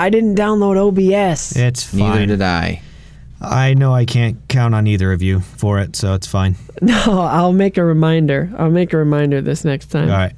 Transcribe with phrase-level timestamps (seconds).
[0.00, 1.54] I didn't download OBS.
[1.56, 2.80] It's Neither did I.
[3.38, 6.56] I know I can't count on either of you for it, so it's fine.
[6.82, 8.50] No, I'll make a reminder.
[8.56, 10.08] I'll make a reminder this next time.
[10.08, 10.32] All right.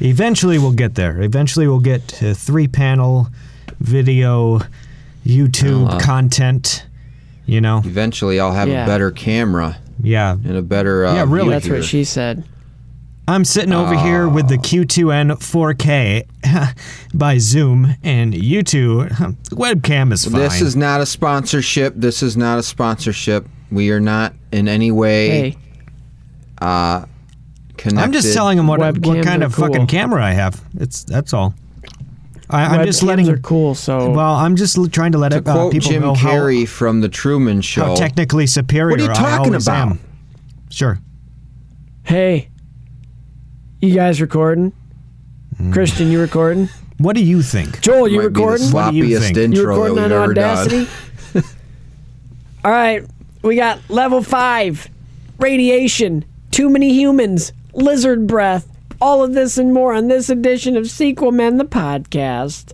[0.00, 1.20] Eventually, we'll get there.
[1.20, 3.28] Eventually, we'll get to three panel
[3.78, 4.60] video
[5.26, 6.86] YouTube uh, content.
[7.44, 8.84] You know, Eventually, I'll have Yeah.
[8.84, 10.32] a better camera yeah.
[10.32, 11.04] and a better.
[11.04, 11.50] Uh, Yeah, really.
[11.50, 11.74] That's here.
[11.74, 12.44] what she said.
[13.28, 16.74] I'm sitting over here with the Q2N 4K
[17.14, 19.00] by Zoom, and you two,
[19.50, 20.32] webcam is fine.
[20.40, 21.92] This is not a sponsorship.
[21.94, 23.46] This is not a sponsorship.
[23.70, 25.56] We are not in any way Hey,
[26.62, 27.04] uh,
[27.76, 28.02] connected.
[28.02, 29.66] I'm just telling them what, what kind of cool.
[29.66, 30.62] fucking camera I have.
[30.80, 31.54] It's that's all.
[32.48, 33.28] I, I'm just webcams letting.
[33.28, 33.74] are cool.
[33.74, 36.14] So Well, I'm just l- trying to let To it, uh, quote people Jim know
[36.14, 37.84] how, Carrey from the Truman Show.
[37.84, 39.88] how technically superior What are you talking about?
[39.88, 40.00] am.
[40.70, 40.98] Sure.
[42.04, 42.48] hey,
[43.80, 44.72] you guys recording?
[45.56, 45.72] Hmm.
[45.72, 46.68] Christian, you recording?
[46.98, 47.80] What do you think?
[47.80, 48.72] Joel, you might be the recording?
[48.72, 49.36] What do you think?
[49.36, 50.88] You intro that recording we've on ever Audacity?
[52.64, 53.04] All right,
[53.42, 54.88] we got level five,
[55.38, 58.66] radiation, too many humans, lizard breath,
[59.00, 62.72] all of this and more on this edition of Sequel Men, the podcast.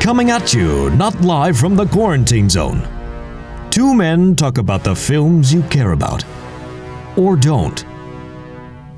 [0.00, 2.97] Coming at you, not live from the quarantine zone.
[3.78, 6.24] Two men talk about the films you care about.
[7.16, 7.84] Or don't.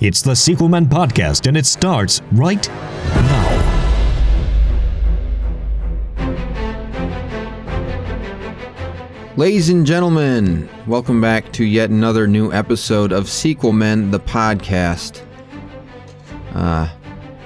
[0.00, 3.50] It's the Sequel Men podcast, and it starts right now.
[9.36, 15.20] Ladies and gentlemen, welcome back to yet another new episode of Sequel Men, the podcast.
[16.54, 16.88] Uh,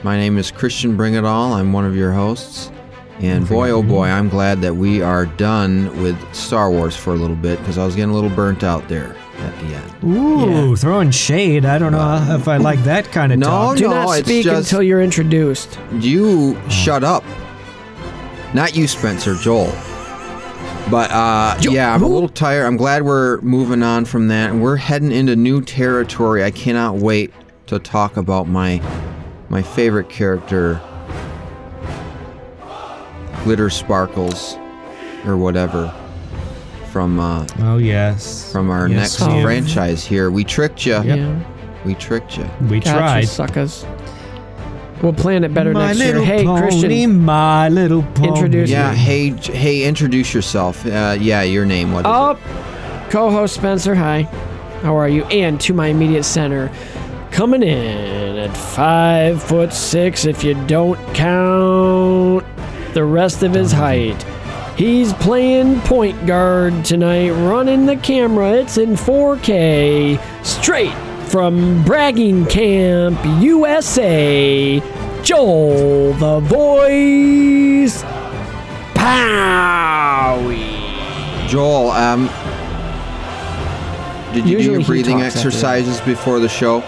[0.04, 1.54] my name is Christian Bring It All.
[1.54, 2.70] I'm one of your hosts.
[3.20, 7.16] And boy, oh boy, I'm glad that we are done with Star Wars for a
[7.16, 9.92] little bit because I was getting a little burnt out there at the end.
[10.04, 10.74] Ooh, Yeah.
[10.74, 11.64] throwing shade.
[11.64, 13.76] I don't know if I like that kind of No, talk.
[13.76, 15.78] Do no, not speak just until you're introduced.
[16.00, 17.24] you shut up.
[18.52, 19.72] Not you, Spencer, Joel.
[20.90, 22.66] But uh, yeah, I'm a little tired.
[22.66, 26.44] I'm glad we're moving on from that, and we're heading into new territory.
[26.44, 27.32] I cannot wait
[27.68, 28.82] to talk about my
[29.48, 30.80] my favorite character,
[33.44, 34.56] Glitter Sparkles,
[35.26, 35.92] or whatever,
[36.90, 38.50] from uh, Oh, yes.
[38.50, 40.30] from our Yes, next we franchise here.
[40.30, 41.00] We tricked you.
[41.02, 41.38] Yeah.
[41.84, 42.46] We tricked you.
[42.70, 43.28] We Gotcha, tried.
[43.28, 43.84] suckers.
[45.02, 46.08] We'll plan it better my next year.
[46.12, 47.20] little Hey, pony, Christian.
[47.22, 48.28] my little pony.
[48.28, 48.92] Introduce Yeah.
[48.92, 48.96] me.
[48.96, 50.86] Hey, hey, introduce yourself.
[50.86, 51.92] Uh, yeah, your name.
[51.92, 52.06] What?
[52.06, 52.38] Oh, it?
[53.10, 53.94] co-host Spencer.
[53.94, 54.22] Hi,
[54.82, 55.24] how are you?
[55.24, 56.70] And to my immediate center,
[57.32, 62.44] coming in at five foot six, if you don't count
[62.94, 64.20] the rest of his height.
[64.76, 68.54] He's playing point guard tonight, running the camera.
[68.54, 70.94] It's in 4K, straight
[71.28, 74.80] from Bragging Camp, USA.
[75.22, 78.02] Joel, the voice,
[78.94, 80.84] Powie.
[81.48, 82.28] Joel, um,
[84.34, 85.46] did you Usually do your breathing talks after that.
[85.46, 86.82] exercises before the show?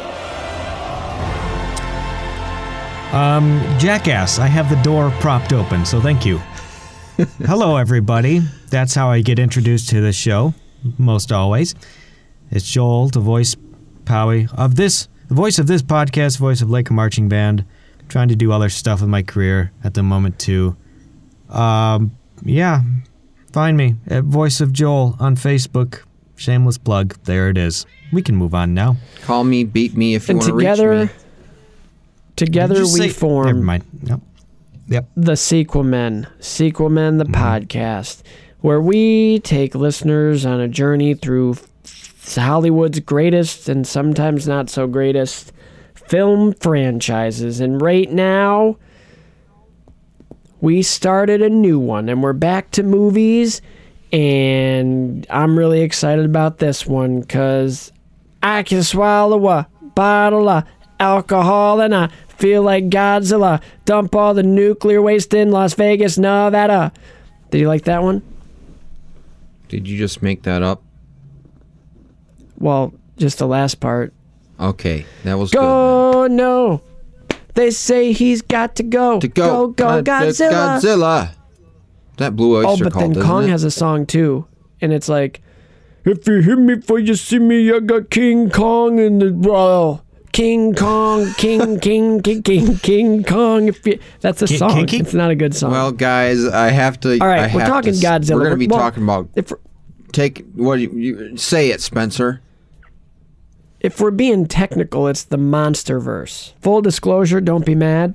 [3.12, 6.38] Um, jackass, I have the door propped open, so thank you.
[7.46, 8.40] Hello, everybody.
[8.68, 10.52] That's how I get introduced to this show,
[10.98, 11.74] most always.
[12.50, 13.56] It's Joel, the voice,
[14.04, 17.64] Powie, of this, the voice of this podcast, voice of Lake Marching Band.
[18.08, 20.76] Trying to do other stuff with my career at the moment, too.
[21.48, 22.82] Um, yeah,
[23.52, 26.02] find me at Voice of Joel on Facebook.
[26.36, 27.16] Shameless plug.
[27.24, 27.84] There it is.
[28.12, 28.96] We can move on now.
[29.22, 31.06] Call me, beat me if you And want to reach together, me.
[31.08, 31.25] together
[32.96, 33.84] You we say- form Never mind.
[34.02, 34.20] Yep.
[34.88, 35.08] Yep.
[35.16, 37.34] the Sequel Men, Sequel Men, the mm-hmm.
[37.34, 38.22] podcast,
[38.60, 41.56] where we take listeners on a journey through
[42.34, 45.52] Hollywood's greatest and sometimes not so greatest
[45.94, 47.60] film franchises.
[47.60, 48.76] And right now,
[50.60, 53.60] we started a new one and we're back to movies.
[54.12, 57.92] And I'm really excited about this one because
[58.42, 60.64] I can swallow a bottle of
[60.98, 63.60] alcohol and I feel like Godzilla.
[63.84, 66.92] Dump all the nuclear waste in Las Vegas, Nevada.
[67.50, 68.22] Did you like that one?
[69.68, 70.82] Did you just make that up?
[72.58, 74.12] Well, just the last part.
[74.58, 75.58] Okay, that was good.
[75.60, 76.80] Go, no.
[77.54, 79.20] They say he's got to go.
[79.20, 80.50] To go, Go, Uh, Godzilla.
[80.80, 81.30] Godzilla.
[82.18, 83.48] That Blue Oh, but Cult, then Kong it?
[83.50, 84.46] has a song too.
[84.80, 85.42] And it's like,
[86.04, 90.02] if you hear me before you see me, I got King Kong in the well.
[90.36, 93.68] King Kong, King, King, King, King, King Kong.
[93.68, 94.70] If you, that's a King- song.
[94.74, 94.98] Kinky?
[94.98, 95.70] It's not a good song.
[95.70, 97.18] Well, guys, I have to.
[97.18, 98.34] All right, I we're have talking to, Godzilla.
[98.34, 99.30] We're going to be Well, talking about.
[99.34, 99.50] if
[100.12, 102.42] Take what you, you say it, Spencer.
[103.80, 106.52] if we're being technical, it's the monster verse.
[106.60, 108.14] Full disclosure, don't be mad.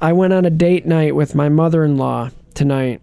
[0.00, 3.00] I went on a date night with my mother in law tonight,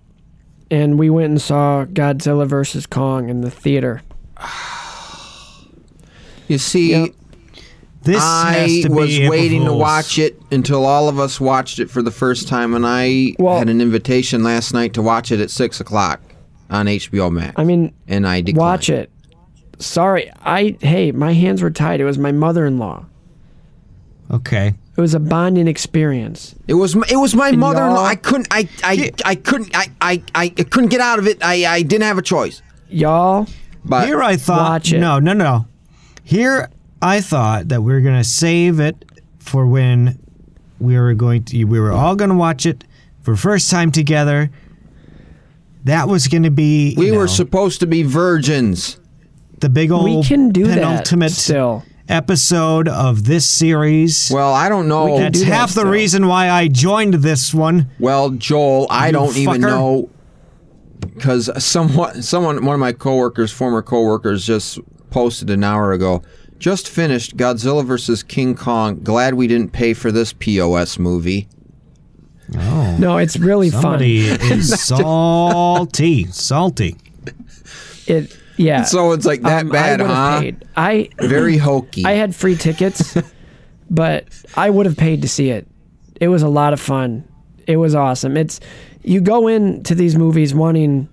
[0.72, 4.02] and we went and saw Godzilla versus Kong in the theater.
[6.48, 7.10] You see, Yep.
[8.02, 12.12] This I was waiting to watch it until all of us watched it for the
[12.12, 15.82] first time, and I Well- had an invitation last night to watch it at six
[15.82, 16.22] o'clock
[16.70, 17.54] on HBO Max.
[17.58, 18.58] I mean, and I declined.
[18.58, 19.12] watch it.
[19.80, 22.00] Sorry, I hey, my hands were tied.
[22.00, 23.06] It was my mother-in-law.
[24.32, 24.76] Okay.
[24.98, 26.56] It was a bonding experience.
[26.68, 28.04] It was my, it was my And mother-in-law.
[28.06, 31.38] I couldn't I I, I couldn't I, I I couldn't get out of it.
[31.44, 32.62] I I didn't have a choice.
[32.90, 33.48] Y'all,
[33.86, 34.70] But Here I thought.
[34.72, 35.00] Watch it.
[35.00, 35.68] No, no, no.
[36.24, 36.70] Here
[37.02, 39.06] I thought that we were gonna save it
[39.40, 40.20] for when
[40.80, 41.64] we were going to.
[41.66, 42.84] We were all gonna watch it
[43.22, 44.50] for first time together.
[45.86, 46.94] That was gonna be.
[46.98, 49.00] we you were supposed to be virgins.
[49.60, 51.84] the big old we can do that penultimate still.
[52.08, 54.30] episode of this series.
[54.34, 55.08] Well, I don't know.
[55.08, 57.90] can That's do that half the reason why I joined this one.
[58.00, 60.10] Well, Joel, I You don't even know
[61.00, 64.80] because someone, someone, one of my coworkers, former coworkers, just
[65.10, 66.22] posted an hour ago.
[66.60, 68.22] Just finished Godzilla vs.
[68.24, 69.00] King Kong.
[69.02, 71.48] Glad we didn't pay for this POS movie.
[72.58, 74.52] Oh, No, it's really somebody fun.
[74.52, 76.96] is salty, salty.
[78.08, 78.84] It yeah.
[78.84, 80.40] So it's like that Um, bad, I huh?
[80.42, 80.66] paid.
[80.76, 82.04] I Very hokey.
[82.06, 83.16] I had free tickets,
[83.90, 84.26] but
[84.56, 85.68] I would have paid to see it.
[86.20, 87.24] It was a lot of fun.
[87.68, 88.36] It was awesome.
[88.36, 88.60] It's
[89.04, 91.08] you go into these movies wanting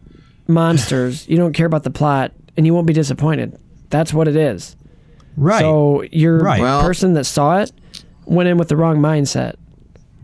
[0.49, 1.29] monsters.
[1.29, 3.57] You don't care about the plot, and you won't be disappointed.
[3.91, 4.75] That's what it is.
[5.37, 5.61] Right.
[5.61, 6.61] So your Right.
[6.61, 7.71] Well- person that saw it
[8.25, 9.55] went in with the wrong mindset.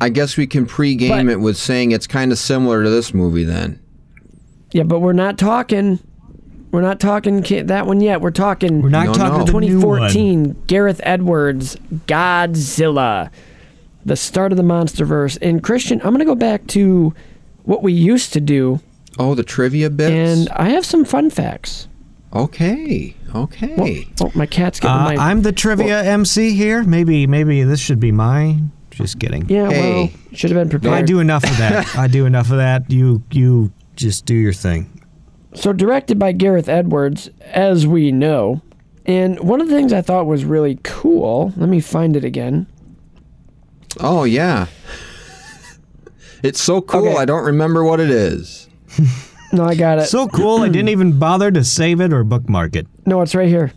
[0.01, 3.15] I guess we can pregame But- it with saying it's kind of similar to this
[3.15, 3.79] movie then.
[4.73, 5.99] Yeah, but we're not talking.
[6.73, 8.23] We're not talking that one yet.
[8.23, 8.81] We're talking.
[8.81, 9.45] we're not No, talking no.
[9.45, 10.11] the new one.
[10.11, 11.77] 2014 Gareth Edwards
[12.09, 13.29] Godzilla,
[14.07, 15.37] the start of the MonsterVerse.
[15.43, 17.13] And Christian, I'm gonna go back to
[17.65, 18.81] what we used to do,
[19.19, 20.11] Oh, the trivia bits.
[20.11, 21.89] and I have some fun facts.
[22.35, 24.07] okay, okay.
[24.21, 25.17] Oh, my cat's getting Uh, my.
[25.17, 26.83] I'm the trivia MC here.
[26.83, 28.71] Maybe, maybe this should be mine.
[28.91, 29.49] Just kidding.
[29.49, 30.95] yeah, well, should have been prepared.
[30.95, 31.97] I do enough of that.
[31.97, 32.91] I do enough of that.
[32.91, 35.03] You, you just do your thing.
[35.55, 38.61] So directed by Gareth Edwards, as we know.
[39.07, 41.53] And one of the things I thought was really cool.
[41.57, 42.67] Let me find it again.
[44.01, 44.67] Oh yeah.
[46.43, 47.07] It's so cool.
[47.11, 47.17] Okay.
[47.19, 48.69] I don't remember what it is.
[49.53, 50.07] No, I got it.
[50.07, 50.63] So cool.
[50.63, 52.87] I didn't even bother to save it or bookmark it.
[53.05, 53.73] No, it's right here.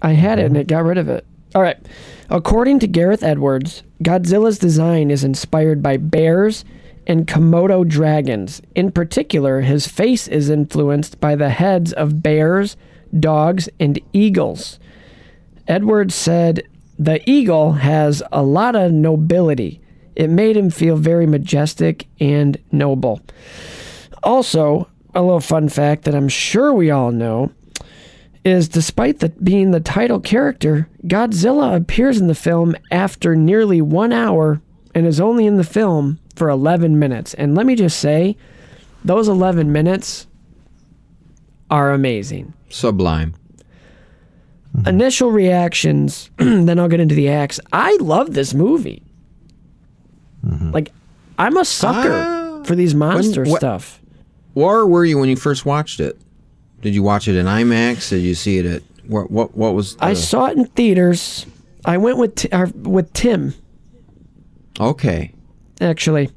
[0.00, 1.26] I had it and it got rid of it.
[1.54, 1.78] All right.
[2.30, 6.64] According to Gareth Edwards, Godzilla's design is inspired by bears
[7.06, 8.62] and Komodo dragons.
[8.74, 12.76] In particular, his face is influenced by the heads of bears,
[13.18, 14.78] dogs, and eagles.
[15.68, 16.62] Edwards said,
[16.98, 19.80] The eagle has a lot of nobility.
[20.16, 23.20] It made him feel very majestic and noble.
[24.22, 27.52] Also, a little fun fact that I'm sure we all know
[28.44, 34.12] is despite the, being the title character, Godzilla appears in the film after nearly one
[34.12, 34.60] hour
[34.94, 37.32] and is only in the film for 11 minutes.
[37.34, 38.36] And let me just say,
[39.04, 40.26] those 11 minutes
[41.70, 42.52] are amazing.
[42.68, 43.34] Sublime.
[44.86, 47.60] Initial reactions, then I'll get into the acts.
[47.72, 49.02] I love this movie.
[50.42, 50.92] Like,
[51.38, 54.00] I'm a sucker Ah, for these monster what- stuff.
[54.54, 56.18] Where were you when you first watched it?
[56.80, 58.10] Did you watch it in IMAX?
[58.10, 59.30] Did you see it at what?
[59.30, 59.56] What?
[59.56, 59.96] What was?
[59.96, 61.46] The, I saw it in theaters.
[61.84, 63.54] I went with uh, with Tim
[64.80, 65.32] Okay.
[65.80, 66.30] actually.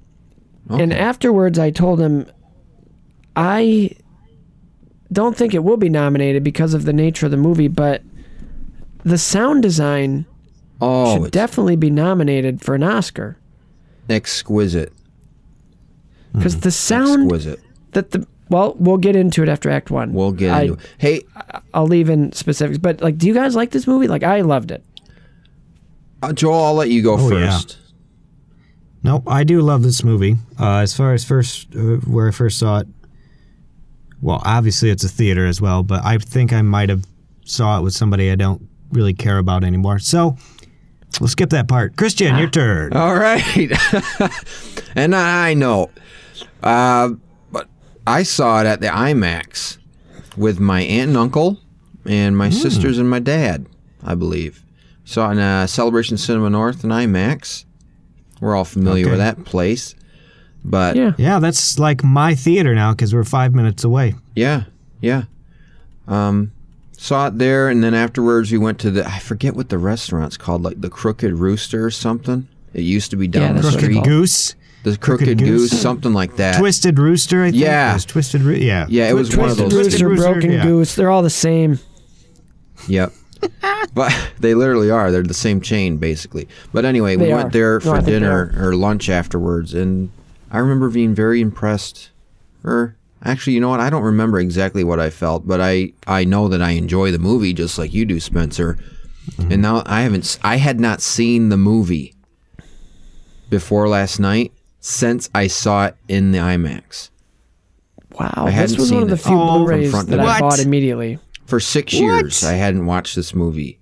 [0.70, 0.84] okay.
[0.84, 2.26] And afterwards, I told him,
[3.36, 3.92] I
[5.12, 8.04] don't think it will be nominated because of the nature of the movie, but
[9.04, 10.26] the sound design
[10.82, 13.38] oh, should definitely be nominated for an Oscar
[14.10, 14.94] exquisite.
[16.34, 17.60] because the sound Exquisite.
[17.98, 20.13] That the well, we'll get into it after Act One.
[20.13, 20.80] We'll get I, into it.
[21.00, 21.22] Hey,
[21.74, 24.08] I'll leave in specifics, but like, do you guys like this movie?
[24.08, 24.86] Like, I loved it.
[26.24, 27.51] uh, Joel, I'll let you go Oh, yeah.
[27.51, 27.77] first.
[29.04, 30.36] No, I do love this movie.
[30.60, 32.88] Uh, as far as first uh, where I first saw it,
[34.22, 37.04] well, obviously it's a theater as well, but I think I might have
[37.46, 40.00] saw it with somebody I don't really care about anymore.
[40.00, 40.38] So
[41.20, 41.96] we'll skip that part.
[41.98, 42.94] Christian, your turn.
[42.94, 43.44] All right.
[44.96, 45.89] and I know.
[46.63, 47.20] Uh, but
[48.08, 49.78] I saw it at the IMAX
[50.36, 51.60] with my aunt and uncle
[52.06, 53.66] and my sisters and my dad,
[54.04, 54.64] I believe.
[55.06, 57.66] Saw it in uh, Celebration Cinema North and IMAX.
[58.40, 59.12] We're all familiar Okay.
[59.12, 59.96] with that place.
[60.64, 61.14] But Yeah.
[61.18, 64.16] Yeah, that's like my theater now because we're five minutes away.
[64.36, 64.64] Yeah,
[65.02, 65.24] yeah.
[66.08, 66.52] Um,
[66.98, 70.38] saw it there, and then afterwards we went to the I forget what the restaurant's
[70.38, 72.48] called, like the Crooked Rooster or something.
[72.74, 73.94] It used to be Yeah, down the that's what street.
[73.96, 74.06] called.
[74.08, 74.56] Goose,
[74.91, 75.82] The Crooked, Crooked Goose, Goose?
[75.82, 76.58] something like that.
[76.58, 77.44] Twisted Rooster.
[77.44, 77.62] I think.
[77.62, 77.91] Yeah.
[77.91, 78.41] It was Twisted.
[78.41, 78.63] Rooster.
[78.63, 78.86] yeah.
[78.89, 79.86] Yeah, it was one of Twisted those.
[79.86, 80.63] Rooster, Rooster, Broken yeah.
[80.63, 81.79] Goose, they're all the same.
[82.88, 83.12] Yep.
[83.94, 85.12] but they literally are.
[85.12, 86.48] They're the same chain, basically.
[86.74, 90.10] But anyway, we They went there No, for I dinner or lunch afterwards, and
[90.51, 92.10] I remember being very impressed.
[92.63, 93.79] Or actually, you know what?
[93.79, 97.20] I don't remember exactly what I felt, but I I know that I enjoy the
[97.20, 98.77] movie just like you do, Spencer.
[99.32, 99.51] Mm-hmm.
[99.51, 100.39] And now I haven't.
[100.44, 102.15] I had not seen the movie
[103.50, 104.51] before last night
[104.88, 107.10] since I saw it in the IMAX
[108.20, 110.60] Wow, this hadn't was one of the few Oh, Blu-rays front that to I bought
[110.60, 111.20] immediately.
[111.46, 112.00] for six What?
[112.01, 112.44] years.
[112.44, 113.79] I hadn't watched this movie.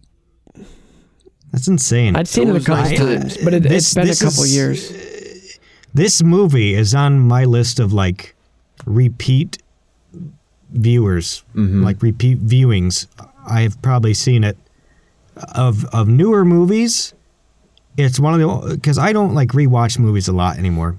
[1.51, 2.15] That's insane.
[2.17, 4.43] I'd seen So it a couple nice times, but it, This- it's been a couple
[4.43, 4.91] is- years.
[4.91, 4.95] Uh,
[5.93, 8.35] this movie is on my list of like
[8.85, 9.59] repeat
[10.73, 11.81] viewers, mm-hmm.
[11.83, 13.07] like repeat viewings.
[13.47, 14.57] I've probably seen it
[15.53, 17.13] of of newer movies.
[17.97, 20.97] It's one of the because I don't like rewatch movies a lot anymore.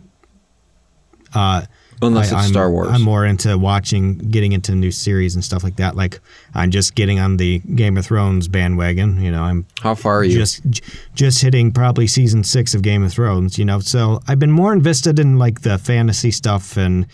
[1.34, 1.62] Uh,
[2.02, 2.88] Unless I, it's I'm- Star Wars.
[2.90, 5.96] I'm more into watching, getting into new series and stuff like that.
[5.96, 6.20] Like
[6.54, 9.20] I'm just getting on the Game of Thrones bandwagon.
[9.22, 10.36] You know, I'm How far are you?
[10.36, 10.82] just j-
[11.14, 13.58] just hitting probably season six of Game of Thrones.
[13.58, 17.06] You know, so I've been more invested in like the fantasy stuff and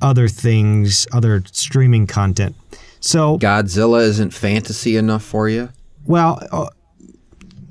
[0.00, 2.54] other things, other streaming content.
[3.00, 5.68] So, Godzilla isn't fantasy enough for you?
[6.04, 6.66] well, uh,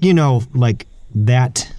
[0.01, 1.72] you know, like that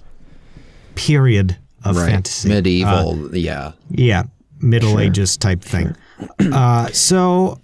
[0.95, 3.71] period of fantasy, Uh, Medieval, yeah.
[3.89, 4.23] yeah,
[4.61, 5.95] Middle Ages type thing.
[6.39, 7.59] Uh, so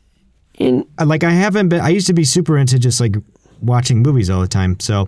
[0.57, 3.15] In like I haven't been I used to be super into just like
[3.61, 4.77] watching movies all the time.
[4.79, 5.07] So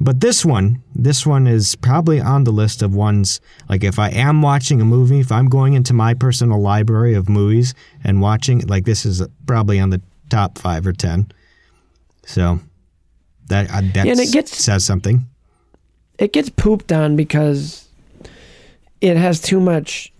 [0.00, 4.10] but this one, this one is probably on the list of ones like if I
[4.10, 8.60] am watching a movie, if I'm going into my personal library of movies and watching
[8.68, 10.00] like this is probably on the
[10.30, 11.30] top 5 or 10.
[12.26, 12.60] So
[13.48, 15.26] that uh, that and it gets- says something.
[16.22, 17.88] It gets pooped on because
[19.00, 20.12] it has too much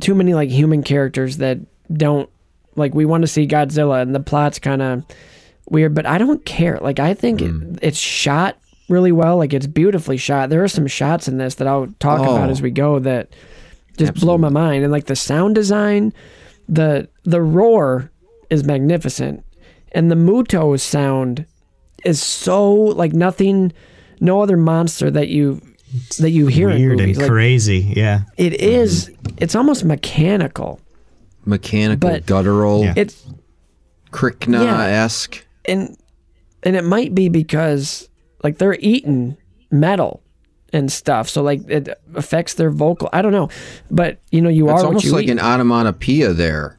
[0.00, 1.58] too many like human characters that
[1.92, 2.30] don't
[2.76, 5.04] like we want to see Godzilla and the plot's kind of
[5.68, 6.78] weird but I don't care.
[6.80, 7.76] Like I think it, mm.
[7.82, 8.56] it's shot
[8.88, 9.36] really well.
[9.36, 10.48] Like it's beautifully shot.
[10.48, 12.52] There are some shots in this that I'll talk about Oh.
[12.52, 13.34] as we go that
[13.96, 14.84] just blow my mind.
[14.84, 16.12] And like the sound design
[16.68, 18.12] the the roar
[18.48, 19.44] is magnificent.
[19.90, 21.46] And the Muto sound
[22.04, 23.72] is so like nothing
[24.20, 25.60] no other monster that you
[26.18, 27.16] that you hear in Weird movies.
[27.16, 27.92] and Like, crazy.
[27.96, 28.20] Yeah.
[28.36, 30.80] it is it's almost mechanical
[31.44, 32.92] Mechanical, But- guttural, Yeah.
[32.96, 33.24] it's
[34.10, 35.44] Krikna esque.
[35.66, 35.96] and
[36.62, 38.08] and it might be because
[38.44, 39.36] like they're eating
[39.70, 40.22] metal
[40.72, 43.48] and stuff so like it affects their vocal i don't know
[43.90, 46.78] but you know you It's are what almost you like eat an onomatopoeia there.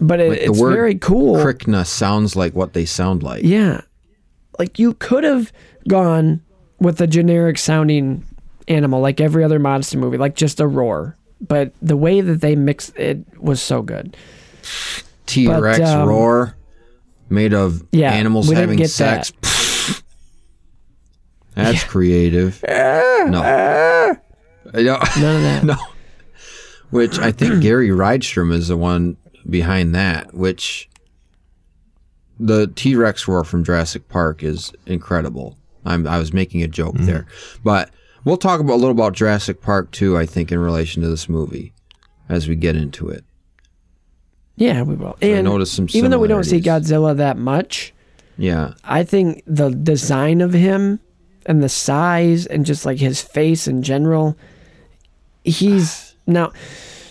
[0.00, 3.42] but it, Like the it's word very cool Krikna sounds like what they sound like.
[3.44, 3.80] Yeah.
[4.58, 5.52] Like you could have
[5.88, 6.40] gone
[6.78, 8.24] with a generic sounding
[8.68, 11.16] animal like every other monster movie, like just a roar.
[11.40, 14.16] But the way that they mixed it was so good.
[15.26, 16.56] T Rex um, roar
[17.28, 19.32] made of Yeah, animals having sex.
[21.54, 22.62] That's creative.
[22.66, 23.42] no.
[23.42, 25.64] I don't- None of that.
[25.64, 25.76] no.
[26.90, 29.16] Which I think Gary Rydstrom is the one
[29.48, 30.88] behind that, which
[32.40, 35.57] the T Rex roar from Jurassic Park is incredible.
[35.84, 37.06] I'm, I was making a joke mm-hmm.
[37.06, 37.26] there.
[37.64, 37.90] But
[38.24, 41.28] we'll talk about, a little about Jurassic Park too, I think, in relation to this
[41.28, 41.72] movie
[42.28, 43.24] as we get into it.
[44.56, 45.16] Yeah, we will.
[45.22, 46.60] And noticed some even though we don't see.
[46.60, 47.94] Godzilla that much,
[48.36, 48.74] Yeah.
[48.82, 50.98] I think the design of him
[51.46, 54.36] and the size and just like his face in general,
[55.44, 56.52] he's now.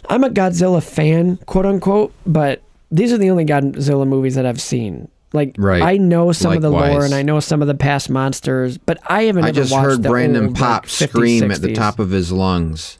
[0.09, 4.61] I'm a Godzilla fan, quote unquote, but these are the only Godzilla movies that I've
[4.61, 5.09] seen.
[5.33, 5.81] Like, Right.
[5.81, 8.97] I know some of the lore and I know some of the past monsters, but
[9.07, 11.73] I haven't I ever just watched heard Brandon old, Pop like, 50s, scream at the
[11.73, 12.97] top of his lungs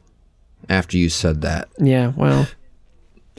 [0.69, 1.69] after you said that.
[1.79, 2.47] Yeah, well,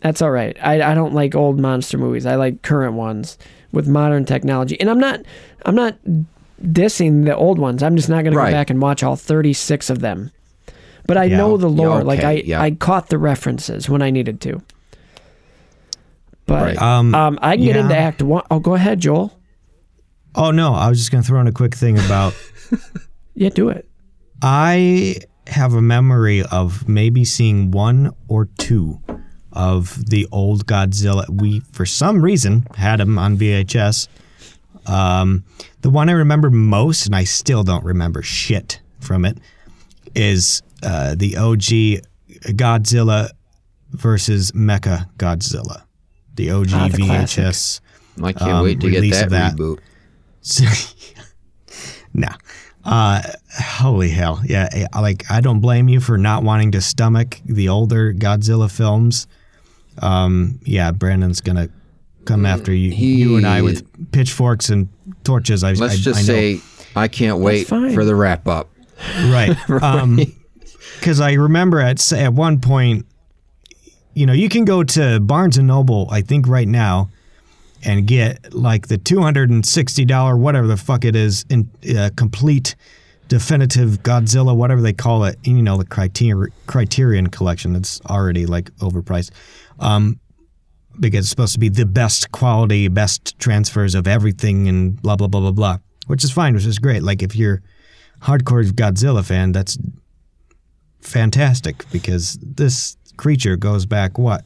[0.02, 0.57] that's all right.
[0.62, 2.25] I, I don't like old monster movies.
[2.25, 3.37] I like current ones
[3.73, 4.80] with modern technology.
[4.80, 5.21] And I'm not
[5.66, 5.97] I'm not
[6.62, 7.83] dissing the old ones.
[7.83, 10.30] I'm just not going to go back and watch all 36 of them.
[11.07, 11.37] But I Yeah.
[11.37, 12.04] know the Yeah, lore.
[12.04, 12.61] like I yeah.
[12.62, 14.62] I caught the references when I needed to.
[16.49, 16.83] But Right.
[16.83, 18.43] Um, um, I can get into Act One.
[18.50, 19.38] Oh, go ahead, Joel.
[20.35, 22.35] Oh no, I was just going to throw in a quick thing about
[23.35, 23.88] Yeah, do it.
[24.43, 29.00] I have a memory of maybe seeing one or two
[29.52, 31.28] of the old Godzilla.
[31.31, 34.09] We, for some reason, had them on VHS.
[34.87, 35.45] Um,
[35.83, 39.38] the one I remember most, and I still don't remember shit from it,
[40.14, 42.02] is uh, the OG
[42.57, 43.31] Godzilla
[43.90, 45.85] versus Mecha Godzilla.
[46.38, 47.80] The OG Ah, the VHS
[48.23, 49.57] I can't um, wait to get that, of that.
[49.57, 49.78] reboot.
[52.14, 52.35] nah.
[52.85, 53.23] Uh,
[53.61, 54.40] holy hell.
[54.45, 54.68] Yeah.
[54.73, 59.26] eh, Like, I don't blame you for not wanting to stomach the older Godzilla films.
[60.00, 61.71] Um, yeah, Brandon's going to
[62.25, 64.88] come after you, you and I with pitchforks and
[65.25, 65.64] torches.
[65.64, 66.61] I, Let's I, just I say
[66.95, 68.68] I can't wait for the wrap up.
[69.25, 69.57] Right.
[69.83, 70.35] Um 'cause
[71.00, 73.07] because I remember at at one point,
[74.19, 77.09] you know, you can go to Barnes and Noble, I think right now,
[77.85, 81.71] and get like the two hundred and sixty dollar whatever the fuck it is in
[81.97, 82.75] uh, complete
[83.29, 85.39] definitive Godzilla, whatever they call it.
[85.45, 87.75] You know, the Criterion Criterion collection.
[87.75, 89.31] that's already like overpriced.
[89.79, 90.19] Um,
[90.99, 95.29] because it's supposed to be the best quality, best transfers of everything, and blah blah
[95.29, 97.05] blah blah blah, which is fine, which is great.
[97.05, 97.63] Like if you're
[98.23, 99.79] hardcore Godzilla fan, that's
[101.01, 104.45] fantastic because this creature goes back what?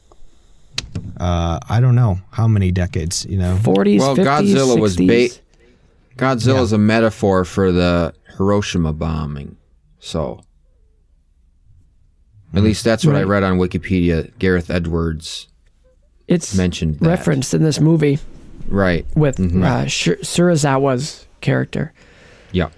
[1.19, 3.25] Uh, I don't know how many decades.
[3.27, 4.81] You know, 40s, Well, 50s, Godzilla 60s.
[4.81, 5.41] was bait.
[6.17, 9.57] Godzilla's a metaphor for the Hiroshima bombing.
[10.01, 10.41] So,
[12.55, 14.31] at least that's what I read on Wikipedia.
[14.39, 15.49] Gareth Edwards
[16.29, 17.09] It's mentioned that.
[17.09, 18.19] referenced in this movie
[18.69, 19.07] Right.
[19.15, 19.65] with Mhm.
[19.65, 21.93] uh, Shur- Serizawa's character
[22.53, 22.69] Yeah.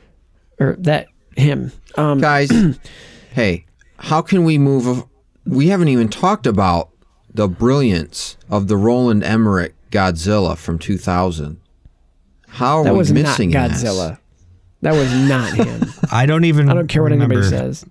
[0.61, 1.73] or that him.
[1.97, 2.51] Um, Guys,
[3.33, 3.65] hey,
[3.99, 5.05] how can we move?
[5.47, 6.91] A- We haven't even talked about
[7.33, 11.59] the brilliance of the Roland Emmerich Godzilla from 2000.
[12.49, 13.83] How are that we was not missing this?
[13.83, 14.19] Godzilla.
[14.83, 15.83] That was not him.
[16.13, 16.69] I don't even.
[16.69, 17.85] I don't care what anybody says.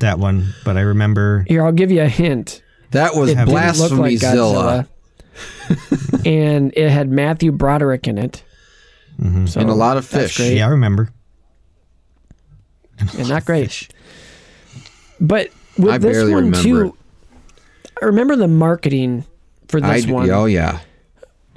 [0.00, 1.44] That one, but I remember.
[1.48, 2.62] Here, I'll give you a hint.
[2.90, 4.86] That was It blasphemy like Zilla.
[5.68, 6.26] Godzilla.
[6.26, 8.42] and it had Matthew Broderick in it.
[9.20, 9.46] Mm-hmm.
[9.46, 10.40] So And a lot of fish.
[10.40, 11.10] Yeah, I remember.
[13.16, 13.88] and not great.
[15.20, 16.92] But with I this one remember too, it.
[18.00, 19.24] I remember the marketing
[19.68, 20.30] for I this d- one.
[20.30, 20.80] Oh yeah.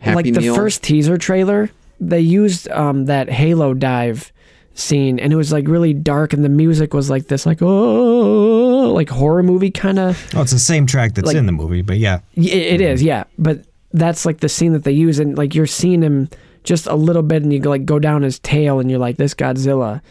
[0.02, 0.56] Happy like the Meal.
[0.56, 1.70] first teaser trailer,
[2.00, 4.34] they used um, that Halo dive
[4.74, 8.92] scene, and it was like really dark, and the music was like this, like oh,
[8.94, 10.28] like horror movie kind of.
[10.36, 12.20] Oh, it's the same track that's Like- in the movie, but yeah.
[12.36, 13.24] It, it is, yeah.
[13.38, 13.62] But
[13.94, 16.30] that's like the scene that they use, and like you're seeing him
[16.66, 19.34] just a little bit, and you like go down his tail, and you're like, this
[19.34, 20.02] Godzilla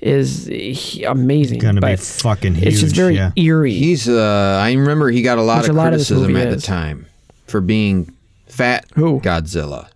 [0.00, 1.58] is he- amazing.
[1.58, 2.66] Gonna be fucking huge.
[2.68, 3.32] It's just very yeah.
[3.36, 3.74] eerie.
[3.74, 6.32] He's uh I remember he got a lot Which of a lot of this criticism
[6.32, 7.06] movie at the time
[7.46, 8.14] for being
[8.46, 9.20] fat Who?
[9.20, 9.88] Godzilla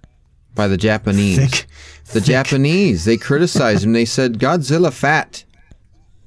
[0.55, 1.39] by the Japanese.
[1.39, 1.67] Thick.
[2.13, 3.93] The Japanese, they criticized him.
[3.93, 5.45] They said Godzilla fat.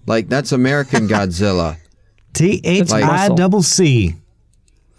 [0.08, 1.78] Like that's American Godzilla.
[2.34, 3.36] T H I muscle.
[3.36, 4.16] double C.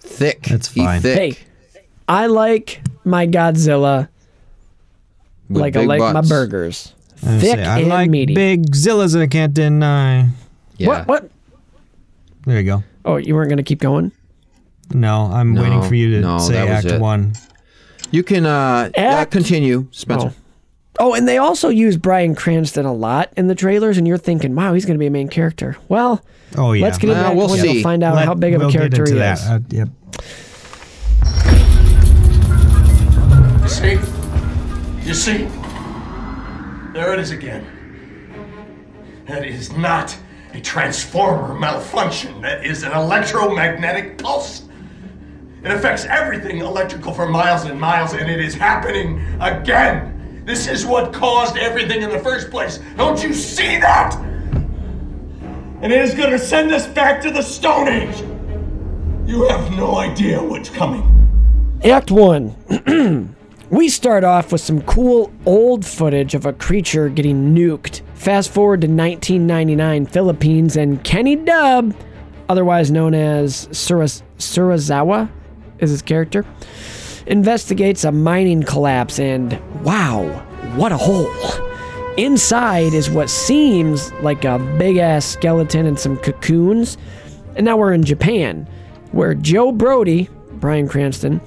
[0.00, 0.42] Thick.
[0.44, 1.00] That's He fine.
[1.02, 4.08] thick Hey, I like my Godzilla
[5.48, 6.94] with like I big like my burgers,
[7.26, 8.34] I thick say, I and like meaty.
[8.34, 10.28] big Zillas and I can't deny.
[10.76, 10.88] Yeah.
[10.88, 11.08] What?
[11.08, 11.30] What?
[12.46, 12.84] There you go.
[13.04, 14.12] Oh, you weren't gonna keep going?
[14.94, 17.00] No, I'm No, waiting for you to no, say that was Act it.
[17.00, 17.32] One.
[18.10, 20.28] You can uh yeah, Act- continue, Spencer.
[20.34, 20.42] Oh.
[21.00, 24.54] Oh, and they also use Bryan Cranston a lot in the trailers, and you're thinking,
[24.56, 26.24] "Wow, he's going to be a main character." Well,
[26.56, 26.82] Oh yeah.
[26.82, 27.72] let's get into Well, that we'll when see.
[27.74, 29.38] We'll find out Let- how big of we'll a get character into he that.
[29.38, 29.46] is.
[29.46, 29.88] Uh, yep.
[33.62, 33.98] You see?
[35.06, 35.67] You see?
[36.98, 37.64] There it is again.
[39.26, 40.18] That is not
[40.52, 42.40] a transformer malfunction.
[42.40, 44.64] That is an electromagnetic pulse.
[45.62, 50.42] It affects everything electrical for miles and miles, and it is happening again.
[50.44, 52.80] This is what caused everything in the first place.
[52.96, 54.16] Don't you see that?
[55.80, 58.18] And it is going to send us back to the Stone Age.
[59.24, 61.04] You have no idea what's coming.
[61.84, 62.56] Act one.
[63.70, 68.00] we start off with some cool old footage of a creature getting nuked.
[68.14, 71.94] Fast forward to 1999, Philippines, and Kenny Dub,
[72.48, 75.28] otherwise known as Suras- Serizawa,
[75.78, 76.44] is his character,
[77.26, 80.24] investigates a mining collapse, and wow,
[80.76, 81.30] what a hole!
[82.16, 86.98] Inside is what seems like a big ass skeleton and some cocoons.
[87.54, 88.68] And now we're in Japan,
[89.12, 91.40] where Joe Brody, Bryan Cranston,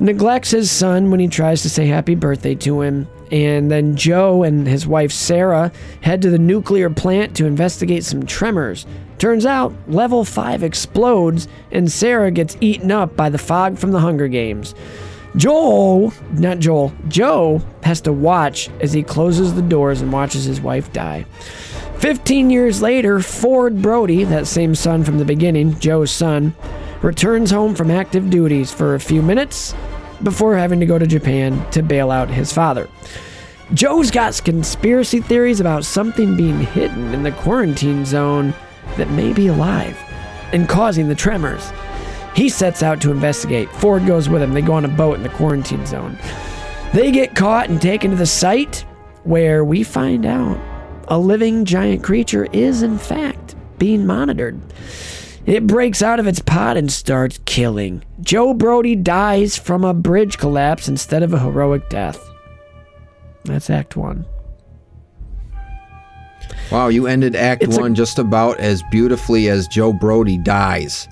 [0.00, 3.08] neglects his son when he tries to say happy birthday to him.
[3.30, 8.26] And then Joe and his wife Sarah head to the nuclear plant to investigate some
[8.26, 8.86] tremors.
[9.18, 14.00] Turns out, level 5 explodes, and Sarah gets eaten up by the fog from the
[14.00, 14.74] Hunger Games.
[15.36, 20.60] Joel, not Joel, Joe has to watch as he closes the doors and watches his
[20.60, 21.24] wife die.
[21.98, 26.54] 15 years later, Ford Brody, that same son from the beginning, Joe's son,
[27.04, 29.74] returns home from active duties for a few minutes
[30.22, 32.88] before having to go to Japan to bail out his father.
[33.74, 38.54] Joe's got conspiracy theories about something being hidden in the quarantine zone
[38.96, 39.98] that may be alive
[40.52, 41.72] and causing the tremors.
[42.34, 43.70] He sets out to investigate.
[43.72, 44.54] Ford goes with him.
[44.54, 46.18] They go on a boat in the quarantine zone.
[46.94, 48.86] They get caught and taken to the site
[49.24, 50.58] where we find out
[51.08, 54.58] a living giant creature is, in fact, being monitored.
[55.46, 58.02] It breaks out of its pod and starts killing.
[58.22, 62.30] Joe Brody dies from a bridge collapse instead of a heroic death.
[63.44, 64.24] That's Act 1.
[66.70, 71.08] Wow, you ended Act It's a- One just about as beautifully as Joe Brody dies.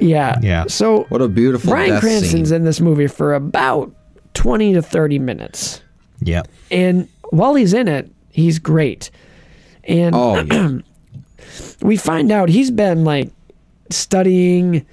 [0.00, 0.38] Yeah.
[0.42, 0.64] Yeah.
[0.68, 2.56] So What a beautiful Bryan death Cranston's scene.
[2.56, 3.92] in this movie for about
[4.34, 5.82] 20 to 30 minutes.
[6.20, 6.42] Yeah.
[6.70, 9.10] And while he's in it, he's great.
[9.84, 10.78] And Oh, yeah.
[11.82, 13.30] we find out he's been like
[13.90, 14.86] studying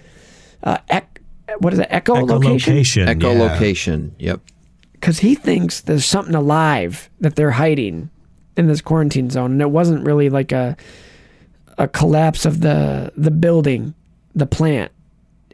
[0.64, 1.22] uh, ec-
[1.60, 2.26] what is it, echolocation?
[2.60, 3.06] Echolocation.
[3.06, 3.14] yeah.
[3.14, 4.12] echolocation.
[4.20, 4.42] Yep.
[4.94, 8.10] Because he thinks there's something alive that they're hiding
[8.56, 10.78] in this quarantine zone, and it wasn't really like a
[11.78, 13.94] a collapse of the the building,
[14.36, 14.92] the plant.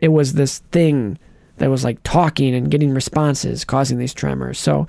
[0.02, 1.18] It was this thing
[1.58, 4.60] that was like talking and getting responses, causing these tremors.
[4.60, 4.88] So,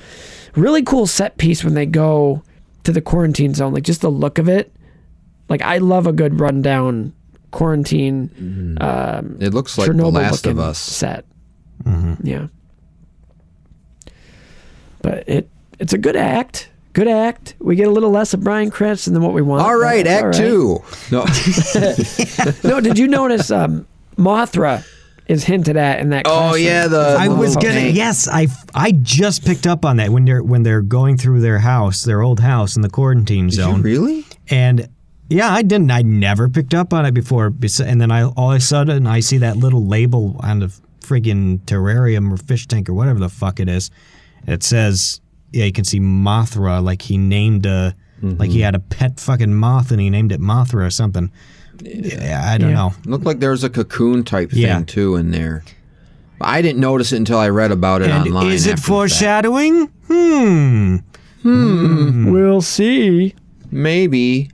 [0.54, 2.42] really cool set piece when they go
[2.84, 3.72] to the quarantine zone.
[3.72, 4.72] Like just the look of it.
[5.50, 7.12] Like I love a good rundown
[7.50, 10.78] quarantine um, It looks like The Chernobyl Last of Us.
[10.78, 11.26] set.
[12.22, 12.46] Yeah.
[15.02, 16.68] But it it's a good act.
[16.92, 17.54] Good act.
[17.60, 19.62] We get a little less of Bryan Cranston than what we want.
[19.62, 20.80] All but right, that's Act all
[21.22, 21.34] right.
[21.34, 22.54] Two.
[22.64, 22.64] No.
[22.68, 23.86] No, did you notice um,
[24.16, 24.84] Mothra
[25.26, 26.26] is hinted at in that?
[26.26, 26.64] oh classroom?
[26.64, 27.16] yeah, the.
[27.18, 27.70] I the was gonna.
[27.70, 27.96] tank.
[27.96, 31.58] Yes, I I just picked up on that when they're when they're going through their
[31.60, 34.24] house, their old house in the quarantine Did you zone, really?
[34.48, 34.88] and
[35.30, 35.90] yeah, I didn't.
[35.90, 39.20] I never picked up on it before, and then I all of a sudden I
[39.20, 40.66] see that little label on the
[41.00, 43.90] friggin' terrarium or fish tank or whatever the fuck it is.
[44.46, 45.20] It says,
[45.52, 49.54] yeah, you can see Mothra, like he named a, like he had a pet fucking
[49.54, 51.30] moth and he named it Mothra or something.
[51.82, 52.76] Yeah, I don't Yeah.
[52.76, 52.92] know.
[53.06, 54.82] Looked like there was a cocoon type thing Yeah.
[54.86, 55.64] too in there.
[56.40, 58.52] I didn't notice it until I read about it And online.
[58.52, 58.88] is it after the fact.
[58.88, 59.86] foreshadowing?
[60.08, 60.96] Hmm.
[61.42, 62.30] Hmm.
[62.32, 63.34] We'll see.
[63.70, 64.50] Maybe.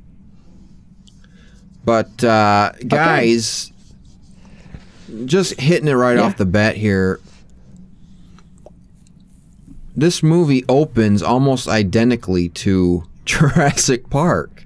[1.86, 3.72] But uh, guys,
[5.24, 6.24] just hitting it right Yeah.
[6.24, 7.20] off the bat here.
[9.94, 14.64] This movie opens almost identically to Jurassic Park.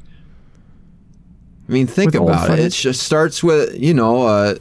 [1.68, 2.59] I mean, think With about it.
[2.59, 4.22] It just starts with you know.
[4.26, 4.54] Uh,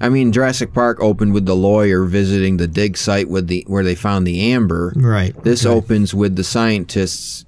[0.00, 3.82] I mean, Jurassic Park opened with the lawyer visiting the dig site with the where
[3.82, 4.92] they found the amber.
[4.94, 5.34] Right.
[5.42, 5.74] This okay.
[5.74, 7.46] opens with the scientists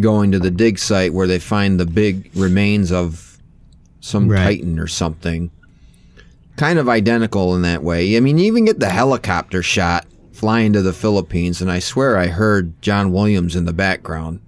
[0.00, 3.29] going to the dig site where they find the big remains of
[4.00, 4.42] some Right.
[4.42, 5.50] titan or something.
[6.56, 8.16] Kind of identical in that way.
[8.16, 12.16] I mean, you even get the helicopter shot flying to the Philippines, and I swear
[12.16, 14.40] I heard John Williams in the background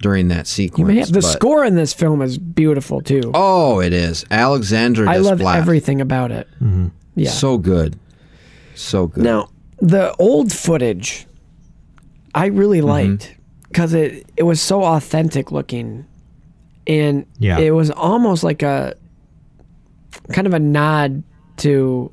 [0.00, 0.78] during that sequence.
[0.78, 3.30] You may have, the but- score in this film is beautiful too.
[3.34, 5.08] Oh, it is Alexandre.
[5.08, 5.56] I love Desplat.
[5.56, 6.48] everything about it.
[7.16, 7.30] Yeah.
[7.30, 7.98] So good,
[8.74, 9.24] so good.
[9.24, 9.48] Now,
[9.80, 11.26] the old footage,
[12.34, 12.88] I really Mm-hmm.
[12.88, 13.36] liked
[13.68, 16.06] because it it was so authentic looking,
[16.86, 17.58] and Yeah.
[17.58, 18.94] it was almost like a
[20.32, 21.22] kind of a nod
[21.58, 22.10] to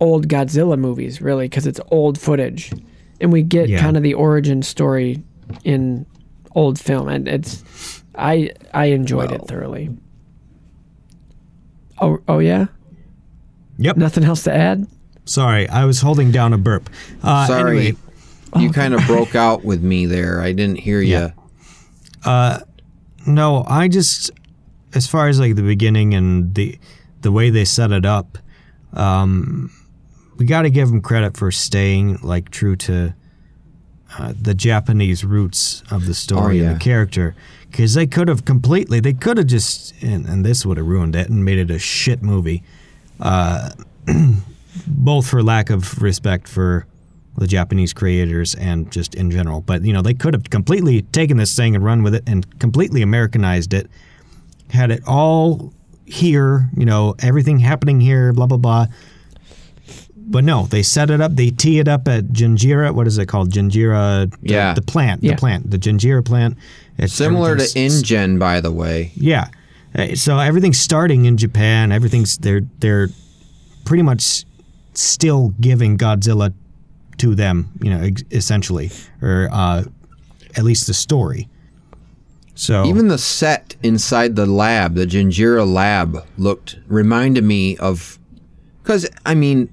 [0.00, 2.72] old Godzilla movies, really, because it's old footage,
[3.20, 3.78] and we get Yeah.
[3.80, 5.22] kind of the origin story
[5.64, 6.06] in
[6.54, 7.62] old film, and it's
[8.14, 9.90] I I enjoyed it thoroughly.
[12.00, 12.66] Oh oh yeah,
[13.78, 13.96] Yep.
[13.96, 14.86] nothing else to add.
[15.24, 16.90] Sorry, I was holding down a burp.
[17.22, 17.96] Uh, Sorry, Anyway,
[18.58, 20.40] you kind of broke out with me there.
[20.40, 21.30] I didn't hear you.
[22.26, 22.58] Yeah.
[23.26, 24.30] No, I just,
[24.94, 26.78] as far as like the beginning and the
[27.20, 28.38] the way they set it up,
[28.94, 29.70] um,
[30.36, 33.14] we got to give them credit for staying like true to
[34.18, 37.34] uh, the Japanese roots of the story Oh, and the character.
[37.70, 41.16] Because they could have completely, they could have just, and, and this would have ruined
[41.16, 42.62] it and made it a shit movie.
[43.20, 43.70] Uh,
[44.86, 46.86] both for lack of respect for
[47.38, 49.60] the Japanese creators and just in general.
[49.62, 52.58] But you know, they could have completely taken this thing and run with it and
[52.58, 53.90] completely Americanized it.
[54.70, 55.72] Had it all
[56.04, 58.86] here, you know, everything happening here, blah blah blah.
[60.16, 61.34] But no, they set it up.
[61.34, 62.94] They tee it up at Janjira.
[62.94, 63.50] What is it called?
[63.50, 64.30] Janjira.
[64.30, 64.72] the- Yeah.
[64.74, 65.22] The plant.
[65.22, 65.32] Yeah.
[65.32, 65.70] The plant.
[65.70, 66.56] The Janjira plant.
[66.96, 69.12] It's Similar to InGen, by the way.
[69.14, 69.48] yeah.
[69.94, 71.92] Uh, So everything's starting in Japan.
[71.92, 73.08] Everything's they're they're
[73.84, 74.44] pretty much
[74.94, 76.52] still giving Godzilla
[77.18, 79.84] to them, you know, ex- essentially, or uh,
[80.56, 81.48] at least the story.
[82.54, 88.18] So Even the set inside the lab, the Janjira lab, looked reminded me of
[88.82, 89.72] because I mean,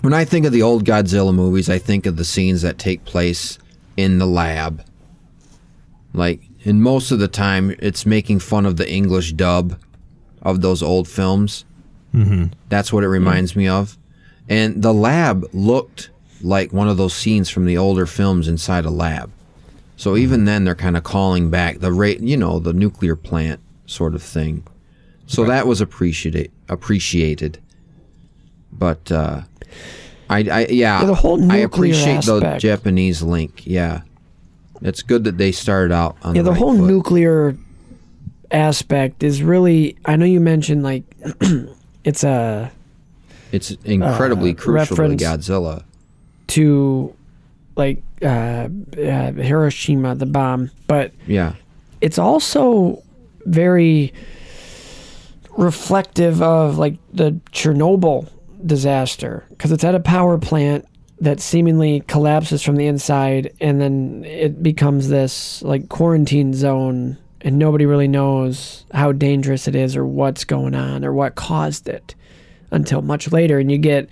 [0.00, 3.04] when I think of the old Godzilla movies, I think of the scenes that take
[3.04, 3.58] place
[3.96, 4.84] in the lab.
[6.12, 9.78] Like, and most of the time, it's making fun of the English dub
[10.42, 11.64] of those old films.
[12.14, 12.46] Mm-hmm.
[12.68, 13.98] That's what it reminds me of.
[14.48, 16.10] And the lab looked
[16.42, 19.30] like one of those scenes from the older films inside a lab.
[19.96, 23.60] So even then, they're kind of calling back the rate, you know, the nuclear plant
[23.86, 24.66] sort of thing.
[25.26, 26.52] So that was appreciated.
[26.68, 27.58] Appreciated,
[28.72, 29.42] but uh,
[30.28, 32.56] I, I yeah, the whole I nuclear appreciate the.
[32.58, 33.66] Japanese link.
[33.66, 34.02] Yeah,
[34.82, 36.86] it's good that they started out on Yeah, the right whole foot.
[36.86, 37.56] nuclear
[38.50, 39.96] aspect is really.
[40.04, 41.04] I know you mentioned like
[42.04, 42.70] it's a
[43.52, 45.84] It's incredibly uh, crucial to reference- Godzilla.
[46.48, 47.14] To
[47.76, 51.54] like uh, uh, Hiroshima, the bomb, but Yeah,
[52.00, 53.02] it's also
[53.44, 54.12] very
[55.56, 58.28] reflective of like the Chernobyl
[58.64, 60.86] disaster because it's at a power plant
[61.20, 67.58] that seemingly collapses from the inside and then it becomes this like quarantine zone and
[67.58, 72.14] nobody really knows how dangerous it is or what's going on or what caused it
[72.70, 74.08] until much later and you get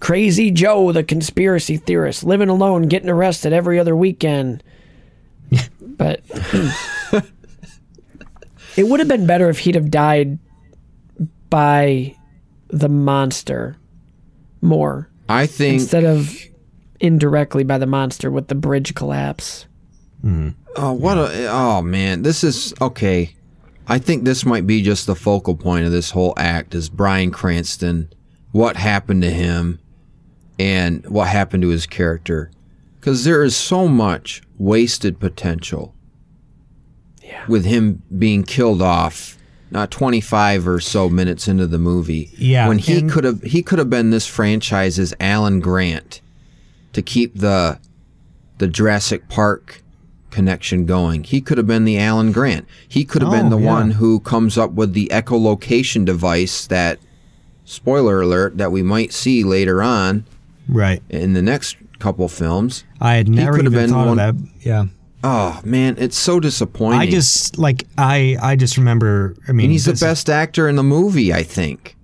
[0.00, 4.62] crazy joe the conspiracy theorist living alone getting arrested every other weekend
[5.80, 6.22] but
[8.76, 10.38] it would have been better if he'd have died
[11.48, 12.16] by
[12.68, 13.76] the monster
[14.60, 15.74] more I think.
[15.74, 16.34] instead of
[17.00, 19.66] indirectly by the monster with the bridge collapse.
[20.20, 20.50] Hmm.
[20.76, 23.34] Oh, what a oh man, this is okay.
[23.88, 27.32] I think this might be just the focal point of this whole act is Bryan
[27.32, 28.12] Cranston,
[28.52, 29.79] what happened to him,
[30.60, 32.50] and what happened to his character,
[32.98, 35.94] because there is so much wasted potential.
[37.22, 37.46] Yeah.
[37.48, 39.38] With him being killed off,
[39.70, 42.30] not twenty five or so minutes into the movie.
[42.36, 46.20] Yeah, when he could have he could have been this franchise's Alan Grant,
[46.92, 47.78] to keep the
[48.58, 49.82] the Jurassic Park
[50.30, 51.24] connection going.
[51.24, 52.66] He could have been the Alan Grant.
[52.86, 53.72] He could have been Oh, the yeah.
[53.72, 56.98] one who comes up with the echolocation device that,
[57.64, 60.24] spoiler alert, that we might see later on
[60.70, 61.02] Right.
[61.10, 62.84] in the next couple films.
[63.00, 64.48] I had never could have even been thought one- of that.
[64.62, 64.84] Yeah.
[65.22, 66.98] Oh man, it's so disappointing.
[67.00, 69.34] I just like I I just remember.
[69.46, 71.34] I mean, and he's the this- best actor in the movie.
[71.34, 71.96] I think.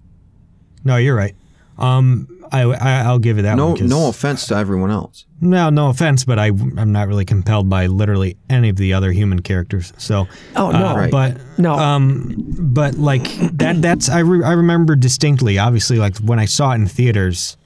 [0.84, 1.34] No, you're right.
[1.78, 3.78] Um, I, I I'll give you that No, one.
[3.78, 5.24] 'cause- no offense to everyone else.
[5.40, 9.12] No, no offense, but I I'm not really compelled by literally any of the other
[9.12, 9.92] human characters.
[9.98, 10.86] So Oh, no.
[10.88, 11.10] uh, Right.
[11.10, 11.74] but No.
[11.74, 13.24] um, but like
[13.58, 15.58] that that's I re- I remember distinctly.
[15.58, 17.56] Obviously, like when I saw it in theaters,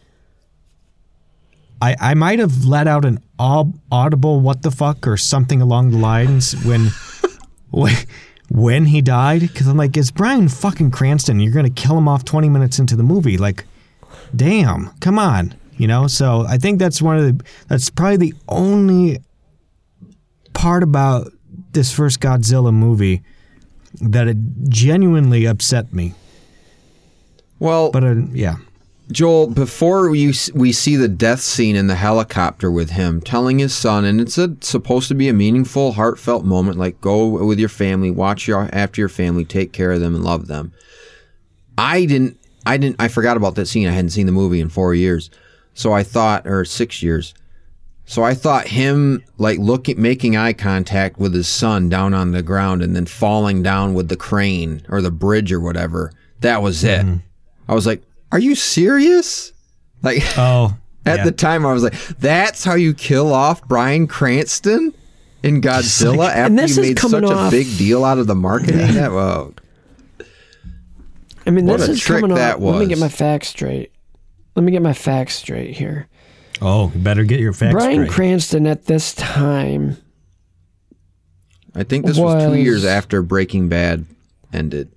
[1.81, 5.90] I I might have let out an au- audible "what the fuck" or something along
[5.90, 6.88] the lines when
[7.71, 7.95] when
[8.51, 11.40] when he died because I'm like, it's Bryan fucking Cranston.
[11.40, 13.64] You're gonna kill him off 20 minutes into the movie, like
[14.35, 16.07] damn, come on, you know.
[16.07, 19.19] So I think that's one of the that's probably the only
[20.53, 21.33] part about
[21.73, 23.23] this first Godzilla movie
[24.01, 24.37] that it
[24.69, 26.14] genuinely upset me.
[27.59, 28.57] Well, But uh, yeah,
[29.11, 33.75] Joel, before we we see the death scene in the helicopter with him telling his
[33.75, 37.68] son, and it's a, supposed to be a meaningful, heartfelt moment, like go with your
[37.68, 40.73] family, watch your after your family, take care of them, and love them.
[41.77, 43.88] I didn't, I didn't, I forgot about that scene.
[43.88, 45.31] I hadn't seen the movie in four years,
[45.75, 47.35] so I thought, or six years.
[48.05, 52.42] So I thought him like looking, making eye contact with his son down on the
[52.42, 56.12] ground, and then falling down with the crane or the bridge or whatever.
[56.40, 57.07] That was it.
[57.07, 57.16] Mm-hmm.
[57.68, 59.53] I was like, "Are you serious?"
[60.03, 61.25] Like oh, at yeah.
[61.25, 64.93] the time, I was like, "That's how you kill off Bryan Cranston
[65.43, 68.27] in Godzilla after And this you is made coming such a big deal out of
[68.27, 69.55] the marketing." That whoa,
[71.47, 72.61] I mean, What this a is trick coming that off.
[72.62, 73.93] Let me get my facts straight.
[74.57, 76.09] Let me get my facts straight here.
[76.61, 77.97] oh, you better get your facts Bryan straight.
[77.97, 79.97] Bryan Cranston at this time
[81.75, 84.05] I think this was, two years after Breaking Bad
[84.53, 84.90] ended.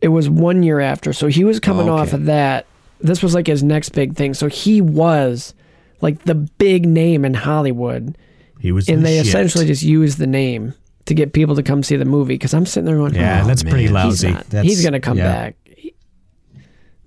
[0.00, 1.12] it was one year after.
[1.12, 2.02] So he was coming Oh, okay.
[2.02, 2.66] off of that.
[3.02, 4.34] This was like his next big thing.
[4.34, 5.54] So he was
[6.00, 8.16] like the big name in Hollywood.
[8.60, 9.26] he was, And the they shit.
[9.28, 10.74] essentially just used the name
[11.06, 12.34] to get people to come see the movie.
[12.34, 14.26] Because I'm sitting there going, yeah, oh, that's pretty man, lousy.
[14.28, 14.50] He's, not.
[14.50, 15.56] That's, he's going to come yeah, back.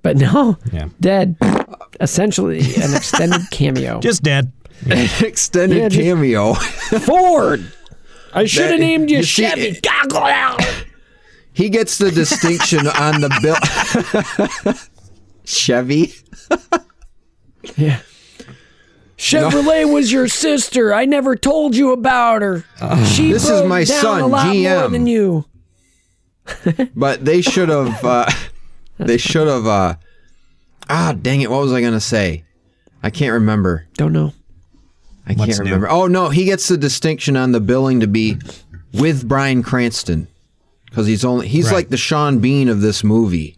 [0.02, 1.38] But no, Yeah, dead.
[2.02, 4.00] Essentially an extended cameo.
[4.02, 4.52] just dead.
[4.86, 6.54] Extended Yeah, just- cameo.
[6.56, 7.72] Ford!
[8.34, 9.80] I should have named you, you see- Chevy.
[11.54, 14.76] he gets the distinction on the bill.
[15.46, 16.14] Chevy.
[17.78, 18.02] Yeah.
[19.18, 20.94] Chevrolet was your sister.
[20.94, 22.66] I never told you about her.
[23.06, 24.92] she This is my down son, a lot more GM.
[24.92, 25.46] than you.
[26.96, 28.04] But they should have.
[28.04, 28.30] Uh,
[28.98, 29.66] they should have.
[29.66, 29.96] Uh,
[30.90, 31.50] ah, dang it!
[31.50, 32.44] What was I gonna say?
[33.02, 33.88] I can't remember.
[33.94, 34.34] Don't know.
[35.26, 35.66] I What's can't new?
[35.74, 35.90] remember.
[35.90, 38.38] Oh no, he gets the distinction on the billing to be
[38.94, 40.28] with Bryan Cranston
[40.90, 41.76] because he's only he's Right.
[41.76, 43.56] like the Sean Bean of this movie.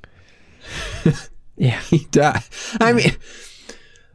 [1.58, 1.80] Yeah.
[1.90, 2.44] He died.
[2.82, 3.16] I mean,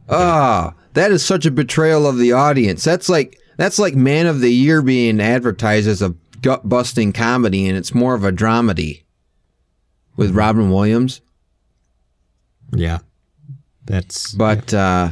[0.09, 2.83] ah, that is such a betrayal of the audience.
[2.83, 7.67] That's like that's like Man of the Year being advertised as a gut busting comedy,
[7.67, 9.03] and it's more of a dramedy
[10.15, 11.21] with Robin Williams.
[12.75, 12.99] Yeah.
[13.85, 15.11] That's But uh,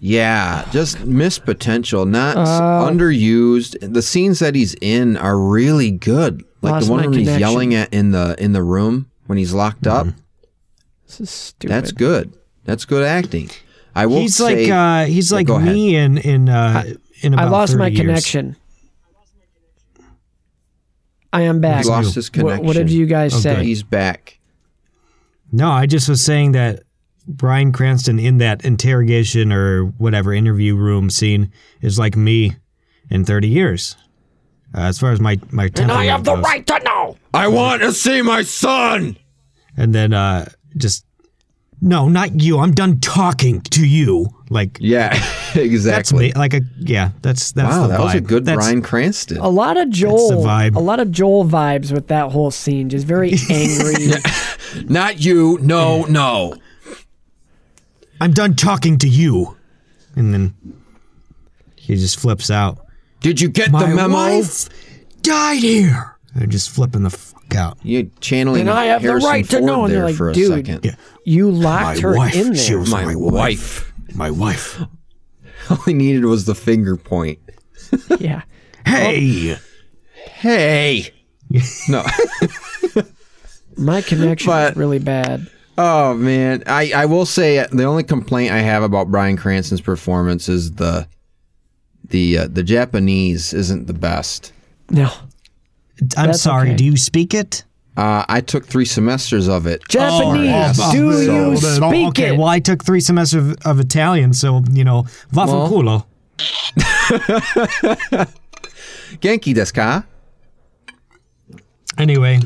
[0.00, 3.76] yeah, just missed potential, not Uh, underused.
[3.80, 6.44] The scenes that he's in are really good.
[6.62, 9.86] Like the one when he's yelling at in the in the room when he's locked
[9.86, 10.06] up.
[11.18, 11.72] This is stupid.
[11.74, 12.32] That's good.
[12.64, 13.50] That's good acting.
[13.94, 15.72] I will he's say, like uh he's Yeah, like go ahead.
[15.72, 16.84] me in in uh
[17.22, 18.00] in I lost my years.
[18.00, 18.56] connection.
[21.32, 21.84] I am back.
[21.84, 22.66] he lost his What, connection.
[22.66, 23.56] what did you guys Oh, say?
[23.56, 23.64] good.
[23.64, 24.38] He's back.
[25.52, 26.82] No, I just was saying that
[27.26, 31.50] Bryan Cranston in that interrogation or whatever interview room scene
[31.80, 32.56] is like me
[33.10, 33.96] in 30 years.
[34.76, 37.16] Uh, as far as my my and I temperament have the right to know.
[37.32, 39.16] I want to see my son.
[39.76, 41.04] And then uh just
[41.80, 42.60] no, not you.
[42.60, 44.28] I'm done talking to you.
[44.48, 45.52] Like Yeah, exactly.
[45.54, 46.26] that's exactly.
[46.28, 46.32] me.
[46.32, 47.10] Like a yeah.
[47.22, 48.04] That's that's wow, the that vibe.
[48.04, 49.38] was a good that's, Bryan Cranston.
[49.38, 50.76] A lot of Joel, vibe.
[50.76, 52.88] a lot of Joel vibes with that whole scene.
[52.88, 54.12] Just very angry.
[54.88, 55.58] Not you.
[55.60, 56.56] No, no.
[58.20, 59.56] I'm done talking to you.
[60.16, 60.54] And then
[61.76, 62.78] he just flips out.
[63.20, 64.14] Did you get My the memo?
[64.14, 64.68] wife
[65.22, 66.13] died here.
[66.34, 67.78] They're just flipping the fuck out.
[67.82, 69.84] You channeling And I have Harrison the right Ford to know.
[69.84, 70.84] And they're like, dude.
[70.84, 70.94] Yeah.
[71.24, 72.54] you locked her in there.
[72.56, 73.92] She was My my, wife.
[74.14, 74.80] My wife.
[75.70, 77.38] All he needed was the finger point.
[78.18, 78.42] yeah.
[78.84, 79.56] Hey.
[80.14, 81.10] Hey.
[81.88, 82.04] no.
[83.76, 85.48] My connection But- is really bad.
[85.76, 89.80] Oh man, I I will say uh, the only complaint I have about Bryan Cranston's
[89.80, 91.08] performance is the
[92.04, 94.52] the uh, the Japanese isn't the best.
[94.90, 95.10] No.
[96.16, 96.68] I'm That's sorry.
[96.68, 96.76] okay.
[96.76, 97.64] Do you speak it?
[97.96, 99.82] Uh, I took three semesters of it.
[99.88, 102.36] Japanese, Oh, do so you then- speak okay, it?
[102.38, 106.04] well, I took three semesters of, of Italian, so, you know, vaffanculo.
[109.20, 110.04] Genki desu ka?
[111.98, 112.40] Anyway,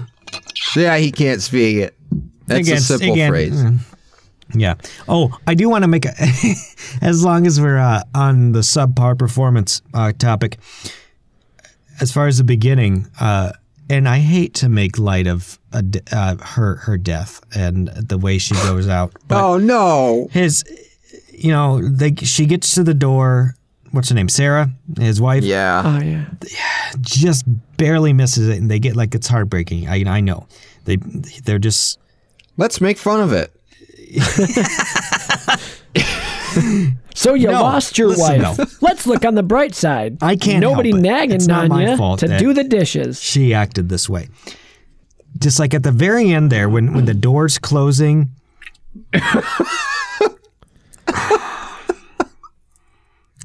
[0.77, 1.95] Yeah, he can't speak it.
[2.47, 3.63] That's again, a simple again, phrase.
[3.63, 3.79] mm,
[4.55, 4.75] Yeah.
[5.09, 6.13] Oh, I do want to make a,
[7.03, 10.59] as long as we're uh, on the subpar performance uh, topic,
[12.01, 13.53] as far as the beginning, uh,
[13.91, 18.19] and I hate to make light of a d uh, her her death and the
[18.19, 19.13] way she goes out.
[19.29, 20.29] But Oh no!
[20.31, 20.65] his,
[21.33, 23.55] you know, they she gets to the door.
[23.91, 24.29] What's her name?
[24.29, 25.45] Sarah, his wife.
[25.45, 26.27] Yeah, Oh yeah.
[27.01, 27.45] just
[27.79, 29.89] barely misses it, and they get like it's heartbreaking.
[29.89, 30.47] I I know
[30.85, 30.97] they
[31.45, 31.99] they're just
[32.59, 33.51] let's make fun of it.
[37.19, 38.59] So you No, lost your listen, wife.
[38.59, 38.65] no.
[38.81, 40.19] Let's look on the bright side.
[40.23, 43.21] I can't Nobody nagging on my you fault to do the dishes.
[43.21, 44.29] she acted this way.
[45.37, 48.29] Just like at the very end there, when when the door's closing.
[49.13, 49.21] the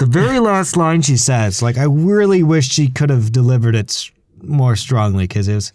[0.01, 4.11] very last line she says, like I really wish she could have delivered it
[4.43, 5.73] more strongly because it was,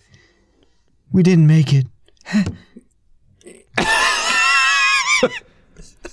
[1.11, 1.87] we didn't make it.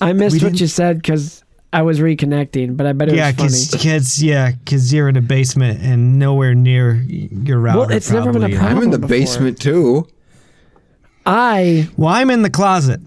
[0.01, 1.44] I missed what you said because
[1.75, 3.83] I was reconnecting, but I bet it yeah, was funny.
[3.83, 7.79] because yeah, because you're in a basement and nowhere near your router.
[7.79, 8.77] Well, it's never been a problem.
[8.77, 9.09] I'm in the before.
[9.09, 10.07] basement too.
[11.25, 13.01] I Well, I'm in the closet.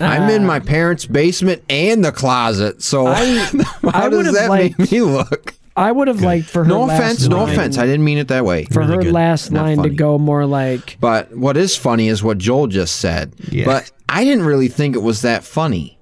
[0.00, 0.60] I'm in my ah.
[0.60, 2.82] parents' basement and the closet.
[2.82, 3.24] So I
[3.84, 5.54] how I does would've that liked- make me look?
[5.74, 6.68] I would have liked for her.
[6.68, 7.78] No last offense, no offense.
[7.78, 8.66] I didn't mean it that way.
[8.66, 9.12] For Really her good.
[9.12, 12.96] last Not line to go more like, But what is funny is what Joel just
[12.96, 13.32] said.
[13.48, 13.64] Yeah.
[13.64, 15.96] But I didn't really think it was that funny.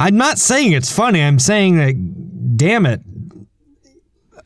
[0.00, 1.22] I'm not saying it's funny.
[1.22, 3.02] I'm saying that, damn it.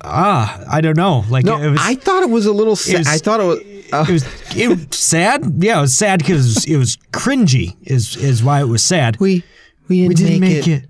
[0.02, 1.24] Ah, I don't know.
[1.30, 2.98] Like No, it was, I thought it was a little sad.
[2.98, 3.58] was- I thought it was.
[3.92, 5.44] Uh, it was, it sad.
[5.62, 7.76] Yeah, it was sad because it was cringy.
[7.82, 9.18] Is is why it was sad.
[9.20, 9.42] we
[9.88, 10.88] we didn't, We didn't make, make it.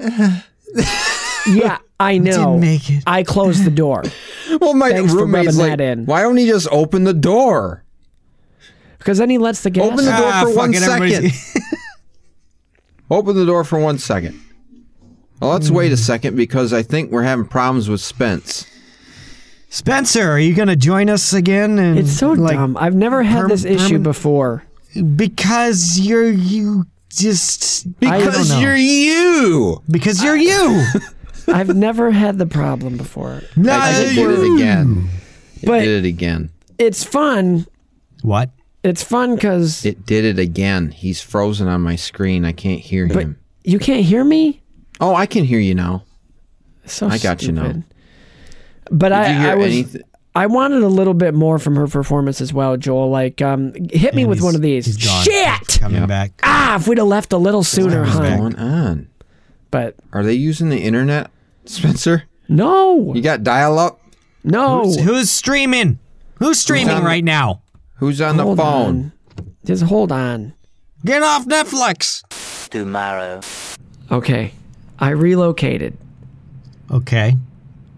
[0.00, 0.44] it.
[1.48, 2.30] yeah, I know.
[2.32, 3.02] Didn't make it.
[3.06, 4.02] I closed the door
[4.60, 6.06] Well, my Thanks for roommate's like, that in.
[6.06, 7.84] why don't he just open the door?
[8.98, 9.84] because then he lets the gas.
[9.84, 11.32] Open the door Ah, for fuck one it, second.
[13.12, 14.40] Everybody's- Open the door for one second.
[15.40, 18.66] Well, let's wait a second because I think we're having problems with Spence.
[19.70, 21.78] Spencer, are you gonna join us again?
[21.78, 22.76] And It's so like, dumb.
[22.78, 24.64] I've never had perm- this issue perman- before.
[25.16, 29.82] because you're you just Because you're you.
[29.90, 30.84] because you're you.
[31.48, 33.42] I've never had the problem before.
[33.56, 35.08] no, I think it did it again.
[35.62, 36.50] It But- did it again.
[36.78, 37.66] It's fun.
[38.22, 38.50] What?
[38.84, 40.90] It's fun because It did it again.
[40.90, 42.44] He's frozen on my screen.
[42.44, 43.36] I can't hear But- him.
[43.64, 44.60] you can't hear me.
[45.00, 46.04] Oh, I can hear you now.
[46.86, 47.62] So I got you now.
[47.64, 47.84] stupid.
[48.90, 50.02] But Did I, you hear I was anything?
[50.34, 53.10] I wanted a little bit more from her performance as well, Joel.
[53.10, 54.86] Like, um, hit me And with one of these.
[54.86, 54.98] he's.
[54.98, 55.78] Shit!
[55.80, 56.08] Coming Yep.
[56.08, 56.40] back.
[56.42, 58.36] Ah, if we'd have left a little sooner, What's huh?
[58.36, 59.08] going on?
[59.70, 61.30] But Are they using the internet,
[61.66, 62.24] Spencer?
[62.48, 64.00] no, You got dial up?
[64.42, 64.84] no.
[64.84, 65.98] Who's, who's streaming?
[66.36, 67.62] Who's streaming on- right now?
[68.02, 68.58] Who's on the phone?
[68.58, 69.12] on.
[69.64, 70.54] Just hold on.
[71.04, 72.24] Get off Netflix.
[72.68, 73.40] tomorrow.
[74.10, 74.54] Okay,
[74.98, 75.96] I relocated,
[76.90, 77.36] Okay,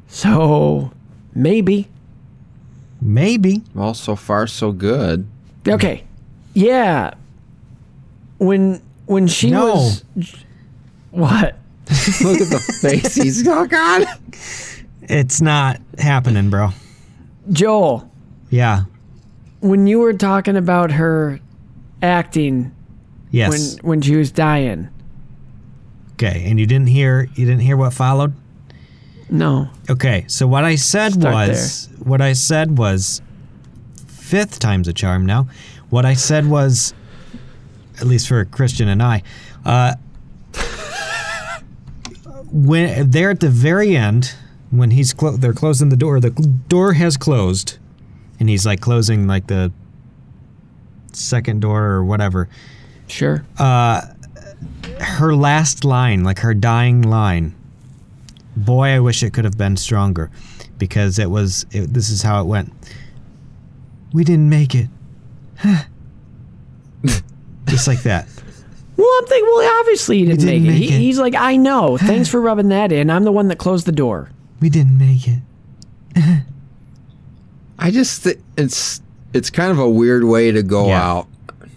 [0.06, 0.92] so
[1.34, 1.88] maybe.
[3.00, 3.62] maybe.
[3.74, 5.26] Well, so far so good.
[5.66, 6.04] Okay,
[6.52, 7.14] yeah.
[8.36, 9.64] When when she No.
[9.72, 10.04] was
[11.12, 11.56] what?
[12.22, 14.06] Look at the face he's oh God.
[14.28, 16.72] It's It's not happening, bro.
[17.50, 18.10] Joel,
[18.50, 18.82] Yeah.
[19.64, 21.40] When you were talking about her
[22.02, 22.70] acting
[23.30, 23.50] Yes.
[23.50, 24.88] when when she was dying.
[26.12, 28.34] okay, and you didn't hear you didn't hear what followed?
[29.30, 29.68] No.
[29.90, 33.22] Okay, so what I said Start was what I said was
[34.06, 35.48] fifth time's a charm now.
[35.90, 36.92] What I said was
[38.00, 39.22] at least for Christian and I,
[39.64, 39.94] uh
[42.52, 44.34] when there at the very end
[44.70, 47.78] when he's clo- they're closing the door, the door has closed
[48.40, 49.72] and he's like closing like the
[51.12, 52.48] second door or whatever.
[53.06, 53.44] Sure.
[53.58, 54.02] Uh,
[55.00, 57.54] her last line, like her dying line,
[58.56, 60.30] boy, I wish it could have been stronger
[60.78, 62.72] because it was, it, this is how it went.
[64.12, 64.88] We didn't make it.
[67.66, 68.28] Just like that.
[68.96, 70.80] Well, I'm thinking, well, obviously he didn't, didn't make, it.
[70.80, 70.98] make He- it.
[71.00, 71.96] He's like, I know.
[71.98, 73.10] Thanks for rubbing that in.
[73.10, 74.30] I'm the one that closed the door.
[74.60, 75.40] We didn't make it.
[77.84, 79.02] I just thi- it's
[79.34, 81.02] it's kind of a weird way to go Yeah.
[81.10, 81.26] out,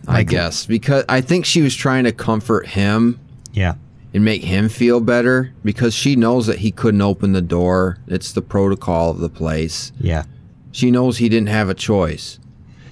[0.08, 3.20] I guess, because I think she was trying to comfort him
[3.52, 3.74] Yeah.
[4.14, 7.98] and make him feel better because she knows that he couldn't open the door.
[8.08, 9.92] It's the protocol of the place.
[10.00, 10.24] Yeah.
[10.72, 12.40] She knows he didn't have a choice.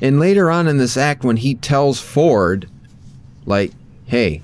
[0.01, 2.67] And later on in this act, when he tells Ford,
[3.45, 3.71] like,
[4.07, 4.41] hey,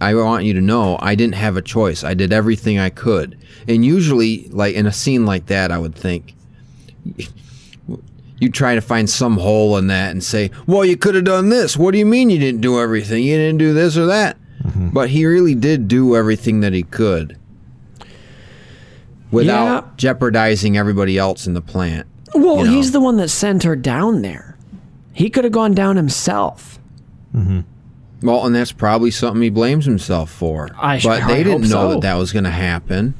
[0.00, 2.04] I want you to know I didn't have a choice.
[2.04, 3.36] I did everything I could.
[3.66, 6.34] And usually, like in a scene like that, I would think
[8.38, 11.48] you try to find some hole in that and say, well, you could have done
[11.48, 11.76] this.
[11.76, 13.22] What do you mean you didn't do everything?
[13.24, 14.36] You didn't do this or that.
[14.62, 14.90] Mm-hmm.
[14.90, 17.38] But he really did do everything that he could
[19.30, 19.90] without Yeah.
[19.96, 22.06] jeopardizing everybody else in the plant.
[22.34, 22.70] Well, You know.
[22.72, 24.56] he's the one that sent her down there.
[25.12, 26.78] He could have gone down himself.
[27.34, 27.60] Mm-hmm.
[28.22, 30.68] Well, and that's probably something he blames himself for.
[30.78, 31.90] I but I they didn't hope know so.
[31.92, 33.14] that that was going to happen.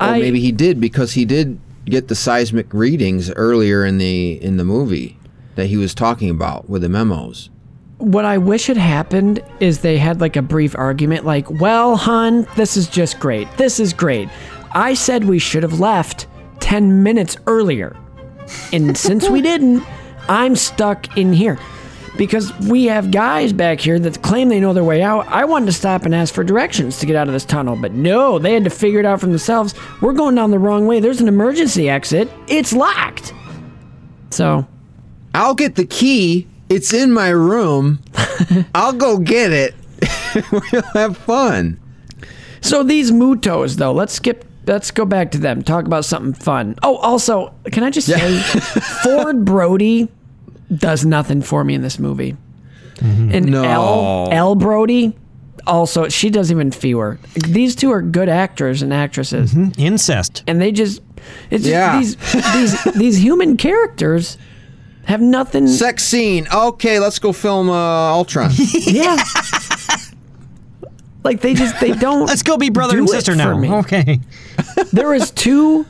[0.00, 4.42] Or I, maybe he did because he did get the seismic readings earlier in the
[4.42, 5.18] in the movie
[5.56, 7.50] that he was talking about with the memos.
[7.98, 12.46] what I wish had happened is they had like a brief argument, like, well, hun,
[12.56, 13.46] this is just great.
[13.58, 14.28] This is great.
[14.72, 16.26] I said we should have left
[16.60, 17.96] 10 minutes earlier.
[18.72, 19.84] And since we didn't,
[20.28, 21.58] I'm stuck in here.
[22.16, 25.26] Because we have guys back here that claim they know their way out.
[25.28, 27.92] I wanted to stop and ask for directions to get out of this tunnel, but
[27.92, 29.74] no, they had to figure it out for themselves.
[30.02, 31.00] We're going down the wrong way.
[31.00, 32.30] There's an emergency exit.
[32.48, 33.32] It's locked.
[34.30, 34.66] So,
[35.34, 36.46] I'll get the key.
[36.68, 38.00] It's in my room.
[38.74, 39.74] I'll go get it.
[40.72, 41.80] we'll have fun.
[42.60, 44.44] So these Mutos, though, let's skip.
[44.66, 45.62] Let's go back to them.
[45.62, 46.76] Talk about something fun.
[46.82, 48.40] Oh, also, can I just say,
[49.02, 50.08] Ford Brody
[50.74, 52.36] does nothing for me in this movie,
[53.00, 53.62] and No.
[53.64, 55.14] L Elle Brody
[55.66, 57.18] also she doesn't even feel her.
[57.34, 60.42] These two are good actors and actresses, Incest.
[60.46, 61.00] and they just
[61.50, 61.98] it's just Yeah.
[61.98, 62.16] these
[62.52, 64.38] these these human characters
[65.04, 65.66] have nothing.
[65.66, 66.46] Sex scene.
[66.52, 67.74] Okay, let's go film uh,
[68.12, 68.50] Ultron.
[68.86, 69.16] yeah.
[71.24, 72.26] Like they just they don't.
[72.26, 73.56] Let's go be brother and sister for now.
[73.56, 73.70] me.
[73.72, 74.18] Okay.
[74.92, 75.86] There is two.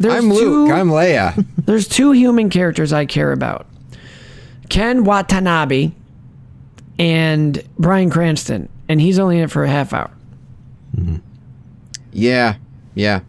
[0.00, 0.34] There's I'm two,
[0.66, 0.70] Luke.
[0.72, 1.44] I'm Leia.
[1.64, 3.66] There's two human characters I care about
[4.68, 5.92] Ken Watanabe
[6.98, 8.68] and Bryan Cranston.
[8.88, 10.10] And he's only in it for a half hour.
[12.12, 12.56] Yeah,
[12.94, 13.20] yeah.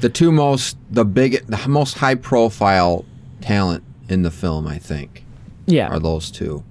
[0.00, 3.04] The two most, the big, the most high profile
[3.40, 5.24] talent in the film, I think,
[5.66, 5.88] Yeah.
[5.88, 6.62] are those two.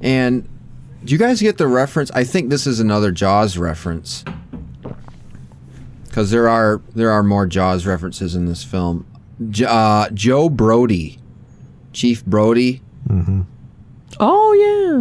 [0.00, 0.48] And
[1.04, 2.10] do you guys get the reference?
[2.12, 4.24] I think this is another Jaws reference.
[6.04, 9.06] Because there are there are more Jaws references in this film.
[9.50, 11.18] J- uh, Joe Brody,
[11.92, 12.80] Chief Brody.
[13.08, 13.42] Mm-hmm.
[14.20, 14.52] oh,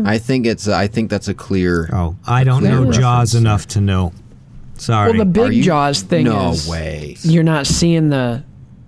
[0.03, 0.09] yeah.
[0.09, 1.89] I think it's I think that's a clear.
[1.93, 3.41] Oh, I don't know Jaws there.
[3.41, 4.13] enough to know.
[4.75, 5.11] Sorry.
[5.11, 7.15] Well, the big you- Jaws thing no is way.
[7.21, 8.43] you're not seeing the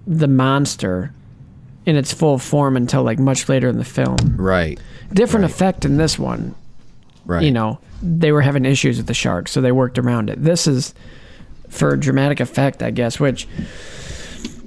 [0.08, 1.14] the monster
[1.86, 4.18] in its full form until like much later in the film.
[4.38, 4.80] Right,
[5.14, 5.52] Different Right.
[5.52, 6.56] effect in this one.
[7.26, 7.44] right.
[7.44, 10.42] You know, they were having issues with the shark, so they worked around it.
[10.44, 10.94] This is
[11.70, 13.48] for dramatic effect, I guess, which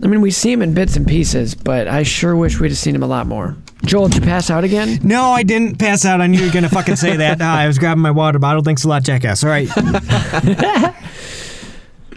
[0.03, 2.79] I mean, we see him in bits and pieces, but I sure wish we'd have
[2.79, 3.57] seen him a lot more.
[3.85, 4.99] Joel, did you pass out again?
[5.03, 6.21] No, I didn't pass out.
[6.21, 7.39] I knew you were gonna fucking say that.
[7.41, 8.63] Ah, I was grabbing my water bottle.
[8.63, 9.43] Thanks a lot, jackass.
[9.45, 9.69] All right.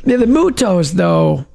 [0.06, 1.46] Yeah, the Mutos, though,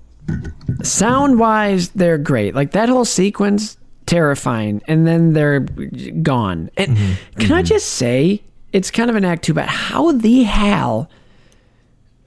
[0.83, 2.55] sound wise, they're great.
[2.55, 4.83] Like that whole sequence, terrifying.
[4.87, 6.71] And then they're gone.
[6.77, 6.97] And
[7.39, 11.11] can I just say, it's kind of an act two, but how the hell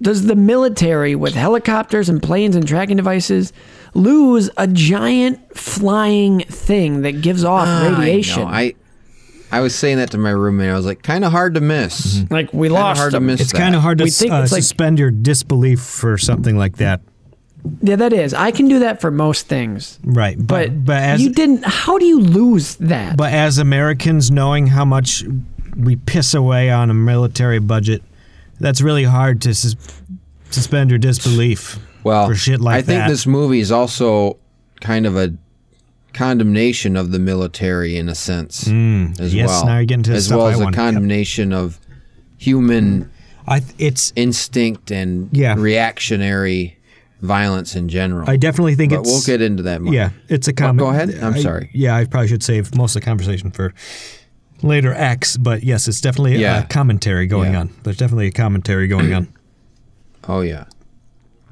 [0.02, 3.54] does the military with helicopters and planes and tracking devices
[3.98, 8.44] lose a giant flying thing that gives off radiation?
[8.44, 8.50] I, know.
[8.52, 8.74] I
[9.50, 10.70] I was saying that to my roommate.
[10.70, 12.24] I was like, kind of hard to miss.
[12.30, 13.42] like we Kinda lost hard to miss.
[13.42, 16.58] It's kind of hard to We think uh, it's like- suspend your disbelief for something
[16.58, 17.02] like that.
[17.82, 18.34] Yeah, that is.
[18.34, 20.00] I can do that for most things.
[20.04, 20.38] Right.
[20.38, 21.66] But, But but as you didn't.
[21.66, 23.18] How do you lose that?
[23.18, 25.24] but as Americans knowing how much
[25.76, 28.04] we piss away on a military budget,
[28.60, 29.76] that's really hard to sus-
[30.50, 31.80] suspend your disbelief.
[32.08, 34.38] Well for shit like I think this movie is also
[34.82, 35.34] kind of a
[36.14, 39.66] condemnation of the military in a sense as Mm, yes, well.
[39.66, 40.76] now you're getting to as well I as a want.
[40.76, 40.84] Yep.
[40.86, 41.80] condemnation of
[42.38, 43.12] human
[43.48, 45.56] I it's instinct and Yeah.
[45.58, 46.78] reactionary
[47.22, 48.30] violence in general.
[48.30, 49.94] I definitely think but it's we'll get into that more.
[49.94, 50.80] Yeah, it's a comment.
[50.80, 51.18] go ahead.
[51.22, 51.70] I'm sorry.
[51.74, 53.74] Yeah, I probably should save most of the conversation for
[54.62, 56.64] later X, but yes, it's definitely Yeah.
[56.64, 57.62] a commentary going Yeah.
[57.62, 57.70] on.
[57.84, 59.28] There's definitely a commentary going on.
[60.30, 60.66] Oh yeah.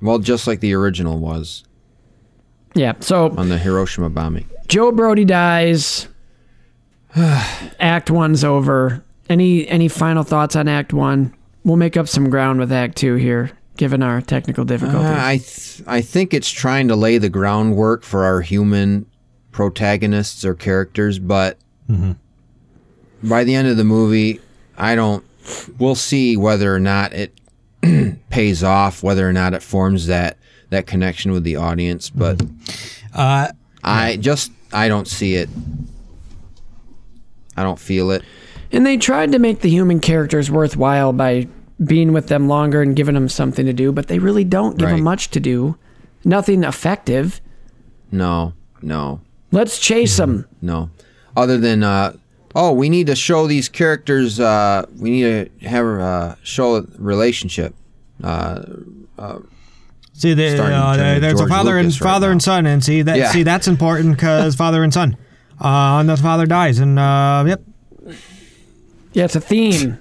[0.05, 1.63] Well, just like the original was
[2.75, 2.93] yeah.
[2.99, 4.47] So on the Hiroshima bombing.
[4.67, 6.07] Joe Brody dies.
[7.15, 9.03] act one's over.
[9.29, 11.33] Any any final thoughts on Act one?
[11.63, 15.09] We'll make up some ground with Act two here, given our technical difficulties.
[15.09, 19.07] Uh, I th- I think it's trying to lay the groundwork for our human
[19.51, 21.57] protagonists or characters, but
[23.23, 24.41] by the end of the movie,
[24.77, 25.23] I don't.
[25.79, 27.39] We'll see whether or not it
[28.29, 30.37] pays off, whether or not it forms that
[30.69, 32.09] that connection with the audience.
[32.09, 32.41] But
[33.13, 33.49] Uh,
[33.83, 35.49] I just I don't see it.
[37.57, 38.23] I don't feel it.
[38.71, 41.47] and they tried to make the human characters worthwhile by
[41.83, 44.87] being with them longer and giving them something to do, but they really don't give
[44.89, 44.95] Right.
[44.95, 45.77] them much to do.
[46.25, 47.39] Nothing effective.
[48.11, 49.21] No, no.
[49.51, 50.45] Let's chase them.
[50.61, 50.89] No,
[51.37, 52.13] other than uh,
[52.55, 54.39] oh, we need to show these characters.
[54.39, 57.75] Uh, we need to have uh, show a relationship.
[58.23, 58.63] Uh,
[60.13, 62.31] see, the, uh, to there- there's a George father and Lucas right father now.
[62.31, 63.31] and son, and see that Yeah.
[63.31, 65.17] see that's important because father and son.
[65.59, 67.61] Uh, and the father dies, and uh, yep,
[69.13, 69.97] Yeah, it's a theme.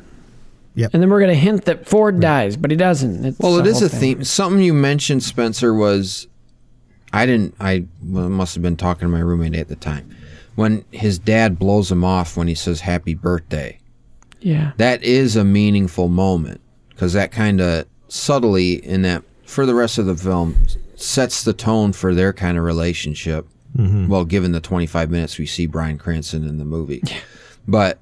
[0.76, 0.90] Yep.
[0.92, 3.24] And then we're gonna hint that Ford dies, but he doesn't.
[3.24, 4.16] It's well, it the is whole a thing.
[4.16, 4.24] theme.
[4.24, 6.26] Something you mentioned, Spencer, was
[7.12, 7.54] I didn't.
[7.60, 10.12] I well, must have been talking to my roommate at the time
[10.54, 13.78] when his dad blows him off when he says "Happy Birthday."
[14.40, 14.72] Yeah.
[14.76, 19.96] that is a meaningful moment because that kind of subtly in that for the rest
[19.96, 20.54] of the film
[20.96, 24.06] sets the tone for their kind of relationship mm-hmm.
[24.06, 27.02] well given the 25 minutes we see bryan cranston in the movie.
[27.66, 27.98] But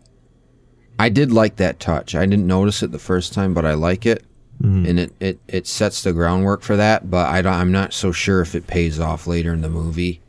[0.98, 2.16] i did like that touch.
[2.16, 4.24] I didn't notice it the first time but i like it.
[4.60, 4.86] Mm-hmm.
[4.86, 8.10] And it, it, it sets the groundwork for that but I don't, i'm not so
[8.10, 10.21] sure if it pays off later in the movie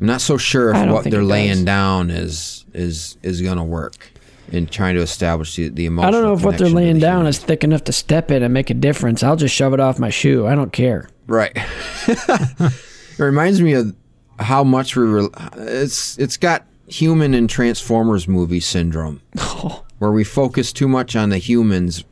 [0.00, 1.26] i'm not so sure if what they're it does.
[1.28, 4.10] laying down is is is gonna work
[4.52, 7.00] in trying to establish the, the emotional I don't know if what they're laying the
[7.00, 7.30] down human.
[7.30, 9.24] is thick enough to step in and make a difference.
[9.24, 10.46] I'll just shove it off my shoe.
[10.46, 11.08] I don't care.
[11.26, 11.50] right
[12.06, 13.94] it reminds me of
[14.38, 19.84] how much we re- it's it's got human and transformers movie syndrome oh.
[19.98, 22.04] where we focus too much on the humans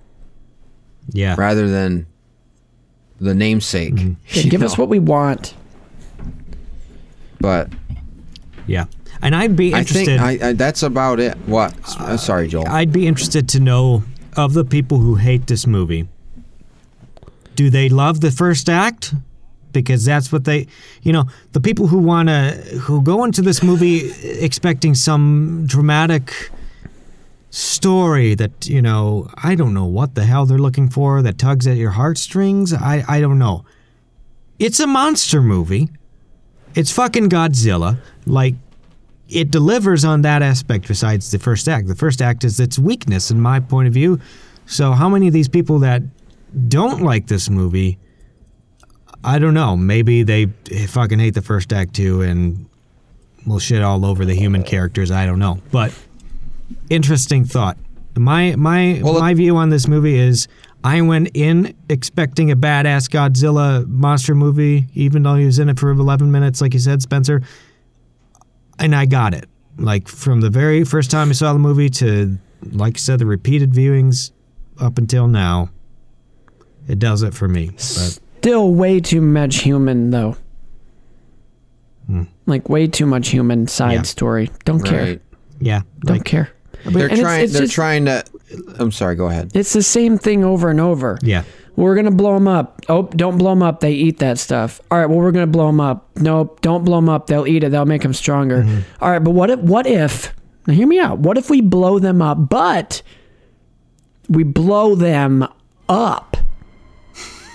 [1.12, 1.34] yeah.
[1.38, 2.06] rather than
[3.20, 4.14] the namesake mm-hmm.
[4.28, 5.54] Yeah, you give us what we want.
[7.44, 7.68] But
[8.66, 8.86] Yeah.
[9.20, 10.18] And I'd be i interested.
[10.18, 14.02] think I, I, that's about it what uh, sorry joel I'd be interested to know
[14.36, 16.08] of the people who hate this movie.
[17.54, 19.14] Do they love the first act?
[19.72, 20.66] Because that's what they,
[21.02, 22.50] you know, the people who want to,
[22.82, 26.32] who go into this movie expecting some dramatic
[27.50, 31.66] story that, you know, I don't know what the hell they're looking for that tugs
[31.66, 32.72] at your heartstrings.
[32.72, 33.64] I, I don't know.
[34.58, 35.90] It's a monster movie.
[36.74, 37.98] It's fucking Godzilla.
[38.26, 38.54] Like,
[39.28, 41.88] it delivers on that aspect besides the first act.
[41.88, 44.20] The first act is its weakness in my point of view.
[44.66, 46.02] So how many of these people that
[46.68, 47.98] don't like this movie
[49.24, 50.46] I don't know, maybe they
[50.86, 52.66] fucking hate the first act too and
[53.46, 55.60] will shit all over the human characters, I don't know.
[55.72, 55.94] But
[56.90, 57.78] interesting thought.
[58.16, 60.46] My my Well, my view on this movie is
[60.84, 65.78] I went in expecting a badass Godzilla monster movie, even though he was in it
[65.80, 67.40] for 11 minutes, like you said, Spencer
[68.78, 69.48] and I got it.
[69.78, 72.36] Like from the very first time I saw the movie to,
[72.72, 74.30] like you said, the repeated viewings
[74.78, 75.70] up until now,
[76.86, 77.70] it does it for me.
[77.70, 80.36] But Still way too much human though.
[82.06, 82.24] Hmm.
[82.46, 84.02] Like way too much human side Yeah.
[84.02, 84.50] story.
[84.66, 85.18] Don't care.
[85.60, 85.82] Yeah.
[86.04, 86.50] Don't Like, care.
[86.84, 87.44] They're And it's- trying.
[87.44, 88.22] it's they're just- trying to.
[88.78, 89.14] I'm sorry.
[89.16, 89.52] Go ahead.
[89.54, 91.18] It's the same thing over and over.
[91.22, 91.44] yeah.
[91.76, 92.82] We're gonna blow them up.
[92.88, 93.80] Oh, don't blow them up.
[93.80, 94.80] They eat that stuff.
[94.92, 95.06] All right.
[95.06, 96.08] Well, we're gonna blow them up.
[96.16, 96.60] Nope.
[96.60, 97.26] Don't blow them up.
[97.26, 97.72] They'll eat it.
[97.72, 98.62] They'll make them stronger.
[98.62, 99.02] Mm-hmm.
[99.04, 99.18] All right.
[99.18, 99.58] But what if?
[99.58, 100.32] What if?
[100.68, 101.18] Now hear me out.
[101.18, 103.02] What if we blow them up, but
[104.28, 105.48] we blow them
[105.88, 106.36] up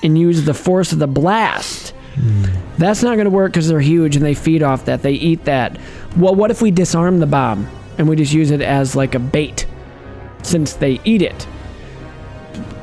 [0.03, 1.93] and use the force of the blast?
[2.15, 2.49] Mm.
[2.77, 5.01] That's not gonna work because they're huge and they feed off that.
[5.01, 5.77] They eat that.
[6.17, 9.19] Well, what if we disarm the bomb and we just use it as like a
[9.19, 9.65] bait,
[10.43, 11.47] since they eat it?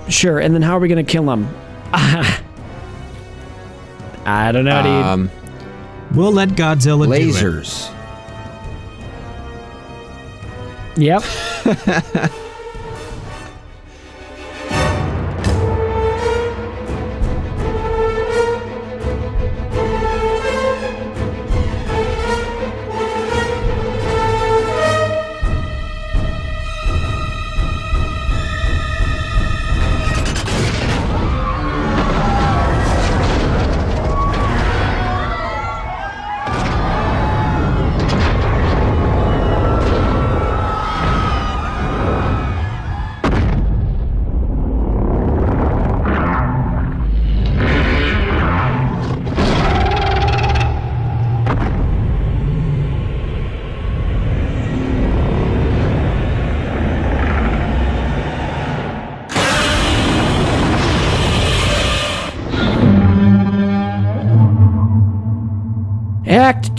[0.09, 0.39] Sure.
[0.39, 1.49] And then how are we gonna kill them?
[4.25, 4.91] I don't know, dude.
[5.05, 5.31] Um,
[6.15, 7.21] We'll let Godzilla do it.
[7.35, 7.93] lasers.
[10.97, 11.23] Yep.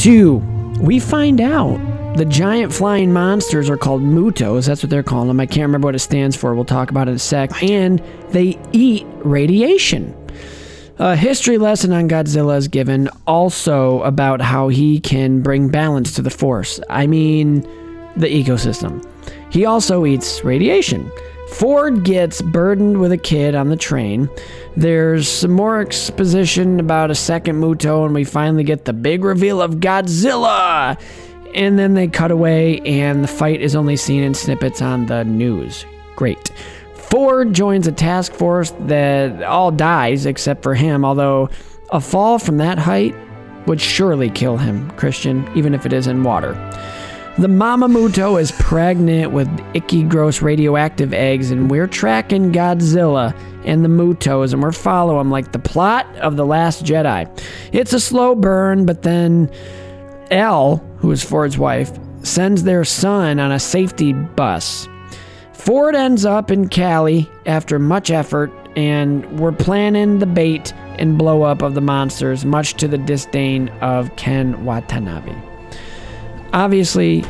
[0.08, 0.38] two.
[0.80, 4.66] We find out the giant flying monsters are called mutos.
[4.66, 5.41] That's what they're calling them.
[5.41, 6.55] I can't remember what it stands for.
[6.55, 7.62] We'll talk about it in a sec.
[7.62, 10.16] And they eat radiation.
[10.97, 16.22] A history lesson on Godzilla is given also about how he can bring balance to
[16.22, 16.80] the force.
[16.89, 17.64] I mean,
[18.16, 19.05] the ecosystem.
[19.51, 21.12] He also eats radiation.
[21.47, 24.29] Ford gets burdened with a kid on the train.
[24.75, 29.61] There's some more exposition about a second Muto, and we finally get the big reveal
[29.61, 30.99] of Godzilla.
[31.55, 35.23] And then they cut away, and the fight is only seen in snippets on the
[35.23, 35.85] news.
[36.15, 36.51] Great.
[36.93, 41.49] Ford joins a task force that all dies except for him, although
[41.91, 43.15] a fall from that height
[43.65, 46.53] would surely kill him, Christian, even if it is in water.
[47.39, 53.85] The Mama Muto is pregnant with icky, gross radioactive eggs, and we're tracking Godzilla and
[53.85, 57.29] the Mutos, and we're following like the plot of The Last Jedi.
[57.71, 59.51] It's a slow burn, but then
[60.31, 61.91] Elle, who is Ford's wife,
[62.23, 64.89] sends their son on a safety bus.
[65.53, 71.43] Ford ends up in Cali after much effort, and we're planning the bait and blow
[71.43, 75.35] up of the monsters, much to the disdain of Ken Watanabe.
[76.53, 77.23] Obviously,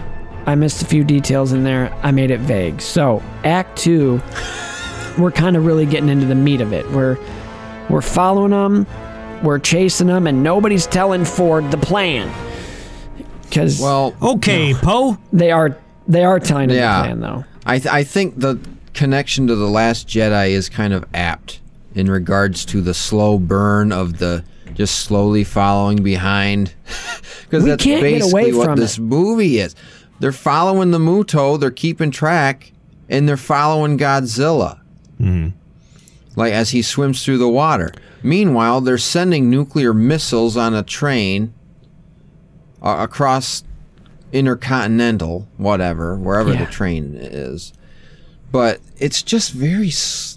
[0.45, 1.93] I missed a few details in there.
[2.03, 2.81] I made it vague.
[2.81, 4.21] So, Act Two,
[5.17, 6.89] we're kind of really getting into the meat of it.
[6.91, 7.17] We're
[7.89, 8.85] we're following them,
[9.43, 12.31] we're chasing them, and nobody's telling Ford the plan.
[13.43, 15.17] Because Well, Okay, Poe.
[15.33, 16.97] they are they are telling him Yeah.
[17.01, 17.45] the plan though.
[17.65, 18.59] I th- I think the
[18.93, 21.59] connection to the Last Jedi is kind of apt
[21.95, 24.43] in regards to the slow burn of the
[24.77, 26.73] just slowly following behind
[27.43, 29.01] because that's can't get basically away what from this it.
[29.01, 29.75] movie is.
[30.19, 32.71] They're following the Muto, they're keeping track,
[33.09, 34.79] and they're following Godzilla.
[36.35, 37.91] Like as he swims through the water.
[38.21, 41.53] Meanwhile, they're sending nuclear missiles on a train
[42.83, 43.63] uh, across
[44.31, 46.65] intercontinental, whatever, wherever Yeah.
[46.65, 47.73] the train is.
[48.51, 50.36] But it's just very s-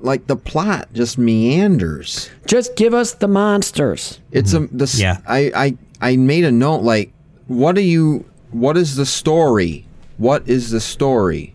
[0.00, 2.30] like the plot just meanders.
[2.46, 4.20] Just give us the monsters.
[4.32, 5.18] It's a the Yeah.
[5.26, 5.52] I
[6.00, 7.12] I I made a note like
[7.46, 9.84] what do you what is the story?
[10.16, 11.54] What is the story?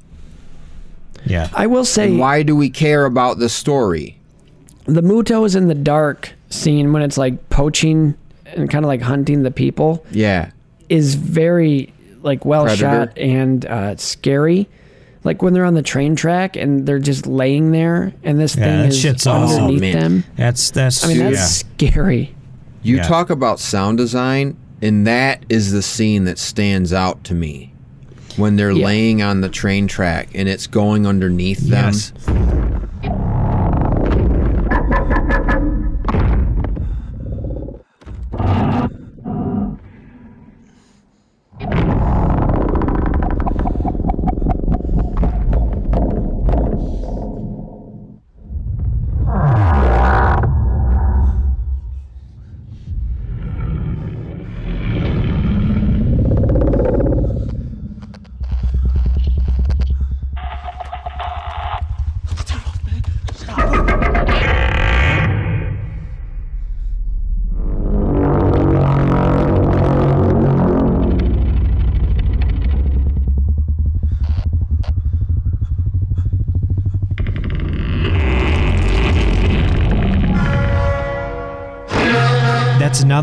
[1.25, 1.49] Yeah.
[1.53, 4.19] I will say And why do we care about the story?
[4.85, 9.01] the Muto is in the dark scene when it's like poaching and kind of like
[9.01, 10.51] hunting the people Yeah.
[10.89, 12.81] is very like well Predator.
[13.07, 14.67] shot and uh, scary.
[15.23, 18.63] Like when they're on the train track and they're just laying there and this Yeah,
[18.65, 19.99] thing that is shit's oh, underneath Oh, man.
[19.99, 20.23] them.
[20.35, 21.87] That's that's I mean, that's yeah.
[21.87, 22.35] scary.
[22.81, 23.03] You Yeah.
[23.03, 27.73] talk about sound design, and that is the scene that stands out to me
[28.35, 28.85] when they're Yeah.
[28.85, 31.85] laying on the train track and it's going underneath them.
[31.93, 32.11] Yes.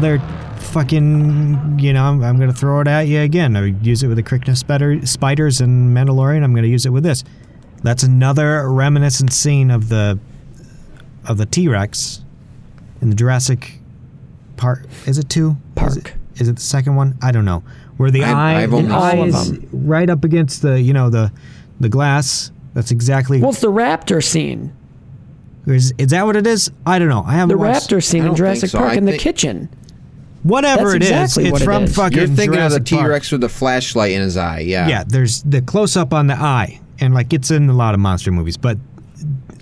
[0.04, 0.18] Another
[0.72, 3.54] fucking, you know, I'm, I'm going to throw it at you again.
[3.56, 6.42] I use it with the Krykna spider, spiders and Mandalorian.
[6.42, 7.22] I'm going to use it with this.
[7.82, 10.18] That's another reminiscent scene of the
[11.26, 12.22] of the T Rex
[13.02, 13.78] in the Jurassic
[14.56, 14.86] Park.
[15.06, 15.56] Is it two?
[15.76, 16.14] Is it, Park.
[16.36, 17.16] is it the second one?
[17.22, 17.62] I don't know.
[17.96, 21.32] Where the I- eye, I've the eye is right up against the, you know, the
[21.78, 22.52] the glass.
[22.74, 23.40] That's exactly.
[23.40, 24.72] Well, it's the raptor scene.
[25.66, 26.70] is, is that what it is?
[26.86, 27.24] I don't know.
[27.26, 27.88] I haven't The watched.
[27.90, 28.78] raptor scene in Jurassic so.
[28.78, 29.68] Park I in the kitchen.
[30.42, 31.94] Whatever That's it is, exactly it's what it from is.
[31.96, 32.18] fucking.
[32.18, 34.60] You're thinking Jurassic of the T Rex with the flashlight in his eye.
[34.60, 34.88] Yeah.
[34.88, 38.00] Yeah, there's the close up on the eye, and like it's in a lot of
[38.00, 38.56] monster movies.
[38.56, 38.78] But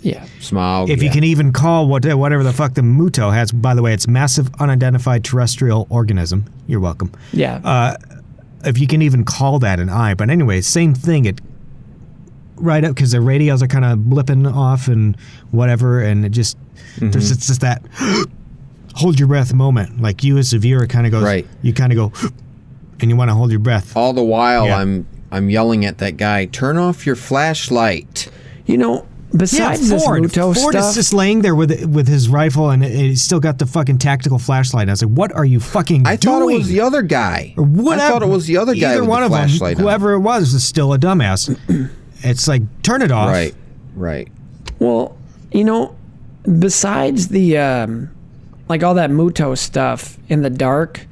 [0.03, 0.24] Yeah.
[0.41, 0.89] Smaug.
[0.89, 3.93] if you can even call what whatever the fuck the Muto has, by the way,
[3.93, 6.45] it's massive unidentified terrestrial organism.
[6.68, 7.11] You're welcome.
[7.33, 7.61] Yeah.
[7.64, 7.97] Uh,
[8.64, 11.24] if you can even call that an eye, but anyway, same thing.
[11.24, 11.41] It
[12.57, 15.16] right up because the radios are kind of blipping off and
[15.51, 16.57] whatever, and it just
[16.97, 17.11] Mm-hmm.
[17.11, 17.83] there's it's just that
[18.99, 20.01] hold your breath moment.
[20.03, 21.47] Like you as a viewer kind of goes, Right.
[21.63, 22.29] You kind of go,
[23.01, 23.97] and you want to hold your breath.
[23.97, 24.79] all the while Yeah.
[24.79, 28.29] I'm I'm yelling at that guy, turn off your flashlight.
[28.67, 30.23] you know, Yeah, besides this Ford.
[30.23, 33.59] Muto Ford stuff, is just laying there with with his rifle, and he's still got
[33.59, 34.89] the fucking tactical flashlight.
[34.89, 37.53] I was like, "What are you fucking I doing?" thought it was the other guy.
[37.59, 38.03] Or whatever.
[38.05, 39.77] I thought it was the other guy Either with one the of flashlight.
[39.77, 39.91] them, on.
[39.93, 41.55] whoever it was, is still a dumbass.
[42.23, 43.29] it's like turn it off.
[43.29, 43.55] Right.
[43.95, 44.29] Right.
[44.79, 45.15] well,
[45.53, 45.95] you know,
[46.59, 48.11] besides the um,
[48.69, 51.07] like all that Muto stuff in the dark,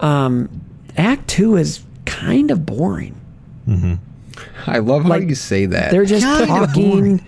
[0.00, 0.48] um,
[0.96, 3.18] Act Two is kind of boring.
[3.68, 3.94] Mm-hmm.
[4.66, 5.90] I love how Like, you say that.
[5.90, 7.24] They're just Kinda talking.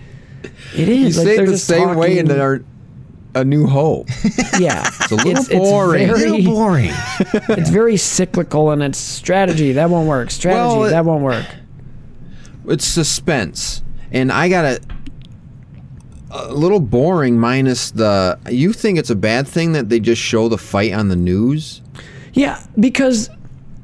[0.75, 1.17] It is.
[1.17, 2.61] You like, say it they're the just same way in talking- our
[3.35, 4.07] A New Hope.
[4.59, 6.09] Yeah, It's a little boring.
[6.09, 6.91] It's Real very, boring.
[7.49, 9.71] it's very cyclical in its strategy.
[9.73, 10.29] That won't work.
[10.31, 10.59] Strategy.
[10.77, 11.45] Well, it- that won't work.
[12.67, 13.81] it's suspense,
[14.11, 14.79] and I got
[16.31, 17.39] a a little boring.
[17.39, 18.39] Minus the.
[18.49, 21.81] You think it's a bad thing that they just show the fight on the news?
[22.33, 23.29] Yeah, because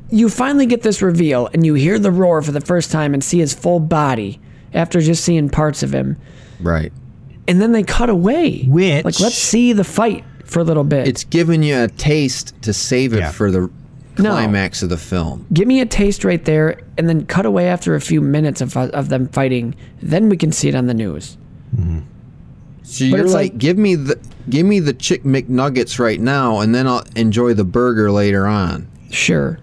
[0.10, 3.22] you finally get this reveal and you hear the roar for the first time and
[3.24, 4.40] see his full body
[4.74, 6.16] after just seeing parts of him.
[6.62, 6.94] Right.
[7.48, 8.64] And then they cut away.
[8.64, 11.08] Which- like let's see the fight for a little bit.
[11.10, 13.32] It's giving you a taste to save it Yeah.
[13.32, 13.70] for the
[14.18, 14.30] No.
[14.32, 15.46] climax of the film.
[15.52, 18.76] Give me a taste right there and then cut away after a few minutes of,
[18.78, 19.76] of them fighting.
[20.02, 21.38] Then we can see it on the news.
[21.76, 22.00] Mm-hmm.
[22.88, 24.18] So you're it's like, like- give me the
[24.50, 28.88] give me the chick McNuggets right now, and then I'll enjoy the burger later on.
[29.12, 29.60] Sure.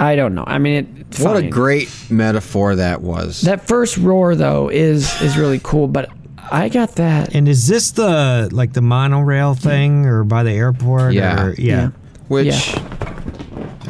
[0.00, 0.44] I don't know.
[0.46, 3.42] I mean, it, What a great metaphor that was.
[3.42, 6.10] That first roar though is is really cool, but
[6.50, 7.34] I got that.
[7.34, 11.12] and is this the like the monorail thing, or by the airport?
[11.12, 11.46] Yeah.
[11.46, 11.90] Or, yeah.
[12.28, 12.84] which yeah.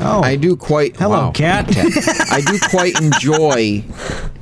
[0.01, 0.97] Oh, I do quite.
[0.97, 1.31] Hello, wow.
[1.33, 1.67] cat.
[2.31, 3.85] I do quite enjoy.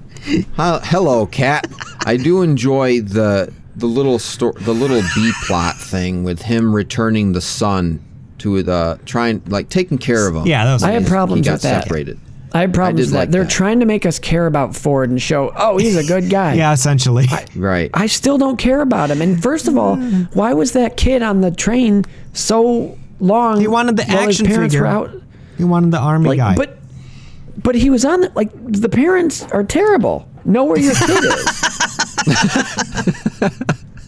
[0.56, 1.66] Hi- Hello, cat.
[2.04, 7.32] I do enjoy the the little sto- the little B plot thing with him returning
[7.32, 8.02] the son
[8.38, 10.46] to the trying like taking care of him.
[10.46, 10.82] yeah, that was.
[10.82, 11.84] I had he problems got with that.
[11.84, 12.18] separated.
[12.52, 13.18] I had problems did with that.
[13.18, 13.50] like They're that.
[13.50, 16.54] trying to make us care about Ford and show, oh, he's a good guy.
[16.54, 17.26] yeah, essentially.
[17.54, 17.90] Right.
[17.92, 19.20] I still don't care about him.
[19.20, 19.96] And first of all,
[20.32, 23.60] why was that kid on the train so long?
[23.60, 24.82] He wanted the while his action parents figure.
[24.82, 25.10] Were out?
[25.58, 26.54] he wanted the army Like, guy.
[26.54, 26.78] but
[27.66, 30.28] but he was on the, like the parents are terrible.
[30.44, 31.80] Know where your kid is.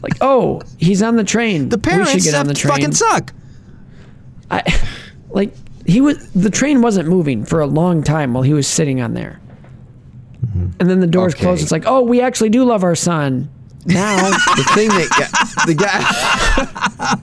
[0.00, 1.68] like, oh, he's on the train.
[1.68, 2.72] the parents we should get on the train.
[2.72, 3.34] fucking suck.
[4.48, 4.62] I,
[5.30, 5.52] like
[5.84, 9.14] he was the train wasn't moving for a long time while he was sitting on
[9.14, 9.40] there.
[10.54, 11.42] And then the doors Okay.
[11.42, 11.62] closed.
[11.62, 13.50] It's like, oh, we actually do love our son.
[13.86, 17.18] Now, the thing that got, the guy.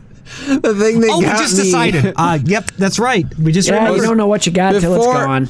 [0.60, 2.14] the thing that Oh, we just me decided.
[2.18, 3.26] Uh, yep, that's right.
[3.40, 5.48] We just yeah, you don't know what you got till it's gone.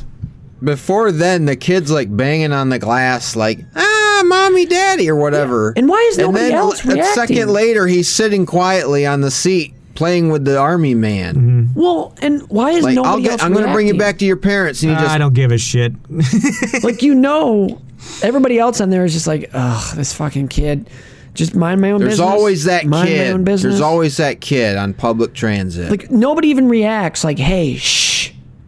[0.66, 5.74] Before then, the kid's like banging on the glass, like "Ah, mommy, daddy," or whatever.
[5.78, 6.82] And why is And nobody else?
[6.82, 10.57] And then else a second later, he's sitting quietly on the seat playing with the
[10.57, 11.72] army man.
[11.74, 14.20] Well, and why is Like, nobody I'll get, else I'm going to bring you back
[14.20, 15.93] to your parents, and you just I don't give a shit.
[16.84, 17.82] Like you know,
[18.22, 20.89] everybody else on there is just like, ugh, this fucking kid.
[21.34, 22.18] Just mind my own business.
[22.18, 22.39] There's business.
[22.39, 23.28] always that mind kid.
[23.28, 23.74] My own business.
[23.74, 25.91] There's always that kid on public transit.
[25.91, 27.24] like nobody even reacts.
[27.26, 28.04] Like, hey, shh,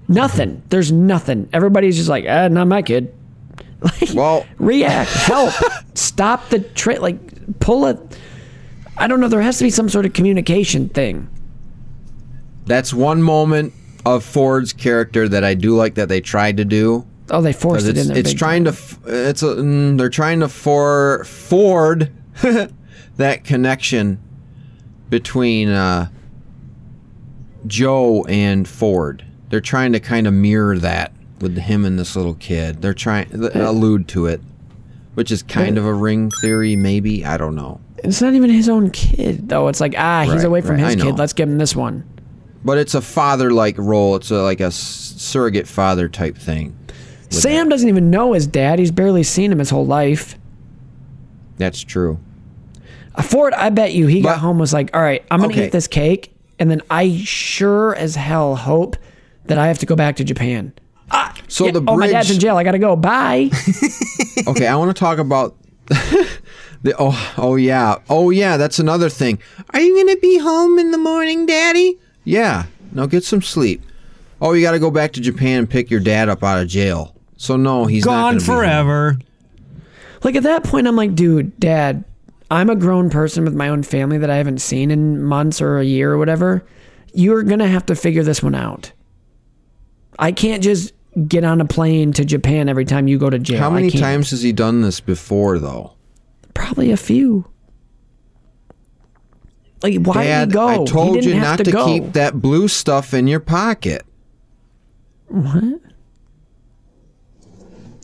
[0.08, 0.62] nothing.
[0.70, 1.50] There's nothing.
[1.54, 3.14] Everybody's just like, ah, not my kid.
[3.80, 5.54] Like, Well- react, help,
[5.94, 7.00] stop the train.
[7.00, 8.00] Like, pull it.
[8.98, 9.28] I don't know.
[9.28, 11.30] There has to be some sort of communication thing.
[12.66, 17.06] That's one moment of Ford's character that I do like that they tried to do.
[17.30, 18.18] Oh, they forced it in there.
[18.18, 18.76] it's trying to.
[19.06, 22.12] It's a, mm, they're trying to for Ford
[23.18, 24.20] that connection
[25.12, 26.10] between uh,
[27.68, 29.24] Joe and Ford.
[29.50, 32.82] They're trying to kind of mirror that with him and this little kid.
[32.82, 34.42] They're trying th- allude to it,
[35.14, 37.26] which is kind of a ring theory, maybe.
[37.26, 37.80] I don't know.
[38.04, 39.68] It's not even his own kid, though.
[39.70, 41.18] It's like, ah, he's Right, away from right, his kid.
[41.18, 42.04] Let's give him this one.
[42.66, 44.16] But it's a father-like role.
[44.16, 46.78] It's a, like a surrogate father type thing.
[47.30, 48.80] Sam doesn't even know his dad.
[48.80, 50.38] He's barely seen him his whole life.
[51.58, 52.20] That's true.
[53.16, 55.66] Uh, Ford, I bet you he got home was like, all right, I'm gonna Okay.
[55.68, 58.96] eat this cake, and then I sure as hell hope
[59.48, 60.74] that I have to go back to Japan.
[61.12, 62.58] Ah, So yeah, the oh, my dad's in jail.
[62.58, 62.96] I gotta go.
[62.96, 63.50] Bye.
[64.48, 65.56] Okay, I want to talk about
[65.88, 69.40] the oh oh yeah oh yeah that's another thing.
[69.72, 71.98] Are you gonna be home in the morning, Daddy?
[72.24, 72.66] Yeah.
[72.94, 73.82] Now get some sleep.
[74.40, 76.68] Oh, you got to go back to Japan and pick your dad up out of
[76.68, 77.16] jail.
[77.38, 79.18] So no, he's Gone gonna be forever.
[80.24, 82.04] like at that point, I'm like, dude, dad,
[82.52, 85.78] I'm a grown person with my own family that I haven't seen in months or
[85.80, 86.64] a year or whatever.
[87.14, 88.92] You're gonna have to figure this one out.
[90.20, 90.94] I can't just
[91.28, 93.60] get on a plane to Japan every time you go to jail.
[93.60, 95.94] How many times has he done this before, though?
[96.54, 97.46] Probably a few.
[99.84, 100.68] Like, why Dad, did he go?
[100.68, 101.86] I told he you not to, go.
[101.86, 104.04] keep that blue stuff in your pocket.
[105.28, 105.82] What?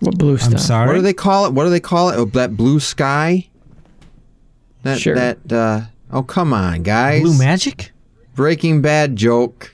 [0.02, 0.54] What blue stuff?
[0.54, 0.88] I'm sorry.
[0.88, 1.54] What do they call it?
[1.54, 2.16] What do they call it?
[2.18, 3.48] Oh, that blue sky.
[4.84, 5.16] That Sure.
[5.16, 5.52] that.
[5.52, 7.22] Uh, oh, come on, guys!
[7.22, 7.92] Blue magic?
[8.36, 9.73] Breaking Bad joke.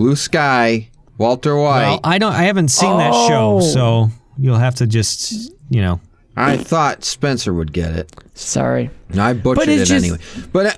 [0.00, 0.88] Blue sky.
[1.18, 1.82] Walter White.
[1.90, 2.32] Well, I don't.
[2.32, 3.60] I haven't seen that show, Oh.
[3.60, 6.00] so you'll have to just, you know.
[6.36, 8.10] I thought Spencer would get it.
[8.32, 8.88] Sorry.
[9.12, 10.18] No, I butchered it it's just- anyway.
[10.52, 10.72] But uh,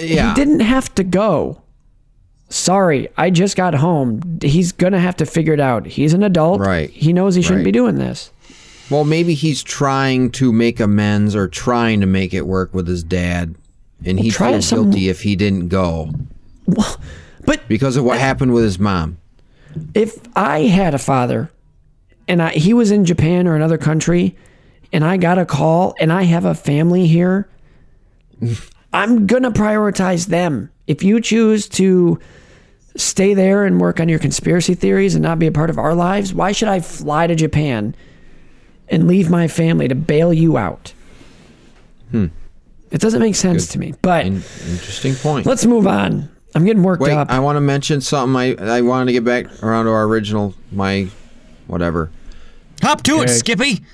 [0.00, 1.60] yeah, He didn't have to go.
[2.48, 4.38] Sorry, I just got home.
[4.40, 5.86] He's gonna have to figure it out.
[5.86, 6.60] He's an adult.
[6.60, 6.90] Right.
[6.90, 7.64] He knows he shouldn't Right.
[7.64, 8.30] be doing this.
[8.90, 13.02] Well, maybe he's trying to make amends or trying to make it work with his
[13.02, 13.56] dad,
[14.04, 16.12] and he try feels some- guilty if he didn't go
[17.46, 19.18] But because of what happened with his mom.
[19.94, 21.50] if I had a father
[22.28, 24.36] and I, he was in Japan or another country
[24.92, 27.48] and I got a call and I have a family here,
[28.92, 30.70] I'm going to prioritize them.
[30.86, 32.18] If you choose to
[32.96, 35.94] stay there and work on your conspiracy theories and not be a part of our
[35.94, 37.94] lives, why should I fly to Japan
[38.88, 40.92] and leave my family to bail you out?
[42.12, 42.26] Hmm.
[42.92, 43.94] It doesn't make sense to me.
[44.02, 45.46] But In- interesting point.
[45.46, 46.28] let's move on.
[46.54, 47.30] I'm getting worked Wait, up.
[47.30, 48.36] I want to mention something.
[48.36, 51.08] I I wanted to get back around to our original, my
[51.66, 52.10] whatever.
[52.82, 53.32] Hop to it, Okay.
[53.32, 53.84] Skippy.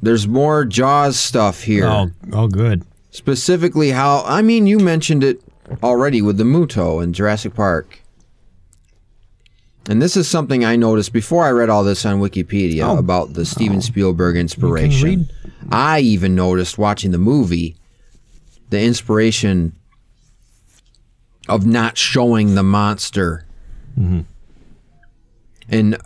[0.00, 1.86] There's more Jaws stuff here.
[1.86, 2.84] Oh, oh, good.
[3.10, 5.42] Specifically, how I mean, you mentioned it
[5.82, 8.00] already with the Muto in Jurassic Park.
[9.88, 12.98] And this is something I noticed before I read all this on Wikipedia Oh.
[12.98, 13.80] about the Steven oh.
[13.80, 15.04] Spielberg inspiration.
[15.04, 15.28] read.
[15.72, 17.76] I even noticed watching the movie
[18.70, 19.72] the inspiration
[21.48, 23.44] of not showing the monster.
[25.68, 25.98] And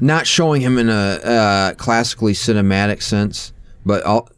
[0.00, 3.52] not showing him in a uh, classically cinematic sense,
[3.86, 4.28] but all,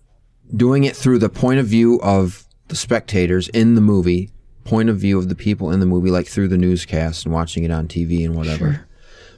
[0.54, 4.30] doing it through the point of view of the spectators in the movie,
[4.64, 7.64] point of view of the people in the movie, like through the newscast and watching
[7.64, 8.86] it on TV and whatever.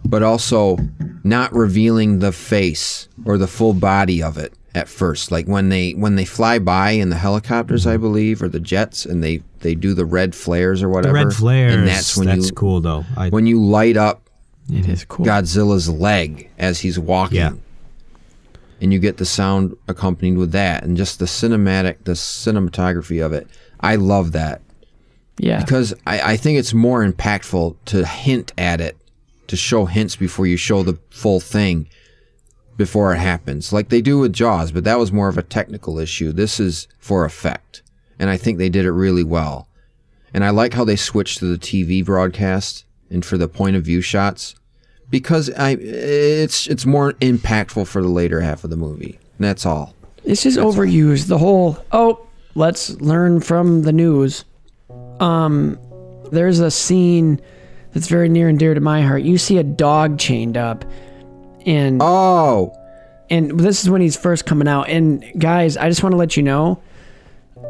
[0.05, 0.79] But also
[1.23, 5.31] not revealing the face or the full body of it at first.
[5.31, 8.03] Like when they when they fly by in the helicopters, I mm-hmm.
[8.03, 11.29] believe, or the jets, and they they do the red flares or whatever The whatever.
[11.29, 11.75] red flares.
[11.75, 13.05] and that's when you cool, though.
[13.17, 14.23] I, when you light up
[14.71, 15.27] it is cool.
[15.27, 17.39] Godzilla's leg as he's walking.
[17.39, 17.53] Yeah.
[18.81, 23.33] And you get the sound accompanied with that and just the cinematic, the cinematography of
[23.33, 23.47] it.
[23.81, 24.61] I love that
[25.39, 25.61] yeah.
[25.61, 28.97] because I, I think it's more impactful to hint at it,
[29.49, 31.89] to show hints before you show the full thing
[32.77, 35.99] before it happens, like they do with Jaws, but that was more of a technical
[35.99, 36.33] issue.
[36.33, 37.83] This is for effect.
[38.19, 39.69] And I think they did it really well.
[40.35, 43.85] And I like how they switched to the TV broadcast and for the point of
[43.85, 44.55] view shots
[45.11, 49.19] because I it's it's more impactful for the later half of the movie.
[49.39, 49.95] And that's all.
[50.25, 51.27] It's just overused.
[51.27, 54.45] The whole oh, let's learn from the news.
[55.21, 55.79] Um,
[56.33, 57.41] there's a scene
[57.93, 59.23] that's very near and dear to my heart.
[59.23, 60.85] You see a dog chained up,
[61.67, 62.77] and Oh,
[63.31, 64.89] and this is when he's first coming out.
[64.89, 66.83] And guys, I just want to let you know,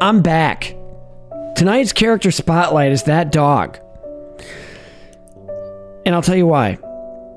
[0.01, 0.77] I'm back.
[1.57, 3.79] Tonight's character spotlight is that dog,
[6.05, 6.79] and I'll tell you why.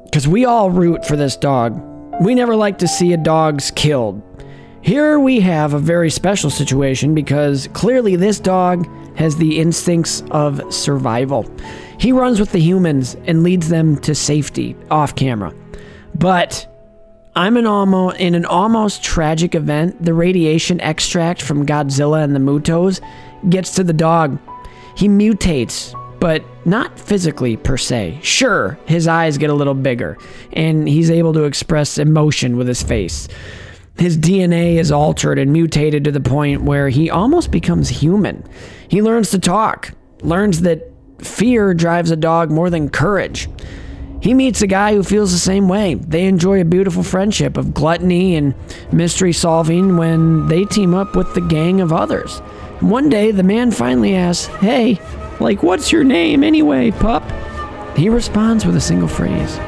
[0.05, 1.81] Because we all root for this dog.
[2.21, 4.21] We never like to see a dog's killed.
[4.81, 8.87] Here we have a very special situation because clearly this dog
[9.17, 11.45] has the instincts of survival.
[11.99, 15.53] He runs with the humans and leads them to safety off camera.
[16.15, 16.67] But
[17.35, 20.03] I'm an almost in an almost tragic event.
[20.03, 23.01] The radiation extract from Godzilla and the Mutos
[23.49, 24.39] gets to the dog.
[24.95, 28.19] He mutates, but not physically per se.
[28.23, 30.17] Sure, his eyes get a little bigger,
[30.53, 33.27] and he's able to express emotion with his face.
[33.97, 38.43] His DNA is altered and mutated to the point where he almost becomes human.
[38.87, 39.91] He learns to talk,
[40.21, 40.89] learns that
[41.19, 43.49] fear drives a dog more than courage.
[44.25, 45.93] He meets a guy who feels the same way.
[45.93, 48.55] They enjoy a beautiful friendship of gluttony and
[48.91, 52.39] mystery solving when they team up with the gang of others.
[52.79, 54.99] One day, the man finally asks, Hey,
[55.39, 57.21] like, what's your name anyway, pup?
[57.95, 59.59] He responds with a single phrase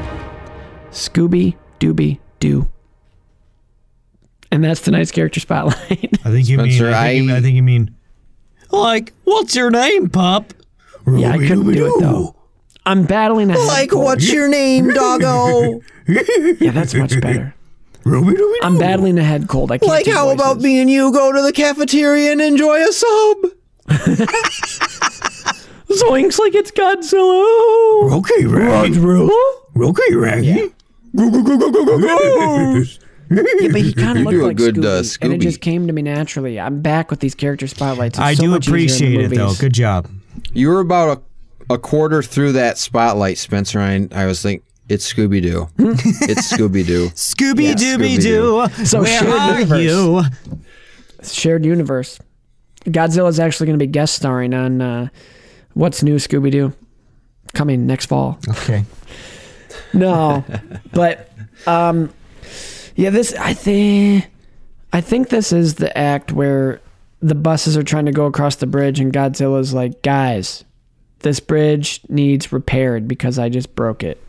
[0.90, 2.68] Scooby Dooby Doo.
[4.50, 6.18] And that's tonight's character spotlight.
[6.24, 6.94] I think you Spencer, mean.
[6.94, 7.94] I think, you, I- I think you mean.
[8.72, 10.52] Like, what's your name, pup?
[11.06, 12.34] yeah, I couldn't do it though.
[12.88, 13.68] I'm battling a head cold.
[13.68, 14.04] Like, cold.
[14.04, 15.80] what's your name, doggo?
[16.08, 17.54] Yeah, that's much better.
[18.62, 19.70] I'm battling a head cold.
[19.70, 22.80] I can't like, do how about me and you go to the cafeteria and enjoy
[22.80, 23.36] a sub?
[25.88, 28.10] Zoinks like it's Godzilla.
[28.14, 28.98] Okay, Raggy.
[28.98, 30.46] Okay, Raggy.
[30.46, 30.66] Yeah,
[31.14, 32.74] Go, go, go, go, go, go, go.
[33.30, 35.92] yeah, but he kind of looked like good, Scooby, uh, and it just came to
[35.92, 36.58] me naturally.
[36.58, 38.16] I'm back with these character spotlights.
[38.16, 39.54] It's I so do much easier in the appreciate it, though.
[39.60, 40.08] Good job.
[40.54, 41.22] You were about
[41.70, 43.80] a, a quarter through that spotlight, Spencer.
[43.80, 45.68] I, I was like, it's Scooby Doo.
[45.78, 47.08] it's Scooby Doo.
[47.10, 48.84] Scooby Dooby Doo.
[48.86, 49.82] So where shared are universe.
[49.82, 50.22] you?
[51.22, 52.18] Shared universe.
[52.84, 55.08] Godzilla's actually going to be guest starring on uh,
[55.74, 56.72] What's New Scooby Doo
[57.54, 58.38] coming next fall.
[58.48, 58.84] Okay.
[59.94, 60.44] No,
[60.92, 61.30] but
[61.66, 62.12] um,
[62.94, 64.26] yeah, this I think
[64.92, 66.80] I think this is the act where
[67.20, 70.64] the buses are trying to go across the bridge, and Godzilla's like, "Guys,
[71.20, 74.22] this bridge needs repaired because I just broke it."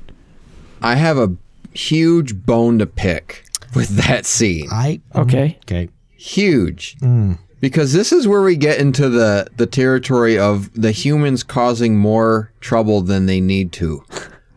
[0.81, 1.35] I have a
[1.73, 3.43] huge bone to pick
[3.75, 4.67] with that scene.
[4.71, 5.01] I.
[5.15, 5.89] Okay, Okay.
[6.15, 6.97] Huge.
[6.97, 7.37] Mm.
[7.61, 12.51] Because this is where we get into the, the territory of the humans causing more
[12.61, 14.03] trouble than they need to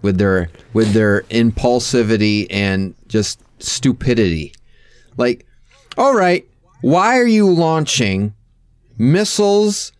[0.02, 4.54] with their with their impulsivity and just stupidity.
[5.16, 5.46] Like,
[5.96, 6.46] all right,
[6.80, 8.34] why are you launching
[8.98, 9.92] missiles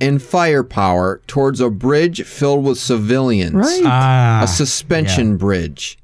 [0.00, 3.54] and firepower towards a bridge filled with civilians?
[3.54, 3.82] right?
[3.84, 4.40] Ah.
[4.44, 5.98] A suspension bridge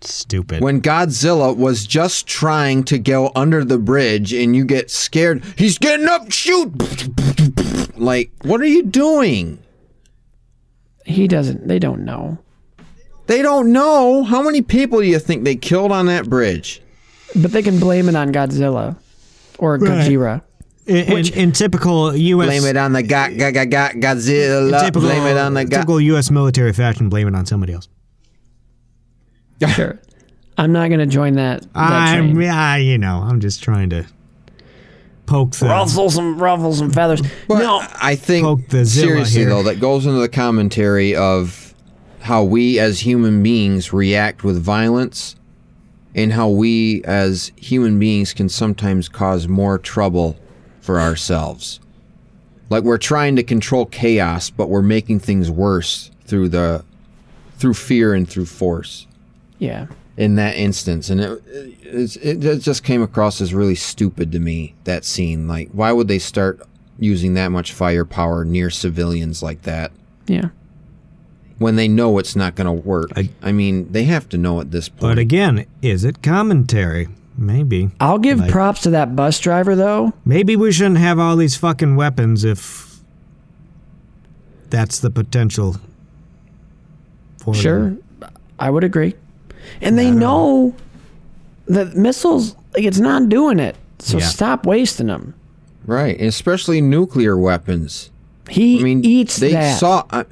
[0.00, 0.62] stupid.
[0.62, 5.78] when Godzilla was just trying to go under the bridge and you get scared, he's
[5.78, 6.72] getting up, shoot!
[7.96, 9.58] Like, what are you doing?
[11.04, 11.66] he doesn't.
[11.66, 12.38] They don't know.
[13.26, 14.22] They don't know.
[14.24, 16.80] How many people do you think they killed on that bridge?
[17.34, 18.96] But they can blame it on Godzilla
[19.58, 19.90] or Right.
[20.08, 20.42] Gojira.
[20.86, 22.46] In, in, in typical U.S.
[22.46, 24.80] Blame it on the ga- ga- ga- ga- Godzilla.
[24.80, 26.30] typical, Blame it on the ga- typical U.S.
[26.30, 27.08] military fashion.
[27.08, 27.88] Blame it on somebody else.
[29.76, 29.98] Sure.
[30.58, 31.62] I'm not going to join that.
[31.62, 32.40] that I'm, train.
[32.42, 34.04] yeah, you know, I'm just trying to
[35.26, 35.66] poke the.
[35.66, 37.22] Ruffle some ruffles and feathers.
[37.48, 39.48] But no, I think Poke the seriously here.
[39.50, 41.74] though, that goes into the commentary of
[42.20, 45.36] how we as human beings react with violence,
[46.14, 50.36] and how we as human beings can sometimes cause more trouble
[50.82, 51.80] for ourselves.
[52.68, 56.84] Like we're trying to control chaos, but we're making things worse through the
[57.58, 59.06] through fear and through force
[59.60, 59.86] yeah.
[60.16, 61.42] in that instance and it,
[61.84, 66.08] it, it just came across as really stupid to me that scene like why would
[66.08, 66.60] they start
[66.98, 69.92] using that much firepower near civilians like that
[70.26, 70.48] Yeah.
[71.58, 74.60] when they know it's not going to work I- I, mean they have to know
[74.60, 75.00] at this point.
[75.02, 77.08] But again, is it commentary?
[77.42, 77.90] Maybe.
[77.98, 80.12] I'll give Like- props to that bus driver though.
[80.24, 83.00] Maybe we shouldn't have all these fucking weapons if
[84.70, 85.76] that's the potential.
[87.44, 87.94] For Sure.
[88.60, 89.14] I would agree.
[89.80, 90.74] And they know
[91.66, 93.76] that missiles like it's not doing it.
[93.98, 94.26] So Yeah.
[94.26, 95.34] stop wasting them.
[95.84, 98.10] right especially nuclear weapons
[98.48, 99.80] He I mean eats they that.
[99.80, 100.22] saw uh,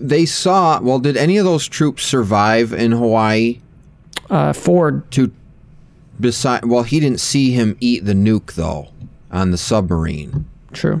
[0.00, 3.58] they saw well did any of those troops survive in Hawaii
[4.30, 5.02] uh, Ford.
[5.10, 5.30] to
[6.20, 8.88] beside well he didn't see him eat the nuke though
[9.30, 11.00] on the submarine True.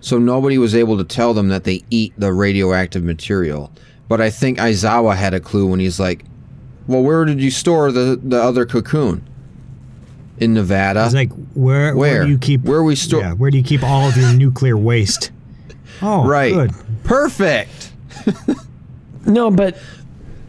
[0.00, 3.70] So nobody was able to tell them that they eat the radioactive material.
[4.08, 6.24] But I think Serizawa had a clue when he's like,
[6.86, 9.22] "Well, where did you store the the other cocoon?"
[10.38, 11.04] In Nevada.
[11.04, 12.24] It's like where Where?
[12.24, 14.76] do you keep Where we store- Yeah, where do you keep all of your nuclear
[14.76, 15.30] waste?
[16.00, 16.54] Oh, right.
[16.54, 16.72] Good.
[17.04, 17.92] Perfect.
[19.26, 19.76] No, but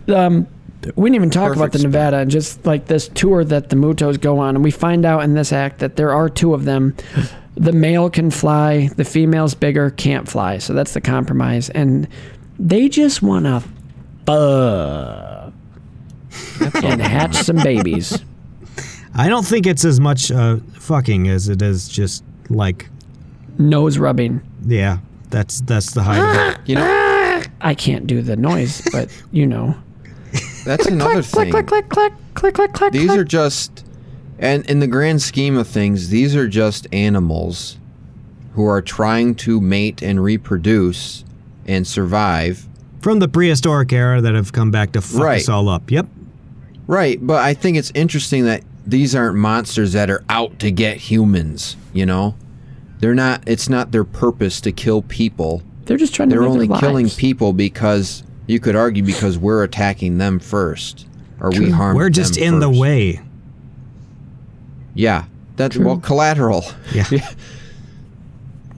[0.08, 0.48] um,
[0.96, 1.92] we didn't even talk about Perfect the spot.
[1.92, 5.24] Nevada and just like this tour that the Mutos go on, and we find out
[5.24, 6.96] in this act that there are two of them.
[7.56, 10.60] The male can fly, the female's bigger, can't fly.
[10.60, 12.08] So that's the compromise, and
[12.58, 13.60] they just want to
[16.30, 18.18] fuck and hatch some babies.
[19.14, 22.90] I don't think it's as much uh, fucking as it is just like
[23.58, 24.42] Nose rubbing.
[24.66, 25.00] yeah.
[25.30, 26.60] That's that's the height of it.
[26.66, 29.76] You know, I can't do the noise, but you know.
[30.78, 31.52] That's another thing.
[31.52, 31.88] click, thing.
[31.88, 33.20] click, click, click, click, click, click, These click.
[33.20, 33.84] are just
[34.38, 37.78] And in the grand scheme of things, these are just animals
[38.54, 41.26] who are trying to mate and reproduce
[41.66, 42.66] and survive.
[43.02, 45.42] From the prehistoric era that have come back to fuck Right.
[45.42, 45.90] us all up.
[45.92, 46.08] Yep.
[46.88, 50.98] Right, but I think it's interesting that these aren't monsters that are out to get
[50.98, 52.36] humans, you know?
[53.00, 55.62] They're not it's not their purpose to kill people.
[55.86, 59.64] They're just trying to They're only their killing people because you could argue because we're
[59.64, 61.06] attacking them first
[61.40, 63.22] or we harm We're just in the way.
[64.96, 65.26] Yeah.
[65.56, 65.86] That's True.
[65.86, 66.66] well collateral.
[66.92, 67.06] Yeah.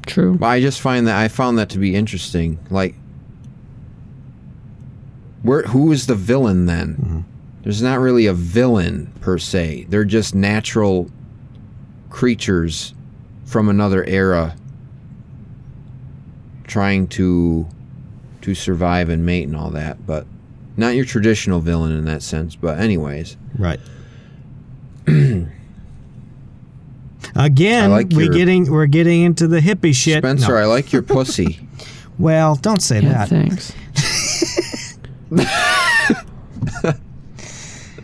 [0.06, 0.36] True.
[0.36, 2.60] But I just find that I found that to be interesting.
[2.70, 2.96] Like,
[5.42, 6.96] where who is the villain then?
[6.96, 7.20] Mm-hmm.
[7.64, 9.86] There's not really a villain per se.
[9.88, 11.10] They're just natural
[12.10, 12.94] creatures
[13.46, 14.58] from another era
[16.68, 17.68] trying to
[18.42, 20.26] to survive and mate and all that, but
[20.78, 22.56] not your traditional villain in that sense.
[22.56, 23.80] But anyways, Right.
[27.36, 30.18] Again, like we your- getting we're getting into the hippie shit.
[30.20, 30.58] Spencer, No.
[30.58, 31.60] I like your pussy.
[32.20, 33.30] Well, don't say Yeah, that.
[33.30, 33.74] thanks.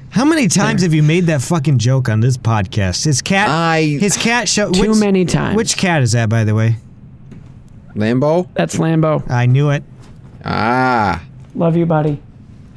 [0.10, 3.06] How many times have you made that fucking joke on this podcast?
[3.06, 3.48] His cat.
[3.50, 4.72] I his cat show.
[4.72, 5.56] Too which- many times.
[5.56, 6.78] Which cat is that, by the way?
[7.96, 8.50] Lambo.
[8.56, 9.30] That's Lambo.
[9.30, 9.84] I knew it.
[10.46, 11.24] Ah,
[11.56, 12.22] Love you, buddy.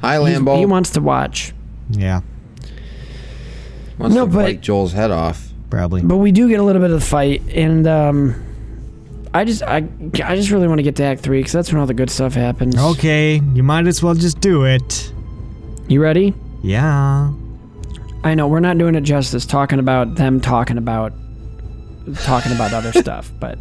[0.01, 0.57] hi He's- Lambo.
[0.57, 1.53] He wants to watch.
[1.89, 2.21] Yeah,
[3.97, 5.49] Wants No, to but- bite Joel's head off.
[5.69, 6.01] probably.
[6.01, 8.35] But we do get a little bit of the fight, and um,
[9.33, 9.83] I just I,
[10.23, 12.09] I just really want to get to Act Three because that's when all the good
[12.09, 12.77] stuff happens.
[12.77, 15.13] Okay, you might as well just do it.
[15.87, 16.33] You ready?
[16.63, 17.31] Yeah.
[18.23, 21.11] I know we're not doing it justice talking about them talking about
[22.23, 23.57] talking about other stuff, but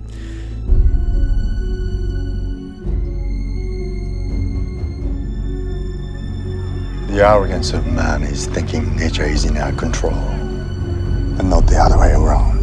[7.11, 11.99] The arrogance of man is thinking nature is in our control, and not the other
[11.99, 12.61] way around.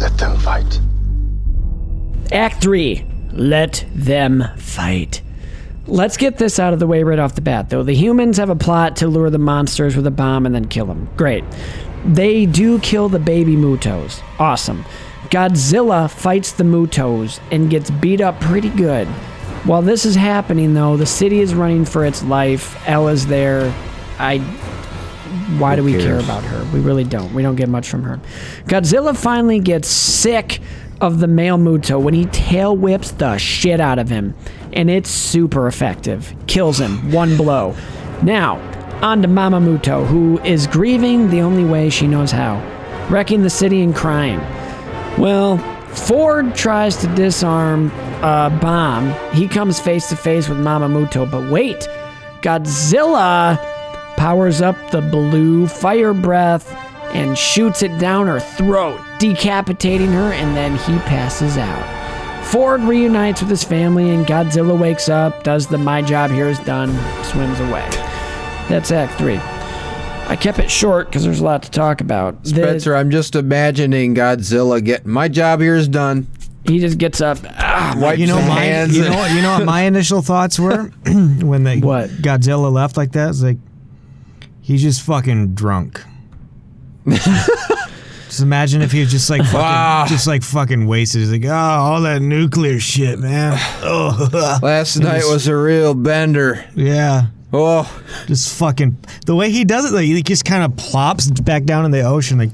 [0.00, 0.80] Let them fight.
[2.32, 3.04] Act Three.
[3.32, 5.20] Let them fight.
[5.86, 7.82] Let's get this out of the way right off the bat, though.
[7.82, 10.86] The humans have a plot to lure the monsters with a bomb and then kill
[10.86, 11.10] them.
[11.18, 11.44] Great.
[12.06, 14.22] They do kill the baby Mutos.
[14.38, 14.86] Awesome.
[15.32, 19.08] Godzilla fights the Mutos and gets beat up pretty good.
[19.64, 22.76] While this is happening, though, the city is running for its life.
[22.86, 23.74] Ella's there.
[24.18, 24.40] I.
[25.58, 26.62] Why do we care about her?
[26.74, 27.32] We really don't.
[27.32, 28.20] We don't get much from her.
[28.66, 30.60] Godzilla finally gets sick
[31.00, 34.34] of the male Muto when he tail whips the shit out of him,
[34.74, 36.34] and it's super effective.
[36.46, 37.74] Kills him, one blow.
[38.22, 38.58] Now,
[39.00, 42.60] on to Mama Muto, who is grieving the only way she knows how,
[43.08, 44.38] wrecking the city and crying.
[45.18, 45.58] Well,
[45.88, 47.90] Ford tries to disarm
[48.22, 49.14] a bomb.
[49.32, 51.86] He comes face to face with Mama Muto, but wait,
[52.40, 53.58] Godzilla
[54.16, 56.74] powers up the blue fire breath
[57.14, 62.44] and shoots it down her throat, decapitating her, and then he passes out.
[62.46, 66.58] Ford reunites with his family, and Godzilla wakes up, does the my job here is
[66.60, 66.90] done,
[67.24, 67.86] swims away.
[68.68, 69.40] That's Act 3.
[70.32, 72.42] I kept it short because there's a lot to talk about.
[72.42, 76.26] The- Spencer, I'm just imagining Godzilla get my job here is done.
[76.64, 77.36] he just gets up.
[77.50, 78.96] Ah, Wipes You know his my hands.
[78.96, 82.08] you know what you know what my initial thoughts were when the What?
[82.10, 83.28] Godzilla left like that.
[83.30, 83.58] It's like
[84.62, 86.00] he's just fucking drunk.
[87.06, 90.06] just imagine if he was just like fucking, Ah.
[90.08, 91.20] just like fucking wasted.
[91.20, 93.58] He's like, oh, all that nuclear shit, man.
[93.84, 96.64] Oh, Last night was a real bender.
[96.74, 97.26] yeah.
[97.52, 98.96] Oh, Just fucking
[99.26, 102.00] the way he does it, like he just kind of plops back down in the
[102.02, 102.50] ocean, like,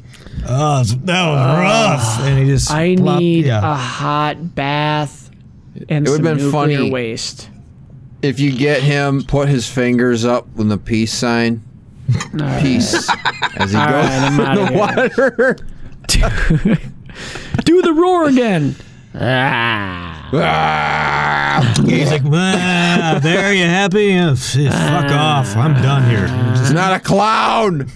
[0.48, 2.70] oh, that was rough, and he just.
[2.70, 3.58] I plop- need yeah.
[3.58, 5.30] a hot bath
[5.88, 6.90] and It would've been nuclear funny.
[6.90, 7.48] waste.
[8.22, 11.62] if you get him, put his fingers up with the peace sign.
[12.60, 13.08] Peace.
[13.56, 14.76] As he All goes right, I'm in outta the here.
[14.78, 15.56] water.
[17.64, 18.74] Do the roar again.
[19.14, 20.17] Ah.
[20.32, 21.74] Ah!
[21.84, 24.16] He's like, "Ah, there, you happy?
[24.16, 26.26] Uh, f- fuck off, I'm done here.
[26.60, 27.90] It's not a clown.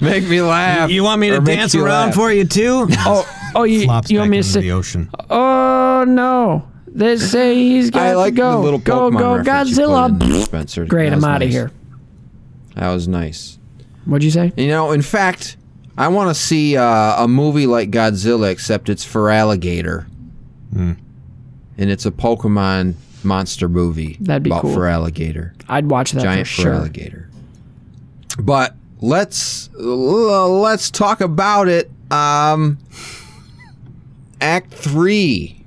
[0.00, 0.90] Make me laugh.
[0.90, 2.14] You want me to Or make dance you around laugh.
[2.14, 2.86] for you too?
[2.90, 4.60] Oh, oh, you, Flops you want me to into say?
[4.60, 5.08] the ocean.
[5.30, 6.68] Oh no!
[6.86, 8.52] They say he's got I like to go.
[8.52, 10.44] the little go, Pokemon go, reference you put in Godzilla!
[10.44, 10.84] Spencer.
[10.84, 11.52] Great, That I'm was out of nice.
[11.52, 11.70] here.
[12.74, 13.58] That was nice.
[14.04, 14.52] What'd you say?
[14.56, 15.56] You know, in fact,
[15.96, 20.06] I want to see uh, a movie like Godzilla, except it's for alligator,
[20.76, 20.92] Hmm.
[21.78, 22.94] and it's a Pokemon
[23.24, 24.74] monster movie That'd be about cool.
[24.74, 26.74] for alligator, I'd watch that giant for for sure.
[26.74, 27.28] alligator.
[28.38, 31.90] But let's let's talk about it.
[32.10, 32.78] Um,
[34.40, 35.62] Act three.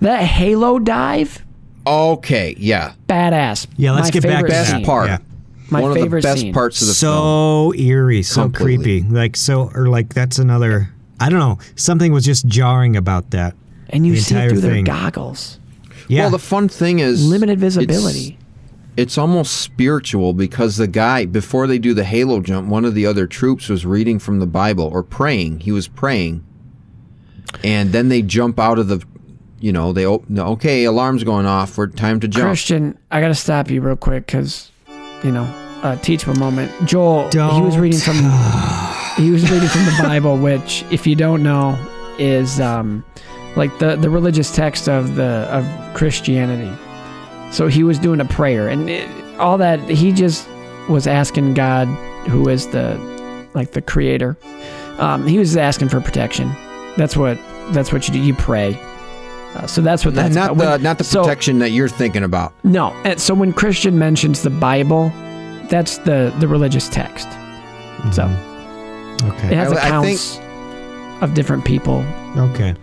[0.00, 1.44] That Halo dive
[1.86, 2.92] Okay, yeah.
[3.08, 3.66] Badass.
[3.76, 4.84] Yeah, let's My get back favorite to Best that.
[4.84, 5.08] part.
[5.08, 5.18] Yeah.
[5.70, 6.52] My One of favorite the best scene.
[6.52, 7.72] parts of the film.
[7.72, 9.00] so eerie, so Completely.
[9.02, 9.14] creepy.
[9.14, 10.90] Like so, or like that's another.
[11.20, 11.58] I don't know.
[11.76, 13.54] Something was just jarring about that.
[13.90, 14.84] And you the see entire through thing.
[14.84, 15.58] their goggles.
[16.08, 16.22] Yeah.
[16.22, 18.38] Well, the fun thing is Limited visibility.
[18.96, 23.06] It's, almost spiritual because the guy before they do the halo jump, one of the
[23.06, 25.60] other troops was reading from the Bible or praying.
[25.60, 26.44] He was praying,
[27.64, 29.02] and then they jump out of the,
[29.60, 30.38] you know, they open.
[30.38, 31.78] Okay, alarm's going off.
[31.78, 32.44] We're time to jump.
[32.44, 34.70] Christian, I gotta stop you real quick because,
[35.24, 35.44] you know,
[35.82, 36.70] uh, teachable moment.
[36.84, 38.16] Joel, he was reading from
[39.16, 41.78] he was reading from the Bible, which, if you don't know,
[42.18, 43.04] is um,
[43.56, 46.72] like the the religious text of the of Christianity.
[47.52, 49.08] So he was doing a prayer, and it,
[49.38, 50.48] all that he just
[50.88, 51.86] was asking God,
[52.28, 52.96] who is the
[53.54, 54.36] like the creator.
[54.98, 56.48] Um, he was asking for protection.
[56.96, 57.38] That's what
[57.72, 58.20] that's what you do.
[58.20, 58.78] You pray.
[59.54, 60.58] Uh, so that's what Not, that's not about.
[60.64, 62.52] the When- not the so- protection that you're thinking about.
[62.62, 62.90] no.
[63.04, 65.10] And so when Christian mentions the Bible,
[65.68, 67.26] that's the the religious text.
[68.12, 68.24] So
[69.24, 69.48] okay.
[69.48, 70.38] it has I- I accounts
[71.20, 72.04] of different people.
[72.36, 72.74] Okay.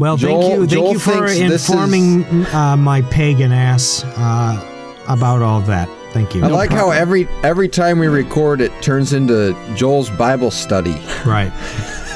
[0.00, 2.24] Well, Joel- thank you, thank Joel you for thinks this informing
[2.54, 5.90] uh, my pagan ass uh, about all that.
[6.14, 6.42] Thank you.
[6.42, 10.96] I like how every every time we record, it turns into Joel's Bible study.
[11.26, 11.52] right.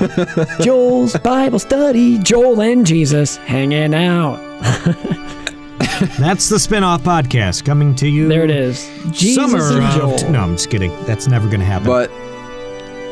[0.62, 2.18] Joel's Bible study.
[2.20, 4.38] Joel and Jesus hanging out.
[6.18, 8.28] That's the spin-off podcast coming to you.
[8.28, 8.90] There it is.
[9.10, 10.30] Jesus Summer and of Joel.
[10.30, 10.90] no, I'm just kidding.
[11.04, 11.86] That's never going to happen.
[11.86, 12.10] But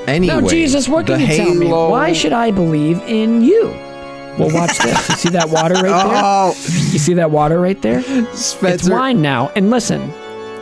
[0.08, 1.68] anyway, Now, Jesus, what can the you tell me?
[1.68, 3.91] Why should I believe in you?
[4.38, 5.08] Well, watch this.
[5.10, 5.92] You see that water right there?
[5.94, 8.02] Oh, You see that water right there?
[8.06, 8.92] It's Spencer.
[8.92, 9.50] wine now.
[9.54, 10.10] And listen,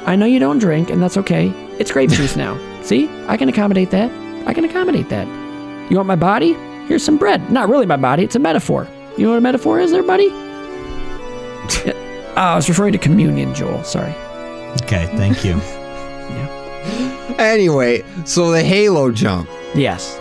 [0.06, 1.48] I know you don't drink, and that's okay.
[1.78, 2.58] It's grape juice now.
[2.82, 3.08] See?
[3.28, 4.10] I can accommodate that.
[4.48, 5.26] I can accommodate that.
[5.90, 6.54] You want my body?
[6.86, 7.50] Here's some bread.
[7.52, 8.88] Not really my body, it's a metaphor.
[9.16, 10.26] You know what a metaphor is there, buddy?
[11.84, 11.92] Yeah.
[12.30, 13.82] Oh, I was referring to communion, Joel.
[13.84, 14.12] Sorry.
[14.82, 15.54] okay, thank you.
[17.38, 19.48] Anyway, so the Halo jump.
[19.74, 20.18] Yes.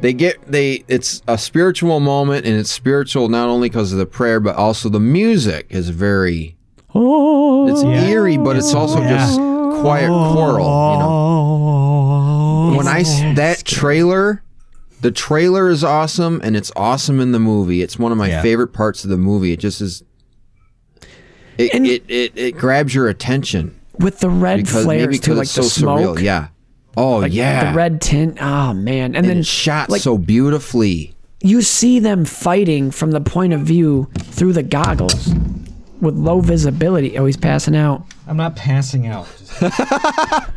[0.00, 0.84] They get they.
[0.88, 4.88] It's a spiritual moment, and it's spiritual not only because of the prayer, but also
[4.88, 6.56] the music is very.
[6.94, 7.68] Oh.
[7.68, 8.06] It's Yeah.
[8.08, 9.10] eerie, but it's also Yeah.
[9.10, 9.36] just
[9.80, 10.92] quiet choral.
[10.92, 12.74] You know, oh.
[12.76, 14.42] when I s- that trailer,
[15.02, 17.82] the trailer is awesome, and it's awesome in the movie.
[17.82, 18.42] It's one of my Yeah.
[18.42, 19.52] favorite parts of the movie.
[19.52, 20.02] It just is.
[21.58, 25.50] It, And- it, it, it grabs your attention With the red flares to like it's
[25.52, 26.16] so the smoke.
[26.18, 26.22] surreal.
[26.22, 26.46] Yeah.
[26.96, 27.70] Oh Like yeah.
[27.70, 28.38] The red tint.
[28.40, 29.06] Oh man.
[29.06, 31.14] And, and then it's shot like, so beautifully.
[31.42, 35.28] you see them fighting from the point of view through the goggles
[36.00, 37.16] with low visibility.
[37.18, 38.04] Oh, he's passing out.
[38.26, 39.26] I'm not passing out.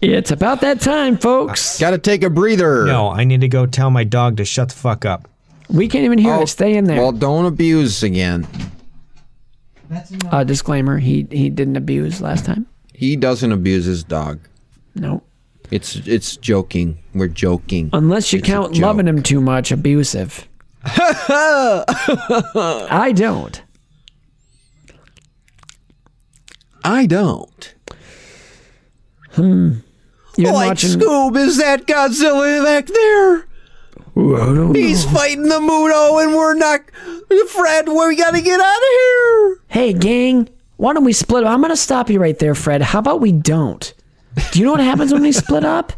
[0.00, 1.80] It's about that time, folks.
[1.80, 2.86] Got to take a breather.
[2.86, 5.28] No, I need to go tell my dog to shut the fuck up.
[5.68, 6.46] We can't even hear Oh, it.
[6.46, 6.98] Stay in there.
[7.00, 8.46] Well, don't abuse again.
[10.30, 12.66] uh, disclaimer: he he didn't abuse last time.
[12.98, 14.40] He doesn't abuse his dog.
[14.96, 15.22] No,
[15.70, 16.98] It's it's joking.
[17.14, 17.90] We're joking.
[17.92, 20.48] unless you It's count loving him too much, abusive.
[20.84, 21.84] I
[23.14, 23.62] don't.
[26.82, 27.74] I don't.
[29.32, 29.72] Hmm.
[30.36, 30.98] You've like watching.
[30.98, 33.44] Scoob, is that Godzilla back there?
[34.74, 36.80] He's fighting the Muto, and we're not.
[37.50, 39.58] Fred, we gotta get out of here.
[39.68, 40.48] Hey, gang,
[40.78, 41.50] why don't we split up?
[41.50, 42.80] I'm going to stop you right there, Fred.
[42.82, 43.92] How about we don't?
[44.52, 45.92] Do you know what happens when we split up?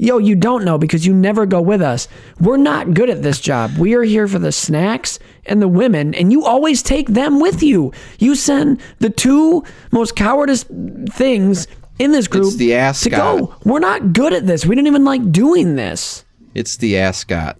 [0.00, 2.06] Yo, you don't know because you never go with us.
[2.38, 3.72] We're not good at this job.
[3.78, 7.62] We are here for the snacks and the women, and you always take them with
[7.64, 7.92] you.
[8.20, 10.64] You send the two most cowardice
[11.10, 11.66] things
[11.98, 13.10] in this group It's the ascot.
[13.10, 13.54] to go.
[13.64, 14.64] We're not good at this.
[14.64, 16.24] We don't even like doing this.
[16.54, 17.58] It's the ascot.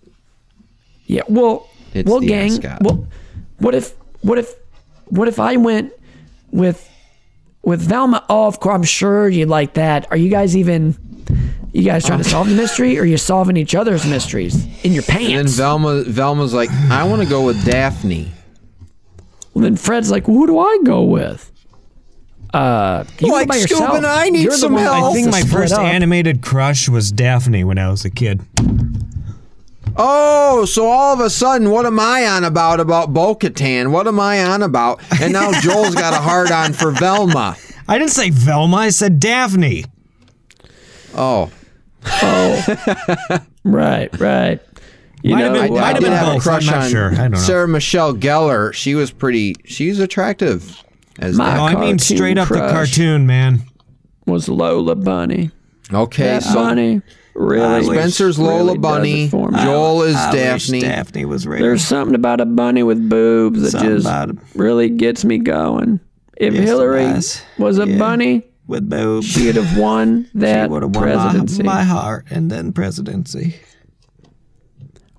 [1.07, 2.51] Yeah, well, It's well, the gang.
[2.53, 2.83] ascot.
[2.83, 3.05] Well,
[3.59, 4.55] what if, what if,
[5.07, 5.93] what if I went
[6.51, 6.89] with,
[7.62, 8.25] with Velma?
[8.29, 10.07] Oh, of course, I'm sure you'd like that.
[10.11, 10.97] Are you guys even,
[11.73, 14.55] you guys trying to solve the mystery, or are you solving each other's mysteries
[14.85, 15.25] in your pants?
[15.25, 15.57] And then pants?
[15.57, 18.31] Velma, Velma's like, I want to go with Daphne.
[19.55, 21.53] well, then Fred's like, who do I go with?
[22.55, 23.97] Uh, you Like go by Scoop yourself.
[23.97, 25.11] and I need You're the some one help.
[25.11, 25.81] I think my first up.
[25.81, 28.41] animated crush was Daphne when I was a kid.
[30.01, 33.91] Oh, so all of a sudden, what am I on about about Bo-Katan?
[33.91, 35.01] What am I on about?
[35.20, 37.57] And now Joel's got a hard on for Velma.
[37.89, 38.77] I didn't say Velma.
[38.77, 39.85] I said Daphne.
[41.15, 41.51] Oh,
[42.23, 43.39] Oh.
[43.65, 44.61] Right, right.
[45.23, 46.75] You Might have know, been- well, might I have did been have a crush I'm
[46.75, 47.11] not on sure.
[47.12, 47.39] I don't know.
[47.39, 48.73] Sarah Michelle Gellar.
[48.73, 49.57] She was pretty.
[49.65, 50.83] She's attractive.
[51.19, 53.62] As My- No, I mean cartoon straight up the cartoon, man.
[54.27, 55.51] was Lola Bunny.
[55.93, 57.03] Okay, That so bunny
[57.39, 57.85] really.
[57.97, 59.24] Spencer's Lola really does Bunny.
[59.24, 59.59] it for me.
[59.62, 60.81] Joel is I wish Daphne.
[60.81, 61.62] Daphne was ready.
[61.62, 66.01] There's something about a bunny with boobs that Something just really gets me going.
[66.36, 67.43] If Yes, Hillary does.
[67.59, 67.98] was a Yeah.
[67.98, 69.27] bunny, with boobs.
[69.27, 71.62] she'd have won She that would won presidency.
[71.62, 73.55] my, my heart and then presidency.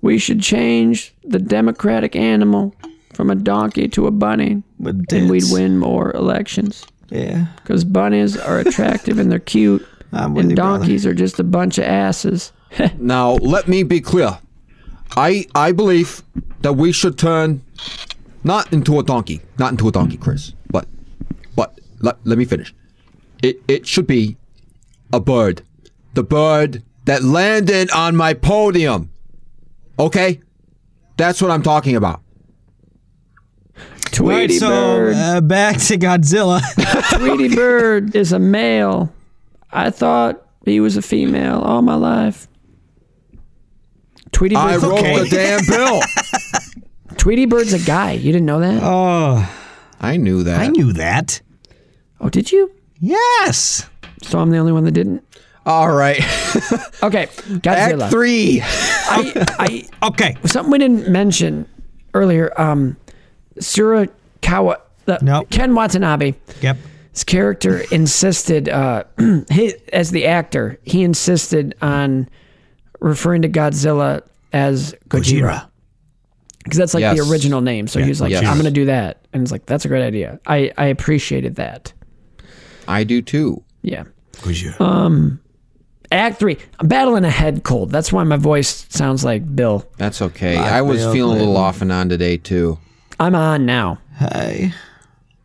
[0.02, 2.74] we should change the democratic animal
[3.14, 6.86] from a donkey to a bunny, With and we'd win more elections.
[7.10, 10.80] Yeah, Because bunnies are attractive and they're cute, I'm with and you, brother.
[10.80, 12.52] donkeys are just a bunch of asses.
[13.00, 14.40] Now, let me be clear.
[15.18, 16.22] I I believe
[16.62, 17.62] that we should turn
[18.44, 20.88] not into a donkey, not into a donkey, Chris, but
[21.56, 22.74] but let, let me finish.
[23.42, 24.38] It it should be
[25.12, 25.64] a bird.
[26.14, 29.10] The bird that landed on my podium.
[29.98, 30.40] Okay?
[31.18, 32.22] That's what I'm talking about.
[34.12, 35.16] Tweety Right, so bird.
[35.16, 36.62] uh, back to Godzilla.
[37.18, 39.12] Tweety bird is a male.
[39.72, 42.48] I thought he was a female all my life.
[44.32, 45.20] Tweety I bird's, wrote okay.
[45.24, 46.02] the damn bill.
[47.18, 48.12] Tweety bird's a guy.
[48.14, 48.82] You didn't know that?
[48.84, 49.50] oh,
[50.00, 50.60] I knew that.
[50.60, 51.42] I knew that.
[52.22, 52.72] Oh, did you?
[53.00, 53.90] Yes.
[54.22, 55.24] So I'm the only one that didn't.
[55.66, 56.20] All right.
[57.02, 58.02] Okay, Godzilla.
[58.04, 58.62] Act 3.
[58.66, 60.36] I, I, Okay.
[60.46, 61.66] something we didn't mention
[62.14, 62.52] earlier.
[62.60, 62.98] Um,
[63.60, 65.46] Surakawa, the, No.
[65.50, 66.34] Ken Watanabe.
[66.62, 66.78] Yep.
[67.12, 69.04] His character insisted uh
[69.52, 72.30] he, as the actor he insisted on
[73.00, 74.22] referring to godzilla
[74.54, 75.68] as gojira
[76.64, 78.46] because that's like the original name so he was like Yes.
[78.46, 81.94] i'm gonna do that and it's like that's a great idea i i appreciated that
[82.88, 83.64] I do too.
[83.84, 84.06] yeah
[84.38, 85.40] Gojira.
[86.12, 90.22] act three i'm battling a head cold that's why my voice sounds like bill That's
[90.24, 90.58] okay.
[90.58, 92.80] I was Bill feeling a little off and on today too.
[93.20, 94.74] i'm on now hey,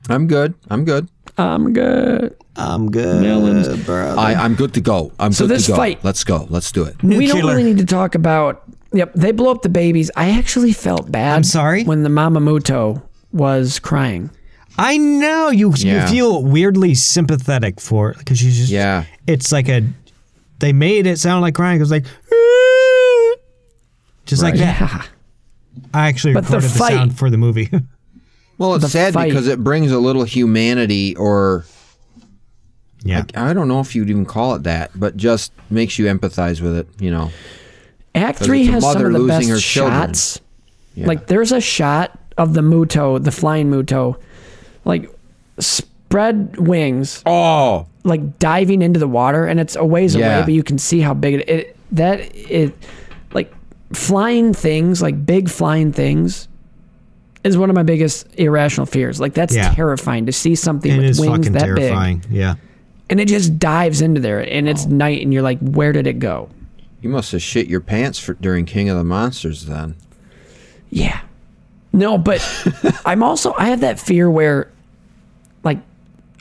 [0.08, 0.54] I'm good.
[0.68, 1.08] I'm good.
[1.38, 3.66] I'm good I'm good, Melons.
[3.84, 4.16] brother.
[4.16, 5.10] I, I'm good to go.
[5.18, 5.76] I'm So good this to go.
[5.76, 6.46] fight- Let's go.
[6.50, 7.02] Let's do it.
[7.02, 8.62] we don't really need to talk about
[8.92, 11.82] yep they blow up the babies i actually felt bad I'm sorry?
[11.82, 13.02] when the mamamuto
[13.32, 14.30] was crying
[14.78, 15.72] I know you.
[15.76, 16.02] Yeah.
[16.04, 18.70] You feel weirdly sympathetic for because you just.
[18.72, 19.04] Yeah.
[19.24, 19.82] It's like a.
[20.58, 21.76] They made it sound like crying.
[21.76, 22.06] It was like.
[24.26, 24.80] Just like that.
[24.80, 25.02] yeah
[25.92, 27.70] I actually But the recorded the, fight- sound for the movie.
[28.58, 29.28] Well, it's sad fight.
[29.28, 31.64] because it brings a little humanity, or
[33.02, 33.24] yeah.
[33.34, 36.76] I don't know if you'd even call it that, but just makes you empathize with
[36.76, 36.88] it.
[36.98, 37.30] You know.
[38.14, 40.40] Act three has some of the losing best her shots.
[40.94, 41.06] Yeah.
[41.08, 44.16] Like there's a shot of the Muto, the flying Muto,
[44.84, 45.10] like
[45.58, 50.36] spread wings, oh, like diving into the water, and it's a ways Yeah.
[50.38, 52.72] away, but you can see how big it, it that it
[53.32, 53.52] like
[53.92, 56.46] flying things, like big flying things.
[57.44, 59.20] Is one of my biggest irrational fears.
[59.20, 59.72] Like that's Yeah.
[59.74, 62.22] terrifying to see something It with wings fucking that terrifying.
[62.30, 62.54] Yeah.
[63.10, 64.70] and it just dives into there, and Oh.
[64.70, 66.48] it's night, and you're like, where did it go?
[67.02, 69.94] you must have shit your pants for, during King of the Monsters then.
[70.88, 71.20] Yeah.
[71.92, 72.40] No, but
[73.04, 74.70] I'm also I have that fear where
[75.64, 75.80] like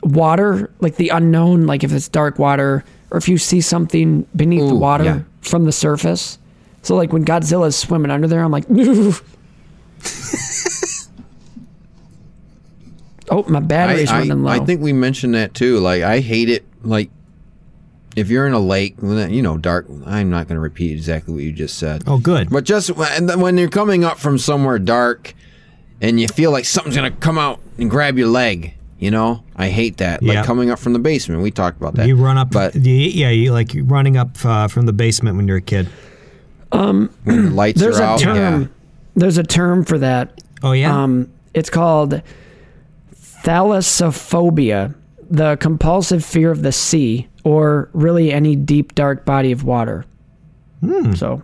[0.02, 4.66] water, like the unknown, like if it's dark water or if you see something beneath
[4.66, 5.20] the water yeah.
[5.42, 6.38] from the surface.
[6.80, 8.64] So like when Godzilla's swimming under there, I'm like
[13.34, 14.50] Oh, my I, battery's I, running low.
[14.50, 15.78] I think we mentioned that too.
[15.78, 16.64] Like I hate it.
[16.82, 17.10] Like
[18.16, 19.86] if you're in a lake, you know, dark.
[20.06, 22.04] I'm not going to repeat exactly what you just said.
[22.06, 22.48] Oh, good.
[22.50, 25.34] But just and then when you're coming up from somewhere dark
[26.00, 29.68] and you feel like something's gonna come out and grab your leg, you know, I
[29.68, 30.22] hate that.
[30.22, 30.44] Like Yeah.
[30.44, 31.42] coming up from the basement.
[31.42, 32.06] We talked about that.
[32.06, 35.36] You run up, but you, yeah, you like you running up uh, from the basement
[35.36, 35.88] when you're a kid.
[36.72, 38.18] Um, when the lights There's are a out.
[38.20, 38.62] term.
[38.62, 38.68] Yeah.
[39.16, 40.40] There's a term for that.
[40.62, 42.20] Oh yeah, Um, it's called
[43.44, 44.94] thalassophobia,
[45.30, 50.04] the compulsive fear of the sea, or really any deep, dark body of water.
[51.14, 51.42] So,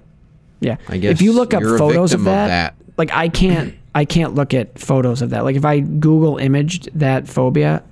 [0.60, 0.76] yeah.
[0.86, 0.92] Hmm.
[0.92, 2.74] I guess if you look up photos of victim of that, that.
[2.98, 5.44] like I can't, I can't look at photos of that.
[5.44, 7.82] Like if I Google imaged that phobia,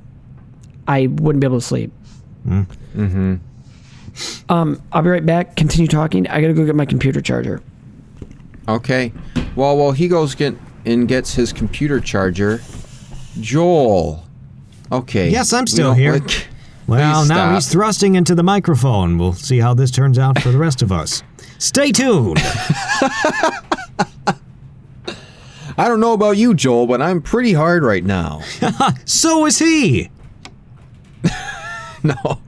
[0.87, 1.93] I wouldn't be able to sleep.
[2.47, 3.37] Mm-hmm.
[4.49, 5.57] Um, I'll be right back.
[5.57, 6.27] Continue talking.
[6.29, 7.63] I gotta go get my computer charger.
[8.69, 9.13] Okay.
[9.55, 10.55] Well, while he goes get
[10.85, 12.61] and gets his computer charger,
[13.41, 14.25] Joel.
[14.91, 15.31] Okay.
[15.31, 16.15] Yes, I'm still don't- here.
[16.15, 16.49] like-
[16.87, 17.55] well now stop.
[17.55, 19.19] he's thrusting into the microphone.
[19.19, 21.23] We'll see how this turns out for the rest of us.
[21.59, 22.39] Stay tuned.
[25.77, 28.41] I don't know about you, Joel, but I'm pretty hard right now.
[29.05, 30.11] so is he.
[32.03, 32.41] no.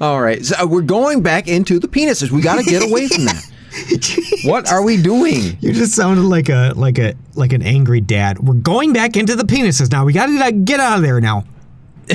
[0.00, 0.44] All right.
[0.44, 2.30] So uh, we're going back into the penises.
[2.30, 3.47] We got to get away from that.
[4.44, 5.56] what are we doing?
[5.60, 8.38] You just sounded like a like a like an angry dad.
[8.38, 10.04] We're going back into the penises now.
[10.04, 11.44] We got to get out of there now.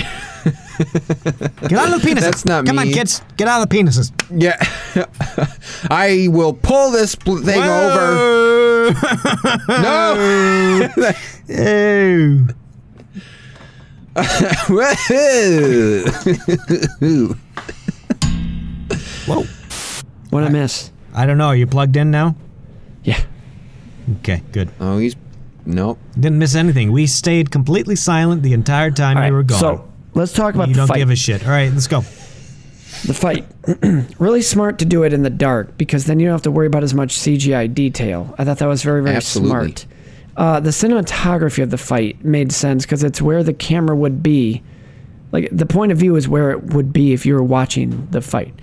[0.73, 2.21] Get out of the penises.
[2.21, 3.21] That's not Come on, kids.
[3.37, 4.11] Get out of the penises.
[4.31, 4.57] Yeah.
[5.89, 8.93] I will pull this pl- thing over.
[9.69, 10.89] No.
[11.47, 12.47] Ew.
[19.25, 19.45] Whoa.
[20.29, 20.91] What I miss?
[21.13, 21.47] I don't know.
[21.47, 22.35] Are you plugged in now?
[23.03, 23.19] Yeah.
[24.19, 24.69] Okay, good.
[24.79, 25.15] oh, he's
[25.65, 25.99] nope.
[26.19, 26.91] Didn't miss anything.
[26.91, 29.59] We stayed completely silent the entire time All you right, were gone.
[29.59, 30.97] So let's talk about the you the don't fight.
[30.97, 31.43] give a shit.
[31.45, 32.01] All right, let's go.
[33.05, 33.45] the fight.
[34.19, 36.67] really smart to do it in the dark because then you don't have to worry
[36.67, 38.33] about as much CGI detail.
[38.37, 39.49] I thought that was very, very Absolutely.
[39.49, 39.85] smart.
[40.35, 44.63] Uh, the cinematography of the fight made sense because it's where the camera would be.
[45.31, 48.21] Like the point of view is where it would be if you were watching the
[48.21, 48.53] fight.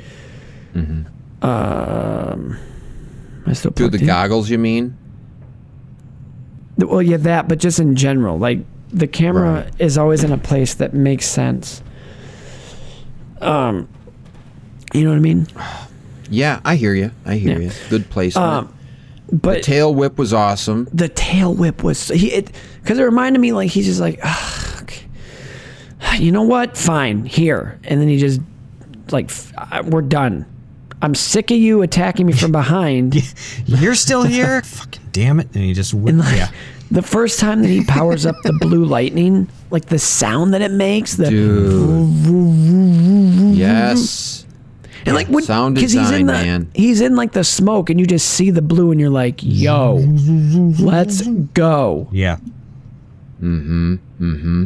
[1.43, 2.59] Um,
[3.47, 4.07] I still Through the in?
[4.07, 4.97] goggles, you mean?
[6.79, 8.61] Well, yeah, that, but just in general, like
[8.93, 9.73] the camera Right.
[9.79, 11.83] is always in a place that makes sense.
[13.41, 13.89] Um,
[14.93, 15.47] you know what I mean?
[16.29, 17.11] Yeah, I hear you.
[17.25, 17.67] I hear Yeah.
[17.67, 17.71] you.
[17.89, 18.47] Good placement.
[18.47, 18.75] Um,
[19.33, 20.89] but Tail whip was awesome.
[20.93, 22.51] the tail whip was he it
[22.83, 24.19] because it reminded me like he's just like
[24.83, 25.03] okay.
[26.19, 28.41] you know what fine here and then he just
[29.13, 30.47] like "F- we're done
[31.03, 33.15] i'm sick of you attacking me from behind
[33.67, 34.63] You're still here?
[34.63, 35.47] Fucking damn it.
[35.55, 36.09] And he just whipped.
[36.11, 36.51] and like yeah.
[36.91, 40.71] the first time that he powers up the blue lightning like the sound that it
[40.73, 43.57] makes the Dude.
[43.57, 44.45] yes.
[45.07, 46.71] and like when, sound 'cause he's design, in the man.
[46.75, 49.95] he's in like the smoke and you just see the blue and you're like yo
[50.81, 52.37] let's go Yeah.
[53.41, 53.95] Mm-hmm.
[54.21, 54.65] Mm-hmm.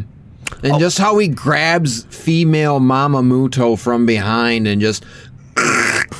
[0.63, 0.79] And Oh.
[0.79, 5.05] just how he grabs female Mama Muto from behind and just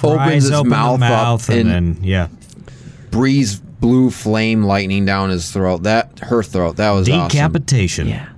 [0.05, 2.27] opens Pries his open mouth, the mouth up and, and, then, yeah.
[3.11, 5.83] breathes blue flame lightning down his throat.
[5.83, 6.77] That her throat.
[6.77, 7.27] That was awesome.
[7.29, 8.07] Decapitation.
[8.07, 8.29] yeah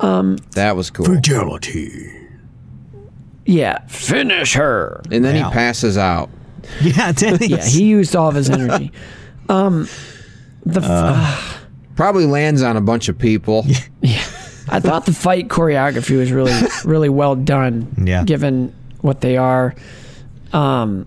[0.00, 1.06] That was cool.
[1.06, 2.12] Fatality.
[3.44, 5.48] yeah finish her And then Wow.
[5.50, 6.30] he passes out.
[6.80, 8.92] Yeah, it Yeah, he used all of his energy.
[9.48, 9.88] Um,
[10.64, 11.60] the f-
[11.94, 13.64] Probably lands on a bunch of people.
[14.02, 14.24] Yeah.
[14.68, 16.52] I thought the fight choreography was really,
[16.84, 17.94] really well done.
[18.04, 18.24] Yeah.
[18.24, 18.74] Given
[19.06, 19.74] what they are,
[20.52, 21.06] um,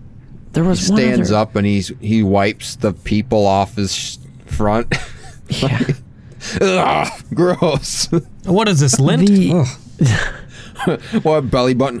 [0.52, 4.92] there was one Stands other- up and he's he wipes the people off his front.
[5.50, 5.80] Yeah.
[6.60, 8.08] Ugh, gross.
[8.44, 9.26] What is this, lint?
[9.26, 9.66] The-
[11.22, 12.00] what belly button?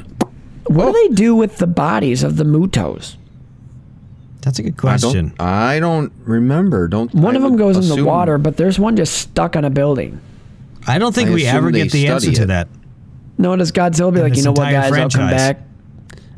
[0.68, 3.16] What do they do with the bodies of the Mutos?
[4.42, 5.28] That's a good I question.
[5.36, 5.40] don't.
[5.40, 6.86] I don't remember.
[6.86, 7.12] Don't.
[7.12, 9.64] One I of them would goes in the water, but there's one just stuck on
[9.64, 10.20] a building.
[10.86, 12.68] I don't think I we ever get the answer study to that.
[13.36, 15.60] No, one does Godzilla be In like, you know what, entire guys, I'll come back.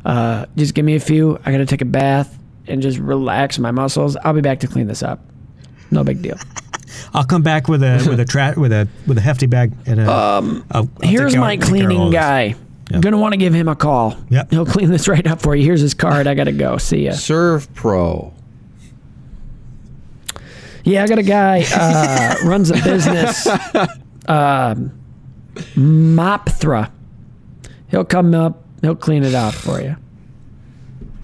[0.05, 1.39] Uh, just give me a few.
[1.45, 4.17] I gotta take a bath and just relax my muscles.
[4.17, 5.21] I'll be back to clean this up.
[5.91, 6.39] No big deal.
[7.15, 9.73] I'll come back with a with a tra- with a with a hefty bag.
[9.87, 10.65] And a, um,
[11.03, 12.55] Here's my cleaning guy.
[12.91, 13.01] Yeah.
[13.01, 14.17] Gonna want to give him a call.
[14.31, 14.51] Yep.
[14.51, 15.65] He'll clean this right up for you.
[15.65, 16.27] Here's his card.
[16.27, 16.77] I gotta go.
[16.79, 17.13] See ya.
[17.13, 18.33] SERVPRO.
[20.85, 23.47] Yeah, I got a guy uh, runs a business.
[24.27, 24.99] Um,
[25.77, 26.91] Mopthra.
[27.89, 28.62] He'll come up.
[28.83, 29.97] He'll clean it off for you.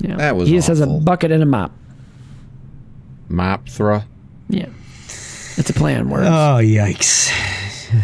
[0.01, 0.17] Yeah.
[0.17, 1.73] That was He just has a bucket and a mop.
[3.29, 4.05] Mopthra.
[4.49, 4.67] Yeah.
[5.57, 6.27] It's a play on words.
[6.29, 7.31] Oh yikes!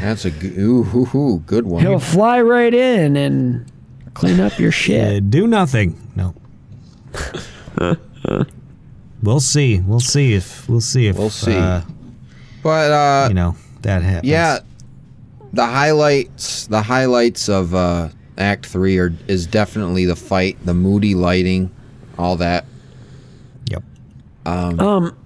[0.00, 1.82] That's a g- ooh, ooh, ooh, good one.
[1.82, 3.70] He'll fly right in and
[4.14, 5.30] clean up your Uh, shit.
[5.30, 5.96] do nothing.
[6.16, 6.34] No.
[9.22, 9.80] we'll see.
[9.80, 11.56] We'll see if we'll see if We'll see.
[11.56, 11.82] Uh,
[12.62, 14.28] but uh, you know that happens.
[14.30, 14.58] yeah,
[15.52, 21.14] the highlights, the highlights of uh, Act Three are is definitely the fight, the moody
[21.14, 21.74] lighting,
[22.18, 22.64] all that.
[23.70, 23.82] Yep.
[24.46, 25.16] Um, um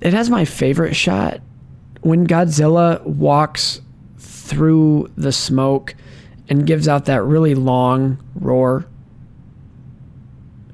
[0.00, 1.40] it has my favorite shot
[2.02, 3.80] when Godzilla walks
[4.18, 5.94] through the smoke
[6.48, 8.86] and gives out that really long roar.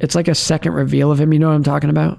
[0.00, 1.32] It's like a second reveal of him.
[1.32, 2.18] You know what I'm talking about?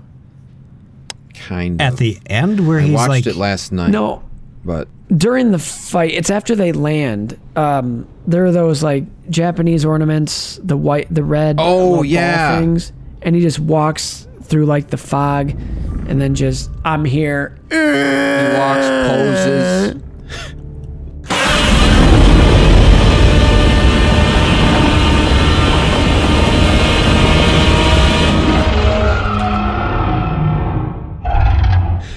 [1.34, 1.94] Kind of.
[1.94, 3.92] At the end where I he's watched like, it last night.
[3.92, 4.24] No,
[4.64, 7.40] but during the fight, it's after they land.
[7.56, 11.58] Um, there are those like Japanese ornaments, the white, the red.
[11.60, 12.60] Oh, little yeah.
[12.60, 12.92] things,
[13.22, 17.58] and he just walks through like the fog, and then just I'm here.
[17.70, 20.02] he walks, poses.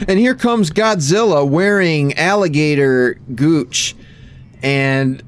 [0.08, 3.94] And here comes Godzilla wearing alligator gooch,
[4.62, 5.22] and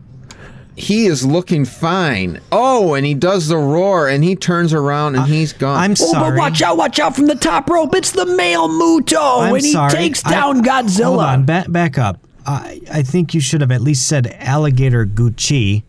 [0.75, 2.41] he is looking fine.
[2.51, 5.77] Oh, and he does the roar, and he turns around, and he's gone.
[5.79, 6.31] I'm Oh, sorry.
[6.31, 6.79] but watch out!
[6.79, 7.95] Watch out from the top rope!
[7.95, 9.93] It's the male Muto, I'm and he sorry.
[9.93, 11.05] takes I- down Godzilla.
[11.05, 12.27] Hold on, back, back up.
[12.47, 15.83] I, I think you should have at least said alligator Gucci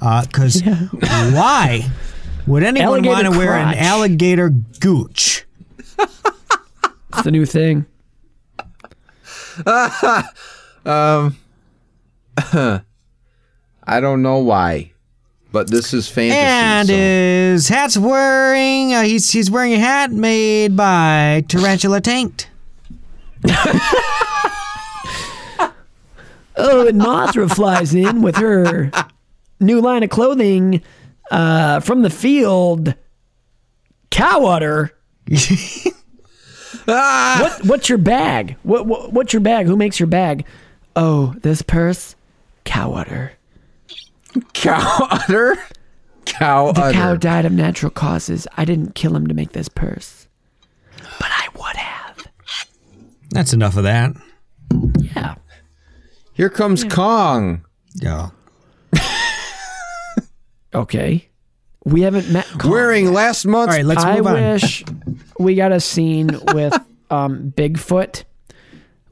[0.00, 0.62] uh, Because
[0.92, 1.84] why
[2.46, 5.44] would anyone want to wear an alligator gooch?
[7.12, 7.86] It's the new thing.
[13.88, 14.92] I don't know why,
[15.52, 16.38] but this is fantasy.
[16.38, 18.92] And so- his hat's wearing.
[18.94, 22.48] Uh, he's he's wearing a hat made by Tarantula Tanked.
[26.58, 28.90] Oh, and Mothra flies in with her
[29.60, 30.82] new line of clothing
[31.30, 32.94] uh, from the field.
[34.10, 34.92] Cow udder.
[36.88, 37.38] Ah!
[37.42, 38.56] what, what's your bag?
[38.62, 39.66] What, what what's your bag?
[39.66, 40.44] Who makes your bag?
[40.94, 42.14] Oh, this purse,
[42.64, 43.32] cow udder.
[44.52, 45.56] cow udder.
[46.24, 46.92] Cow The udder.
[46.92, 48.46] cow died of natural causes.
[48.56, 50.26] I didn't kill him to make this purse,
[51.18, 52.26] but I would have.
[53.30, 54.12] That's enough of that.
[54.98, 55.34] Yeah.
[56.34, 57.64] Here comes Kong.
[57.94, 58.30] Yeah.
[60.74, 61.28] Okay.
[61.86, 62.46] We haven't met.
[62.58, 62.70] Kong.
[62.72, 64.34] Wearing last month's All right, let's I move on.
[64.34, 64.84] wish
[65.38, 66.76] we got a scene with
[67.10, 68.24] um, Bigfoot,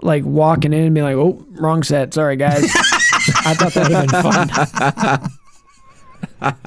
[0.03, 2.13] like walking in and being like, "Oh, wrong set.
[2.13, 2.65] Sorry, guys."
[3.47, 5.31] I thought that would have been fun.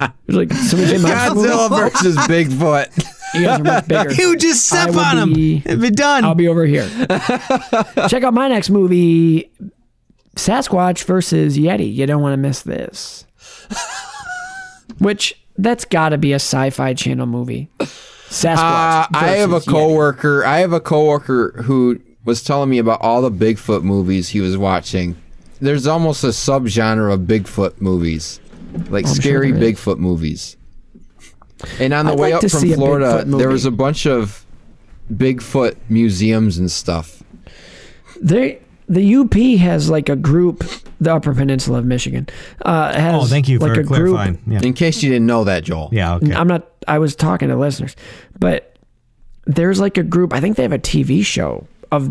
[0.02, 1.50] It was like somebody say my movie.
[1.50, 3.14] Godzilla versus Bigfoot.
[3.34, 4.14] You guys are much bigger.
[4.14, 5.34] You just step I will on him.
[5.34, 6.24] be- It'd be done.
[6.24, 6.88] I'll be over here.
[8.08, 9.52] Check out my next movie,
[10.36, 11.94] Sasquatch versus Yeti.
[11.94, 13.26] You don't want to miss this.
[15.00, 17.70] Which that's got to be a Sci-Fi Channel movie.
[17.80, 18.58] Sasquatch.
[18.58, 19.72] Uh, I have a versus Yeti.
[19.72, 20.46] coworker.
[20.46, 24.58] I have a coworker who was telling me about all the Bigfoot movies he was
[24.58, 25.16] watching.
[25.62, 28.40] There's almost a subgenre of Bigfoot movies,
[28.90, 29.58] like I'm scary is.
[29.58, 30.58] Bigfoot movies.
[31.80, 34.46] And on the I'd way like up from Florida, there was a bunch of
[35.12, 37.24] Bigfoot museums and stuff.
[38.22, 40.64] They the UP has like a group,
[41.00, 42.28] the Upper Peninsula of Michigan.
[42.62, 43.88] Uh, has oh, thank you like for a group.
[43.88, 44.42] clarifying.
[44.48, 44.62] Yeah.
[44.64, 45.90] In case you didn't know that, Joel.
[45.92, 46.16] Yeah.
[46.16, 46.34] Okay.
[46.34, 46.68] I'm not.
[46.88, 47.96] I was talking to listeners,
[48.40, 48.76] but
[49.46, 50.34] there's like a group.
[50.34, 52.10] I think they have a TV show of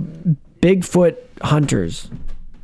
[0.60, 2.10] Bigfoot hunters,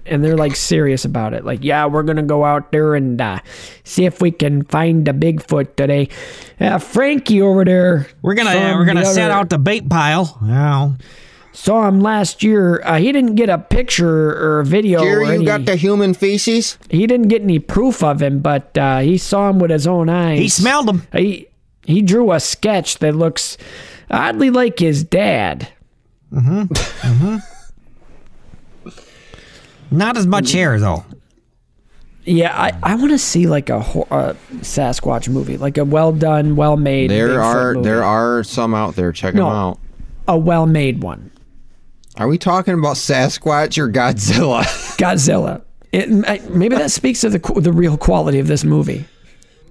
[0.04, 1.44] and they're like serious about it.
[1.44, 3.38] Like, yeah, we're gonna go out there and uh,
[3.84, 6.10] see if we can find a Bigfoot today.
[6.60, 8.08] Uh, Frankie over there.
[8.20, 10.38] we're gonna from we're gonna the set out the bait pile.
[10.44, 10.92] Yeah.
[11.54, 12.80] Saw him last year.
[12.82, 15.00] Uh, he didn't get a picture or a video.
[15.00, 16.78] or Jerry, you any- got the human feces?
[16.88, 20.08] he didn't get any proof of him, but uh, he saw him with his own
[20.08, 20.38] eyes.
[20.38, 21.02] He smelled him.
[21.12, 21.48] He
[21.84, 23.58] he drew a sketch that looks
[24.10, 25.68] oddly like his dad.
[26.32, 26.62] Hmm.
[27.02, 27.36] Hmm.
[29.90, 31.04] Not as much hair though.
[32.24, 36.54] Yeah, I, I want to see like a, a Sasquatch movie, like a well done,
[36.56, 37.10] well made.
[37.10, 39.12] There are there are some out there.
[39.12, 39.44] Check No.
[39.48, 39.78] them out.
[40.28, 41.31] a well made one.
[42.18, 44.62] Are we talking about Sasquatch or Godzilla?
[44.98, 45.62] Godzilla.
[45.92, 46.08] It,
[46.50, 49.04] maybe that speaks to the the real quality of this movie.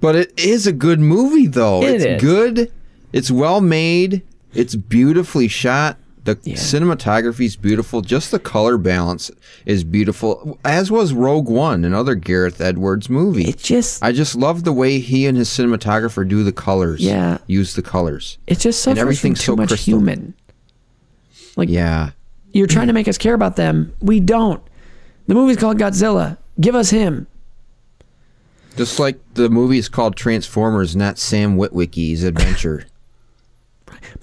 [0.01, 1.83] But it is a good movie, though.
[1.83, 2.21] It it's is.
[2.21, 2.71] good.
[3.13, 4.23] It's well made.
[4.53, 5.97] It's beautifully shot.
[6.23, 8.01] The cinematography is beautiful.
[8.01, 9.31] Just the color balance
[9.65, 13.45] is beautiful, as was Rogue One, another Gareth Edwards movie.
[13.49, 17.01] It just I just love the way he and his cinematographer do the colors.
[17.01, 17.39] Yeah.
[17.47, 18.37] use the colors.
[18.45, 19.93] it just suffers from everything's too so much crystal.
[19.97, 20.35] human.
[21.57, 22.11] Yeah,
[22.53, 23.93] You're trying to make us care about them.
[24.01, 24.61] We don't.
[25.27, 26.37] The movie's called Godzilla.
[26.59, 27.27] Give us him.
[28.75, 32.85] just like the movie is called Transformers, not Sam Witwicky's adventure.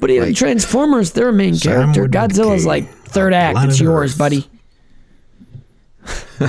[0.00, 2.06] But in Like- Transformers, they're a main Sam character.
[2.09, 3.59] Witwicky, Godzilla's like third act.
[3.62, 4.18] It's yours, Earth.
[4.18, 4.48] buddy.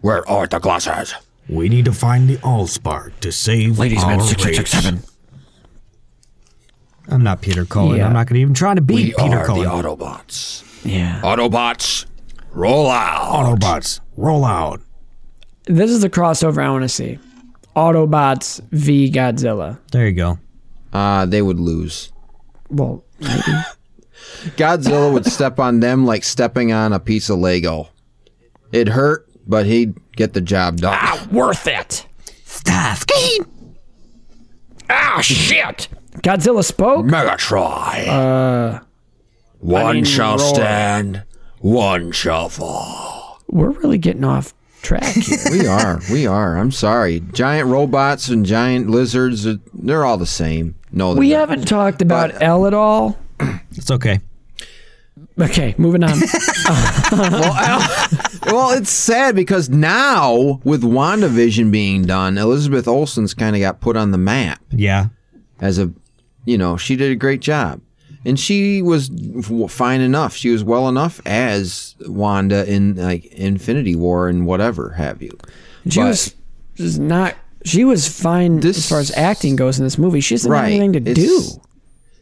[0.00, 1.14] Where are the glasses?
[1.48, 4.82] We need to find the Allspark to save Ladies, our man, six, six, six, race.
[4.84, 5.02] seven.
[7.08, 7.98] I'm not Peter Cullen.
[7.98, 8.06] Yeah.
[8.06, 9.62] I'm not going to even try to beat Peter Cullen.
[9.62, 10.64] the Autobots.
[10.84, 11.20] Yeah.
[11.22, 12.06] Autobots,
[12.52, 13.32] roll out.
[13.60, 14.80] Autobots, roll out.
[15.64, 17.18] This is the crossover I want to see.
[17.74, 19.78] Autobots v Godzilla.
[19.92, 20.38] There you go.
[20.92, 22.12] Uh, they would lose.
[22.70, 23.42] Well, maybe.
[24.56, 27.88] Godzilla would step on them like stepping on a piece of Lego.
[28.72, 30.96] It hurt, but he'd get the job done.
[30.98, 32.06] Ah, worth it.
[32.44, 33.40] Starsky.
[34.88, 35.88] Ah, shit.
[36.22, 37.06] Godzilla spoke.
[37.06, 38.06] Megatron.
[38.08, 38.80] Uh,
[39.58, 40.54] one mean, shall roar.
[40.54, 41.24] stand,
[41.60, 43.40] one shall fall.
[43.48, 45.38] We're really getting off track here.
[45.50, 46.56] We are, we are.
[46.58, 47.20] I'm sorry.
[47.20, 50.74] Giant robots and giant lizards, uh, they're all the same.
[50.92, 51.40] No, we not.
[51.40, 53.18] haven't talked about Elle at all.
[53.72, 54.20] It's okay.
[55.38, 56.18] Okay, moving on.
[58.46, 63.96] Well, it's sad because now with WandaVision being done, Elizabeth Olsen's kind of got put
[63.96, 64.60] on the map.
[64.70, 65.08] Yeah.
[65.60, 65.92] as a
[66.46, 67.80] you know she did a great job
[68.24, 69.10] and she was
[69.68, 75.20] fine enough she was well enough as wanda in like infinity war and whatever have
[75.22, 75.36] you
[75.88, 76.34] She But- was
[76.76, 77.34] just not.
[77.64, 80.20] She was fine This- as far as acting goes in this movie.
[80.20, 81.10] She doesn't have anything to do.
[81.12, 81.58] It's-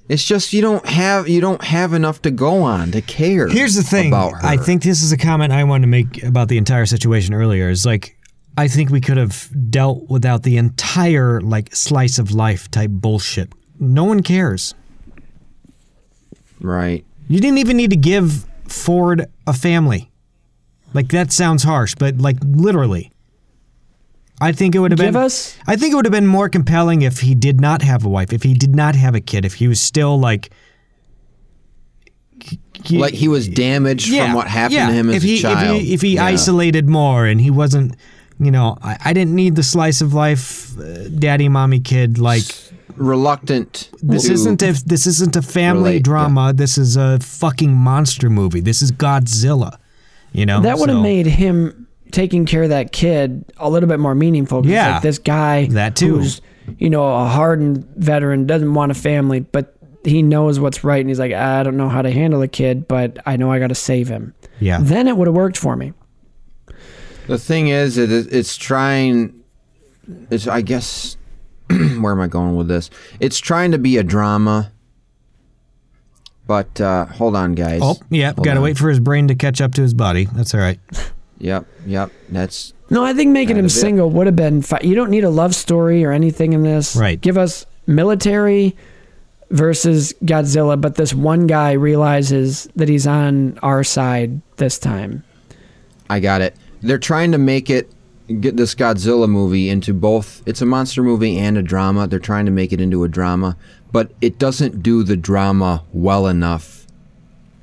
[0.08, 3.48] It's just you don't have you don't have enough to go on to care.
[3.48, 4.08] Here's the thing.
[4.08, 4.38] about her.
[4.46, 7.68] I think this is a comment I wanted to make about the entire situation earlier.
[7.70, 8.16] Is like
[8.56, 13.50] I think we could have dealt without the entire like slice of life type bullshit.
[13.80, 14.74] No one cares.
[16.60, 17.04] right.
[17.28, 20.10] You didn't even need to give Ford a family.
[20.92, 23.10] Like that sounds harsh, but like literally.
[24.40, 26.48] I think it would have Give been us- I think it would have been more
[26.48, 29.44] compelling if he did not have a wife, if he did not have a kid,
[29.44, 30.50] if he was still like
[32.84, 34.88] he- Like he was damaged from what happened yeah.
[34.88, 35.76] to him as if he, a child.
[35.76, 36.24] If he, if he Yeah.
[36.26, 37.96] isolated more and he wasn't,
[38.38, 42.18] you know, I, I didn't need the slice of life, uh, daddy, mommy, kid.
[42.18, 42.44] Like
[42.96, 43.90] reluctant.
[44.02, 46.52] this to- isn't a this isn't a family relate, drama.
[46.54, 48.60] This is a fucking monster movie.
[48.60, 49.78] This is Godzilla.
[50.32, 53.88] You know That would have So- made him taking care of that kid a little
[53.88, 54.62] bit more meaningful.
[54.62, 54.94] 'cause, Yeah.
[54.94, 56.18] like this guy That too.
[56.18, 56.40] who's
[56.78, 61.08] you know a hardened veteran doesn't want a family, but he knows what's right, and
[61.08, 63.68] he's like, I don't know how to handle a kid, but I know I got
[63.68, 64.34] to save him.
[64.60, 64.78] Yeah.
[64.80, 65.92] Then it would have worked for me.
[67.26, 69.32] The thing is, it is it's trying.
[70.30, 71.16] It's I guess.
[72.00, 72.90] where am I going with this?
[73.20, 74.72] It's trying to be a drama.
[76.46, 77.80] But uh, hold on, guys.
[77.82, 78.32] Oh, yeah.
[78.32, 80.26] Got to wait for his brain to catch up to his body.
[80.34, 80.78] That's all right.
[81.38, 82.10] Yep, yep.
[82.28, 84.80] That's No, I think making him single would have been fine.
[84.82, 86.96] You don't need a love story or anything in this.
[86.96, 87.20] Right.
[87.20, 88.76] Give us military
[89.50, 95.24] versus Godzilla, but this one guy realizes that he's on our side this time.
[96.10, 96.56] I got it.
[96.82, 97.90] They're trying to make it
[98.40, 100.42] get this Godzilla movie into both.
[100.46, 102.06] It's a monster movie and a drama.
[102.06, 103.56] They're trying to make it into a drama,
[103.92, 106.86] but it doesn't do the drama well enough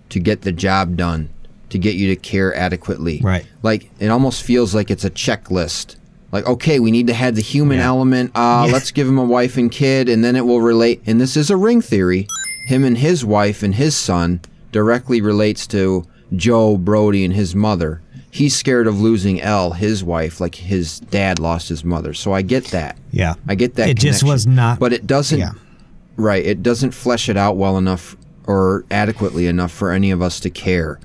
[0.09, 1.29] to get the job done,
[1.69, 3.19] to get you to care adequately.
[3.23, 3.45] Right.
[3.63, 5.95] Like it almost feels like it's a checklist.
[6.31, 7.87] Like okay, we need to have the human Yeah.
[7.87, 8.31] element.
[8.35, 8.73] Uh, Yeah.
[8.73, 11.01] let's give him a wife and kid, and then it will relate.
[11.05, 12.27] And this is a ring theory.
[12.67, 16.05] Him and his wife and his son directly relates to
[16.35, 18.01] Joe Brody and his mother.
[18.31, 22.13] He's scared of losing Elle, his wife, like his dad lost his mother.
[22.13, 22.97] So I get that.
[23.11, 23.33] Yeah.
[23.47, 23.89] I get that.
[23.89, 25.37] It just was not- But it doesn't.
[25.39, 25.51] yeah.
[26.15, 26.45] Right.
[26.45, 30.49] It doesn't flesh it out well enough or adequately enough for any of us to
[30.49, 30.99] care.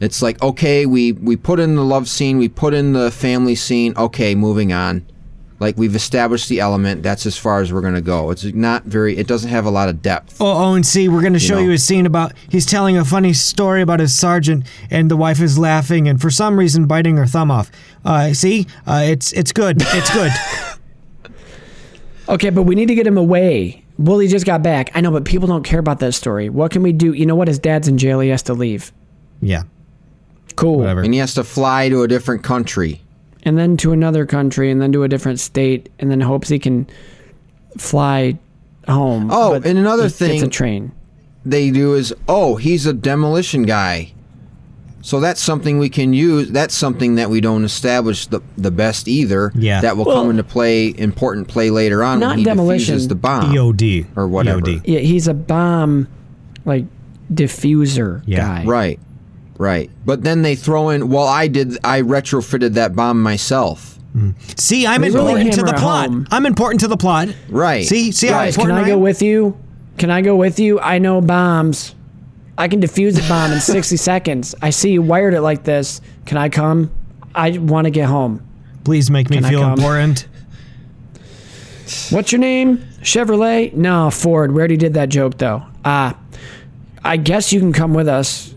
[0.00, 3.54] It's like okay, we we put in the love scene, we put in the family
[3.54, 3.92] scene.
[3.96, 5.04] Okay, moving on.
[5.60, 7.02] Like we've established the element.
[7.02, 8.30] That's as far as we're gonna go.
[8.30, 9.16] It's not very.
[9.18, 10.40] It doesn't have a lot of depth.
[10.40, 11.60] Oh, oh, and see, we're going to show know.
[11.60, 15.40] you a scene about he's telling a funny story about his sergeant, and the wife
[15.40, 17.70] is laughing, and for some reason biting her thumb off.
[18.04, 20.32] Uh, see, uh, it's it's good, it's good.
[22.28, 23.82] Okay, but we need to get him away.
[23.98, 24.90] Wooly just got back.
[24.94, 26.48] I know, but people don't care about that story.
[26.48, 27.12] What can we do?
[27.12, 27.48] You know what?
[27.48, 28.20] His dad's in jail.
[28.20, 28.92] He has to leave.
[29.40, 29.64] yeah,
[30.54, 30.78] Cool.
[30.78, 31.02] whatever.
[31.02, 33.00] And he has to fly to a different country.
[33.42, 36.58] And then to another country, and then to a different state, and then hopes he
[36.58, 36.86] can
[37.78, 38.38] fly
[38.88, 39.30] home.
[39.32, 40.92] Oh, But and another he gets thing- a train.
[41.44, 44.12] they do is, oh, he's a demolition guy.
[45.02, 46.50] So that's something we can use.
[46.50, 49.50] That's something that we don't establish the, the best either.
[49.54, 49.80] Yeah.
[49.80, 52.92] That will Well- come into play, important play later on Not when he demolition.
[52.96, 53.50] defuses the bomb.
[53.54, 54.60] EOD Or whatever.
[54.60, 54.82] EOD.
[54.84, 56.06] Yeah, he's a bomb,
[56.66, 56.84] like
[57.32, 58.40] diffuser Yeah.
[58.40, 58.64] guy.
[58.66, 59.00] Right.
[59.60, 59.90] Right.
[60.06, 63.98] But then they throw in, well, I did, I retrofitted that bomb myself.
[64.56, 66.08] See, I'm They really important to the plot.
[66.08, 66.26] home.
[66.30, 67.28] I'm important to the plot.
[67.50, 67.84] Right.
[67.86, 68.46] See, see Right.
[68.46, 69.02] Guys, can important I go am?
[69.02, 69.56] with you?
[69.98, 70.80] Can I go with you?
[70.80, 71.94] I know bombs.
[72.56, 74.54] I can defuse a bomb in 60 seconds.
[74.62, 76.00] I see you wired it like this.
[76.24, 76.90] Can I come?
[77.34, 78.44] I want to get home.
[78.84, 80.26] Please make me Can feel important.
[82.10, 82.78] What's your name?
[83.02, 83.74] Chevrolet?
[83.74, 84.52] No, Ford.
[84.52, 85.62] We already did that joke though.
[85.84, 86.18] Ah,
[87.04, 88.54] I guess you can come with us.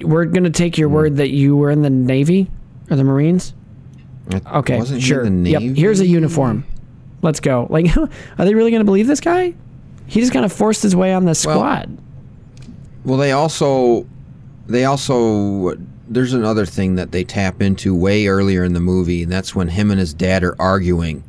[0.00, 0.92] We're gonna take your mm.
[0.92, 2.50] word that you were in the Navy
[2.90, 3.54] or the Marines.
[4.30, 5.22] I- Okay, Wasn't sure.
[5.24, 5.76] in the Yep.
[5.76, 6.64] Here's a uniform.
[7.22, 7.66] Let's go.
[7.70, 9.54] Like, are they really gonna believe this guy?
[10.06, 11.96] He just kind of forced his way on the squad.
[13.04, 14.06] Well, they also,
[14.66, 15.76] they also,
[16.08, 19.68] there's another thing that they tap into way earlier in the movie, and that's when
[19.68, 21.22] him and his dad are arguing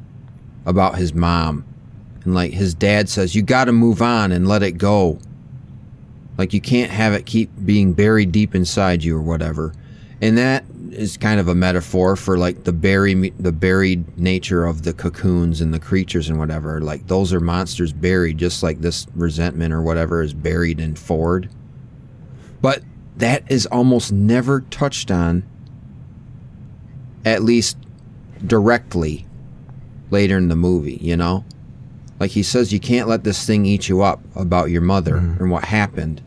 [0.66, 1.64] about his mom.
[2.24, 5.20] And like his dad says, you got to move on and let it go.
[6.38, 9.74] Like you can't have it keep being buried deep inside you or whatever.
[10.22, 14.84] And that is kind of a metaphor for like the bury the buried nature of
[14.84, 16.82] the cocoons and the creatures and whatever.
[16.82, 21.50] Like those are monsters buried, just like this resentment or whatever is buried in Ford.
[22.62, 22.84] But
[23.18, 25.44] that is almost never touched on,
[27.24, 27.78] at least
[28.46, 29.26] directly,
[30.10, 31.00] later in the movie.
[31.02, 31.46] You know,
[32.20, 35.44] like he says, you can't let this thing eat you up about your mother mm-hmm.
[35.44, 36.22] and what happened.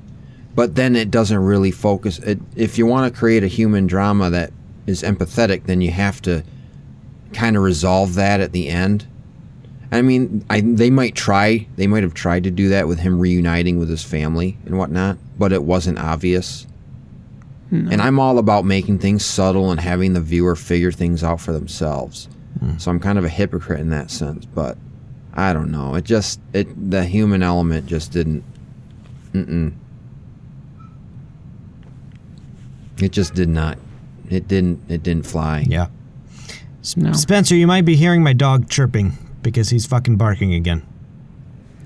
[0.54, 2.18] But then it doesn't really focus.
[2.18, 4.52] It, if you want to create a human drama that
[4.86, 6.44] is empathetic, then you have to
[7.32, 9.06] kind of resolve that at the end.
[9.90, 11.66] I mean, I they might try.
[11.76, 15.16] They might have tried to do that with him reuniting with his family and whatnot,
[15.38, 16.66] but it wasn't obvious.
[17.70, 17.90] Hmm.
[17.92, 21.52] And I'm all about making things subtle and having the viewer figure things out for
[21.52, 22.28] themselves.
[22.60, 22.76] Hmm.
[22.76, 24.76] So I'm kind of a hypocrite in that sense, but
[25.34, 25.94] I don't know.
[25.94, 28.44] It just it the human element just didn't.
[29.32, 29.74] Mm-mm.
[33.00, 33.78] It just did not.
[34.28, 34.80] It didn't.
[34.90, 35.64] It didn't fly.
[35.68, 35.88] Yeah.
[36.96, 37.12] No.
[37.12, 40.86] Spencer, you might be hearing my dog chirping because he's fucking barking again.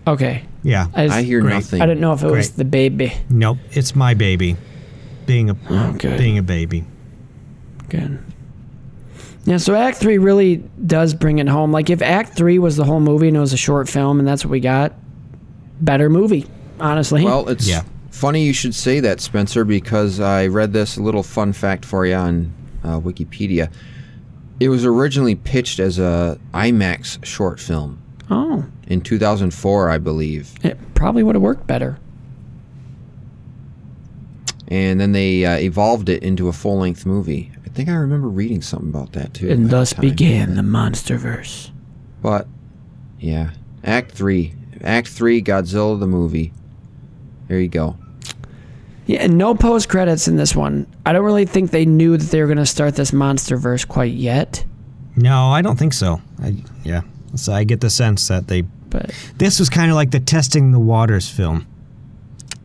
[0.07, 0.45] Okay.
[0.63, 0.87] Yeah.
[0.95, 1.55] I, just, I hear Great.
[1.55, 1.83] nothing.
[1.83, 3.13] I didn't know if it was the baby.
[3.29, 3.59] Nope.
[3.73, 4.57] It's my baby.
[5.27, 6.85] Being a Oh, being a baby.
[7.89, 8.19] Good.
[9.45, 10.57] Yeah, so Act Three really
[10.87, 11.73] does bring it home.
[11.73, 14.27] Like if Act Three was the whole movie and it was a short film and
[14.29, 14.93] that's what we got,
[15.81, 16.47] better movie,
[16.79, 17.25] honestly.
[17.25, 17.83] Well, it's Yeah.
[18.11, 22.15] funny you should say that, Spencer, because I read this little fun fact for you
[22.15, 22.53] on
[22.85, 23.71] uh, Wikipedia.
[24.61, 28.01] It was originally pitched as a IMAX short film
[28.31, 31.99] oh, in 2004, I believe, it probably would have worked better.
[34.69, 37.51] and then they uh, evolved it into a full-length movie.
[37.73, 39.51] I think I remember reading something about that too.
[39.51, 40.03] And thus time.
[40.03, 41.71] began the MonsterVerse.
[42.21, 42.47] But
[43.19, 43.51] yeah,
[43.83, 46.53] Act Three, Act Three, Godzilla the movie.
[47.49, 47.97] There you go.
[49.07, 50.87] Yeah, and no post credits in this one.
[51.07, 54.13] I don't really think they knew that they were going to start this MonsterVerse quite
[54.13, 54.65] yet.
[55.17, 56.21] No, I don't think so.
[56.43, 56.55] I,
[56.85, 57.01] yeah.
[57.35, 58.63] So I get the sense that they.
[58.63, 61.67] But This was kind of like the testing the waters film.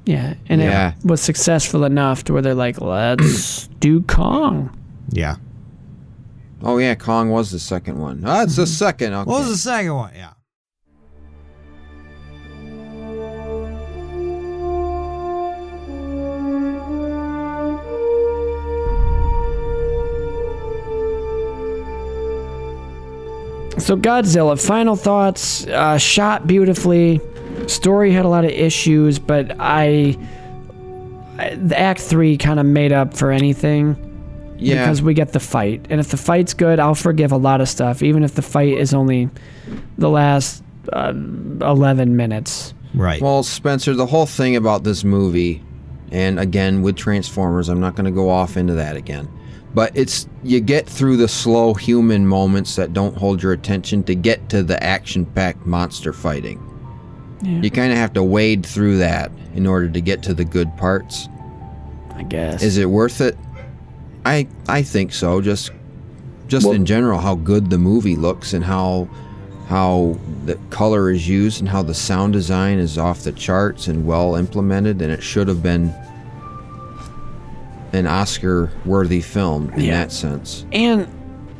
[0.06, 0.94] yeah, and Yeah.
[1.00, 4.78] it was successful enough to where they're like, let's do Kong.
[5.10, 5.38] Yeah.
[6.62, 8.22] Oh yeah, Kong was the second one.
[8.22, 9.14] That's the second.
[9.14, 9.30] Okay.
[9.30, 10.14] What was the second one?
[10.16, 10.34] Yeah.
[23.78, 25.66] So Godzilla, final thoughts.
[25.68, 27.22] Uh, shot beautifully.
[27.68, 30.18] Story had a lot of issues, but I,
[31.38, 33.96] I the Act Three kind of made up for anything
[34.58, 34.84] yeah.
[34.84, 37.70] because we get the fight, and if the fight's good, I'll forgive a lot of
[37.70, 39.30] stuff, even if the fight is only
[39.98, 40.64] the last
[40.94, 41.14] uh,
[41.62, 42.74] eleven minutes.
[42.94, 43.22] Right.
[43.22, 45.62] Well, Spencer, the whole thing about this movie,
[46.12, 49.30] and again with Transformers, I'm not going to go off into that again.
[49.74, 54.16] But it's you get through the slow human moments that don't hold your attention to
[54.16, 56.64] get to the action-packed monster fighting.
[57.44, 57.60] Yeah.
[57.62, 60.76] You kind of have to wade through that in order to get to the good
[60.78, 61.30] parts.
[62.16, 62.64] I guess.
[62.64, 63.38] Is it worth it?
[64.28, 65.42] I I think so.
[65.42, 65.72] Just
[66.48, 69.08] just Well- in general, how good the movie looks and how
[69.68, 74.06] how the color is used and how the sound design is off the charts and
[74.06, 75.94] well implemented, and it should have been
[77.94, 79.92] an Oscar-worthy film in Yeah.
[80.02, 80.66] that sense.
[80.72, 81.08] and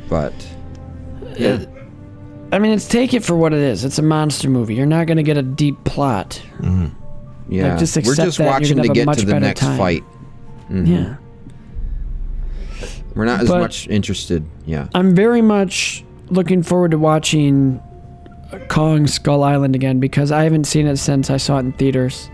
[0.08, 0.32] But
[1.22, 1.64] uh, yeah,
[2.52, 3.84] I mean, it's take it for what it is.
[3.84, 4.74] It's a monster movie.
[4.74, 6.40] You're not going to get a deep plot.
[6.60, 6.86] Mm-hmm.
[7.52, 9.78] yeah, just we're just that watching to get to the next time.
[9.78, 10.04] fight.
[10.70, 10.86] Mm-hmm.
[10.86, 11.14] Yeah.
[13.18, 14.44] We're not as But- much interested.
[14.64, 14.86] Yeah.
[14.94, 17.80] I'm very much looking forward to watching
[18.68, 22.30] Kong Skull Island again because I haven't seen it since I saw it in theaters.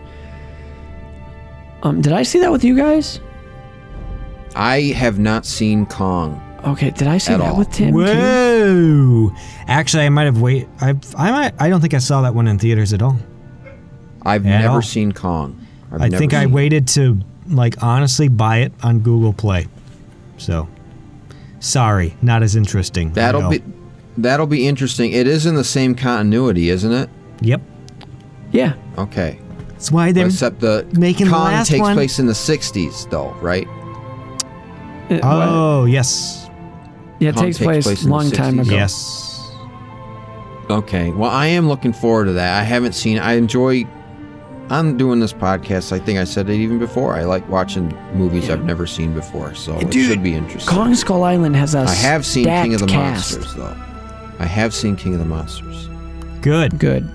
[1.82, 3.18] Um, did I see that with you guys?
[4.54, 6.38] I have not seen Kong.
[6.66, 7.56] Okay, did I see that all.
[7.56, 8.04] with Tim too?
[8.04, 9.32] Whoa!
[9.66, 10.68] Actually, I might have wait.
[10.82, 11.54] I I might.
[11.58, 13.16] I don't think I saw that one in theaters at all.
[14.22, 14.82] I've At never all.
[14.82, 15.58] seen Kong.
[15.92, 19.66] I've I never think I seen- waited to like honestly buy it on Google Play.
[20.38, 20.68] So,
[21.64, 23.12] sorry, not as interesting.
[23.12, 23.62] That'll be
[24.18, 25.12] that'll be interesting.
[25.12, 27.10] It is in the same continuity, isn't it?
[27.40, 27.60] Yep.
[28.52, 28.74] Yeah.
[28.98, 29.40] Okay.
[29.70, 30.26] That's why they're.
[30.26, 33.66] Except the making the Kong last takes one- place in the '60s, though, right?
[35.10, 35.22] It, what?
[35.24, 36.48] oh yes,
[37.18, 38.70] yeah, it takes, takes place place a long time ago.
[38.70, 39.52] yes.
[40.70, 41.10] Okay.
[41.10, 42.58] Well, I am looking forward to that.
[42.58, 43.18] I haven't seen.
[43.18, 43.86] I enjoy.
[44.70, 45.92] I'm doing this podcast.
[45.92, 47.14] I think I said it even before.
[47.14, 50.74] I like watching movies I've never seen before, so it should be interesting.
[50.74, 53.36] Kong Skull Island has a I have seen King of the cast.
[53.38, 53.76] Monsters, though.
[54.38, 55.88] I have seen King of the Monsters.
[56.40, 56.78] Good.
[56.78, 57.08] Good.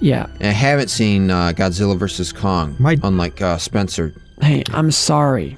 [0.00, 0.26] Yeah.
[0.40, 2.76] And I haven't seen uh, Godzilla vs Kong.
[2.78, 4.12] My- unlike uh, Spencer,
[4.42, 5.56] Hey, I'm sorry.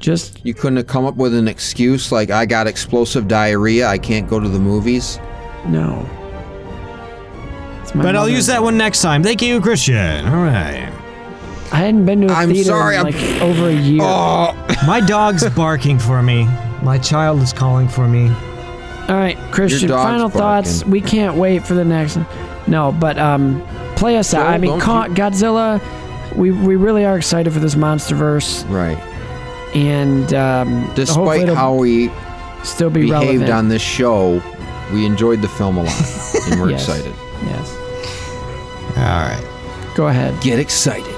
[0.00, 3.86] Just you couldn't have come up with an excuse like I got explosive diarrhea.
[3.88, 5.18] I can't go to the movies.
[5.66, 6.06] no.
[7.88, 9.22] It's my But I'll mother- use that one next time.
[9.22, 10.26] Thank you, Christian.
[10.26, 10.92] All right.
[11.72, 14.00] I hadn't been to a I'm theater sorry, in I'm- like over a year.
[14.02, 14.54] Oh,
[14.86, 16.44] My dog's barking for me.
[16.82, 18.28] My child is calling for me.
[19.08, 19.88] All right, Christian.
[19.88, 20.78] dog's Final thoughts.
[20.78, 20.90] barking.
[20.90, 22.26] We can't wait for the next one.
[22.66, 23.66] No, but um,
[23.96, 24.42] play us out.
[24.44, 25.80] Joel, I mean, don't Con- Godzilla.
[26.36, 28.98] We we really are excited for this MonsterVerse, right.
[29.74, 32.10] and um, hopefully Despite it'll how we
[32.64, 33.50] still be behaved relevant.
[33.50, 34.42] on this show,
[34.92, 36.86] we enjoyed the film a lot, and we're Yes.
[36.86, 37.14] excited.
[37.44, 37.77] Yes.
[38.98, 39.92] All right.
[39.94, 40.40] Go ahead.
[40.42, 41.14] Get excited.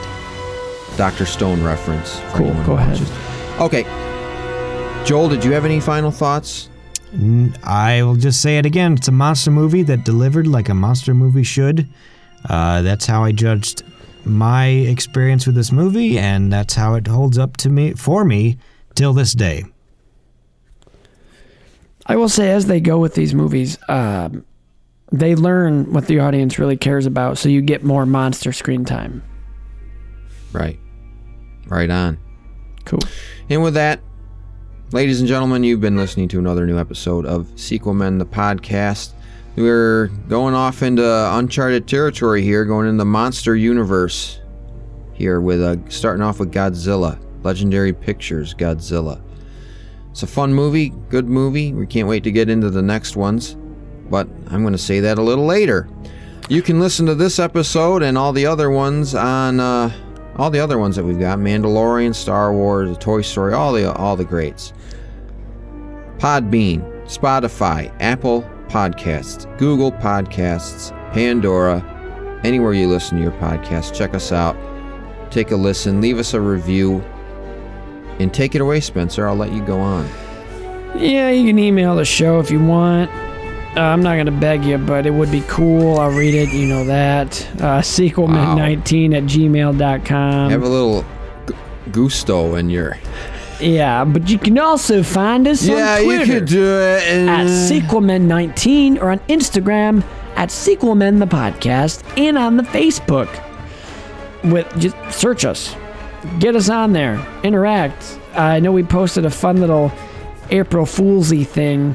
[0.97, 1.25] Dr.
[1.27, 2.19] Stone reference.
[2.21, 2.99] for Cool, anyone go ahead.
[3.01, 3.61] watches.
[3.61, 5.05] Okay.
[5.07, 6.69] Joel, did you have any final thoughts?
[7.13, 8.93] N- I will just say it again.
[8.95, 11.89] It's a monster movie that delivered like a monster movie should.
[12.49, 13.83] Uh, that's how I judged
[14.25, 18.59] my experience with this movie, and that's how it holds up to me for me
[18.95, 19.65] till this day.
[22.07, 24.45] I will say, as they go with these movies, um,
[25.13, 29.23] they learn what the audience really cares about, so you get more monster screen time.
[30.53, 30.79] Right.
[31.67, 32.19] Right on.
[32.85, 33.01] Cool.
[33.49, 34.01] And with that,
[34.93, 39.13] ladies and gentlemen, you've been listening to another new episode of Sequel Men, the podcast.
[39.57, 41.05] We're going off into
[41.37, 44.41] uncharted territory here, going into the monster universe
[45.13, 49.21] here with uh, starting off with Godzilla, Legendary Pictures Godzilla.
[50.11, 51.73] It's a fun movie, good movie.
[51.73, 53.57] We can't wait to get into the next ones,
[54.11, 55.89] but I'm going to say that a little later.
[56.49, 59.93] You can listen to this episode and all the other ones on uh,
[60.37, 64.17] all the other ones that we've got: Mandalorian, Star Wars, Toy Story, all the all
[64.17, 64.73] the greats.
[66.19, 71.83] Podbean, Spotify, Apple Podcasts, Google Podcasts, Pandora,
[72.45, 73.95] anywhere you listen to your podcast.
[73.95, 74.57] Check us out.
[75.31, 76.01] Take a listen.
[76.01, 77.01] Leave us a review.
[78.19, 79.27] And take it away, Spencer.
[79.27, 80.07] I'll let you go on.
[80.97, 83.11] Yeah, you can email the show if you want.
[83.77, 85.99] Uh, I'm not going to beg you, but it would be cool.
[85.99, 86.49] I'll read it.
[86.53, 87.41] You know that.
[87.61, 90.51] Uh, sequelman19 at gmail.com.
[90.51, 91.05] Have a little
[91.47, 91.55] gu-
[91.93, 92.97] gusto in your.
[93.61, 97.29] yeah, but you can also find us Yeah, on Twitter you could do it.
[97.29, 100.03] at sequelman19 or on Instagram
[100.35, 103.29] at sequelman the podcast and on the Facebook.
[104.43, 105.77] With just search us,
[106.39, 108.19] get us on there, interact.
[108.35, 109.93] I know we posted a fun little
[110.51, 111.95] April Foolsy thing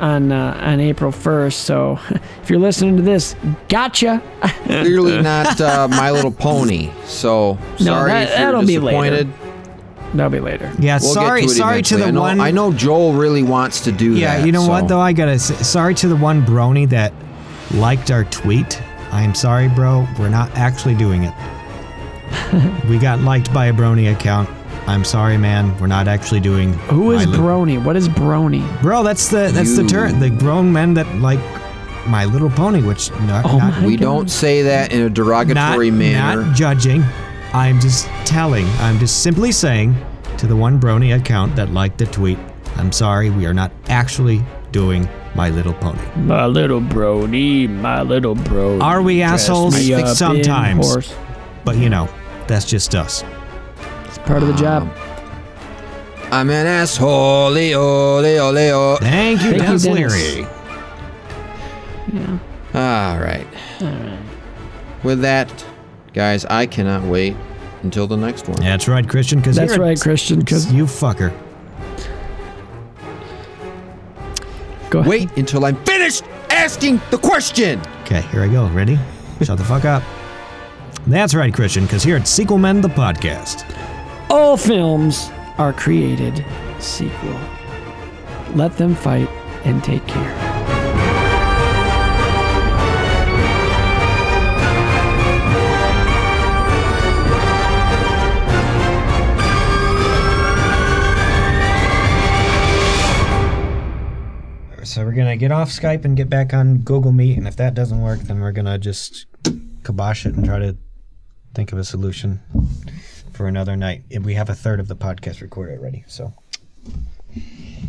[0.00, 1.52] on uh, on April 1st.
[1.52, 1.98] So
[2.42, 3.36] if you're listening to this,
[3.68, 4.22] gotcha.
[4.66, 6.90] Clearly not uh, My Little Pony.
[7.04, 9.30] So No, sorry that- if you're that'll be later.
[10.14, 10.72] That'll be later.
[10.78, 12.40] Yeah, We'll sorry, to it sorry to the I know, one.
[12.40, 14.38] I know Joel really wants to do Yeah, that.
[14.40, 15.00] Yeah, you know what though?
[15.00, 17.12] I gotta say, sorry to the one brony that
[17.72, 18.80] liked our tweet.
[19.10, 20.06] I'm sorry, bro.
[20.18, 21.34] We're not actually doing it.
[22.88, 24.48] we got liked by a brony account.
[24.86, 25.76] I'm sorry, man.
[25.78, 26.72] We're not actually doing.
[26.74, 27.82] Who is Li- Brony?
[27.82, 28.62] What is Brony?
[28.82, 29.88] Bro, that's the that's the You.
[29.88, 30.20] term.
[30.20, 31.40] The grown men that like
[32.06, 34.02] My Little Pony, which not Oh not, We God.
[34.02, 36.42] don't say that in a not, derogatory manner.
[36.42, 37.02] not judging.
[37.54, 38.66] I'm just telling.
[38.80, 39.94] I'm just simply saying
[40.38, 42.38] to the one brony account that liked the tweet.
[42.76, 43.30] I'm sorry.
[43.30, 46.00] We are not actually doing My Little Pony.
[46.16, 48.82] My little Brony, my little Brony.
[48.82, 49.74] Are we assholes?
[49.76, 51.14] me I think sometimes.
[51.64, 52.08] But you know,
[52.48, 53.22] that's just us.
[54.24, 54.84] It's part of the job.
[54.84, 54.90] Um,
[56.32, 57.50] I'm an asshole.
[57.50, 58.96] Leo, Leo, Leo.
[58.96, 60.12] Thank you, Thank you, Denis Denis.
[60.14, 60.46] Leary.
[62.72, 63.46] All right.
[65.02, 65.66] With that,
[66.14, 67.36] guys, I cannot wait
[67.82, 68.58] until the next one.
[68.62, 69.40] That's right, Christian.
[69.40, 70.38] Because That's right, Christian.
[70.38, 71.38] Because you fucker.
[74.88, 75.10] go ahead.
[75.10, 77.78] Wait until I'm finished asking the question.
[78.04, 78.68] Okay, here I go.
[78.68, 78.98] Ready?
[79.42, 80.02] Shut the fuck up.
[81.06, 81.84] That's right, Christian.
[81.84, 83.70] Because here at Sequel Men, the podcast.
[84.30, 86.44] All films are created
[86.78, 87.38] sequel.
[88.54, 89.28] Let them fight
[89.64, 90.54] and take care.
[104.84, 107.74] So we're gonna get off Skype and get back on Google Meet, and if that
[107.74, 109.26] doesn't work, then we're gonna just
[109.82, 110.76] kibosh it and try to
[111.54, 112.40] think of a solution
[113.34, 114.02] for another night.
[114.10, 116.32] And we have a third of the podcast recorded already, so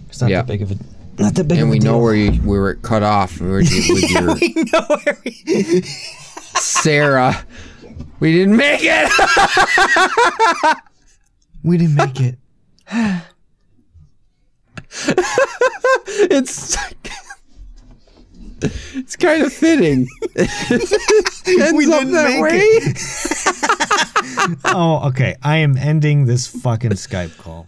[0.09, 0.37] it's not Yeah.
[0.41, 0.77] that big of a
[1.17, 3.71] not that big And of a we know where you we were cut off with
[3.71, 5.81] your, with your we know where we-
[6.57, 7.45] Sarah.
[8.19, 9.09] We didn't make it.
[11.63, 12.37] we didn't make it.
[16.07, 16.75] It's
[18.95, 20.07] it's kind of fitting.
[20.37, 22.93] Ends We didn't that make way.
[24.65, 25.35] Oh, okay.
[25.43, 27.67] I am ending this fucking Skype call.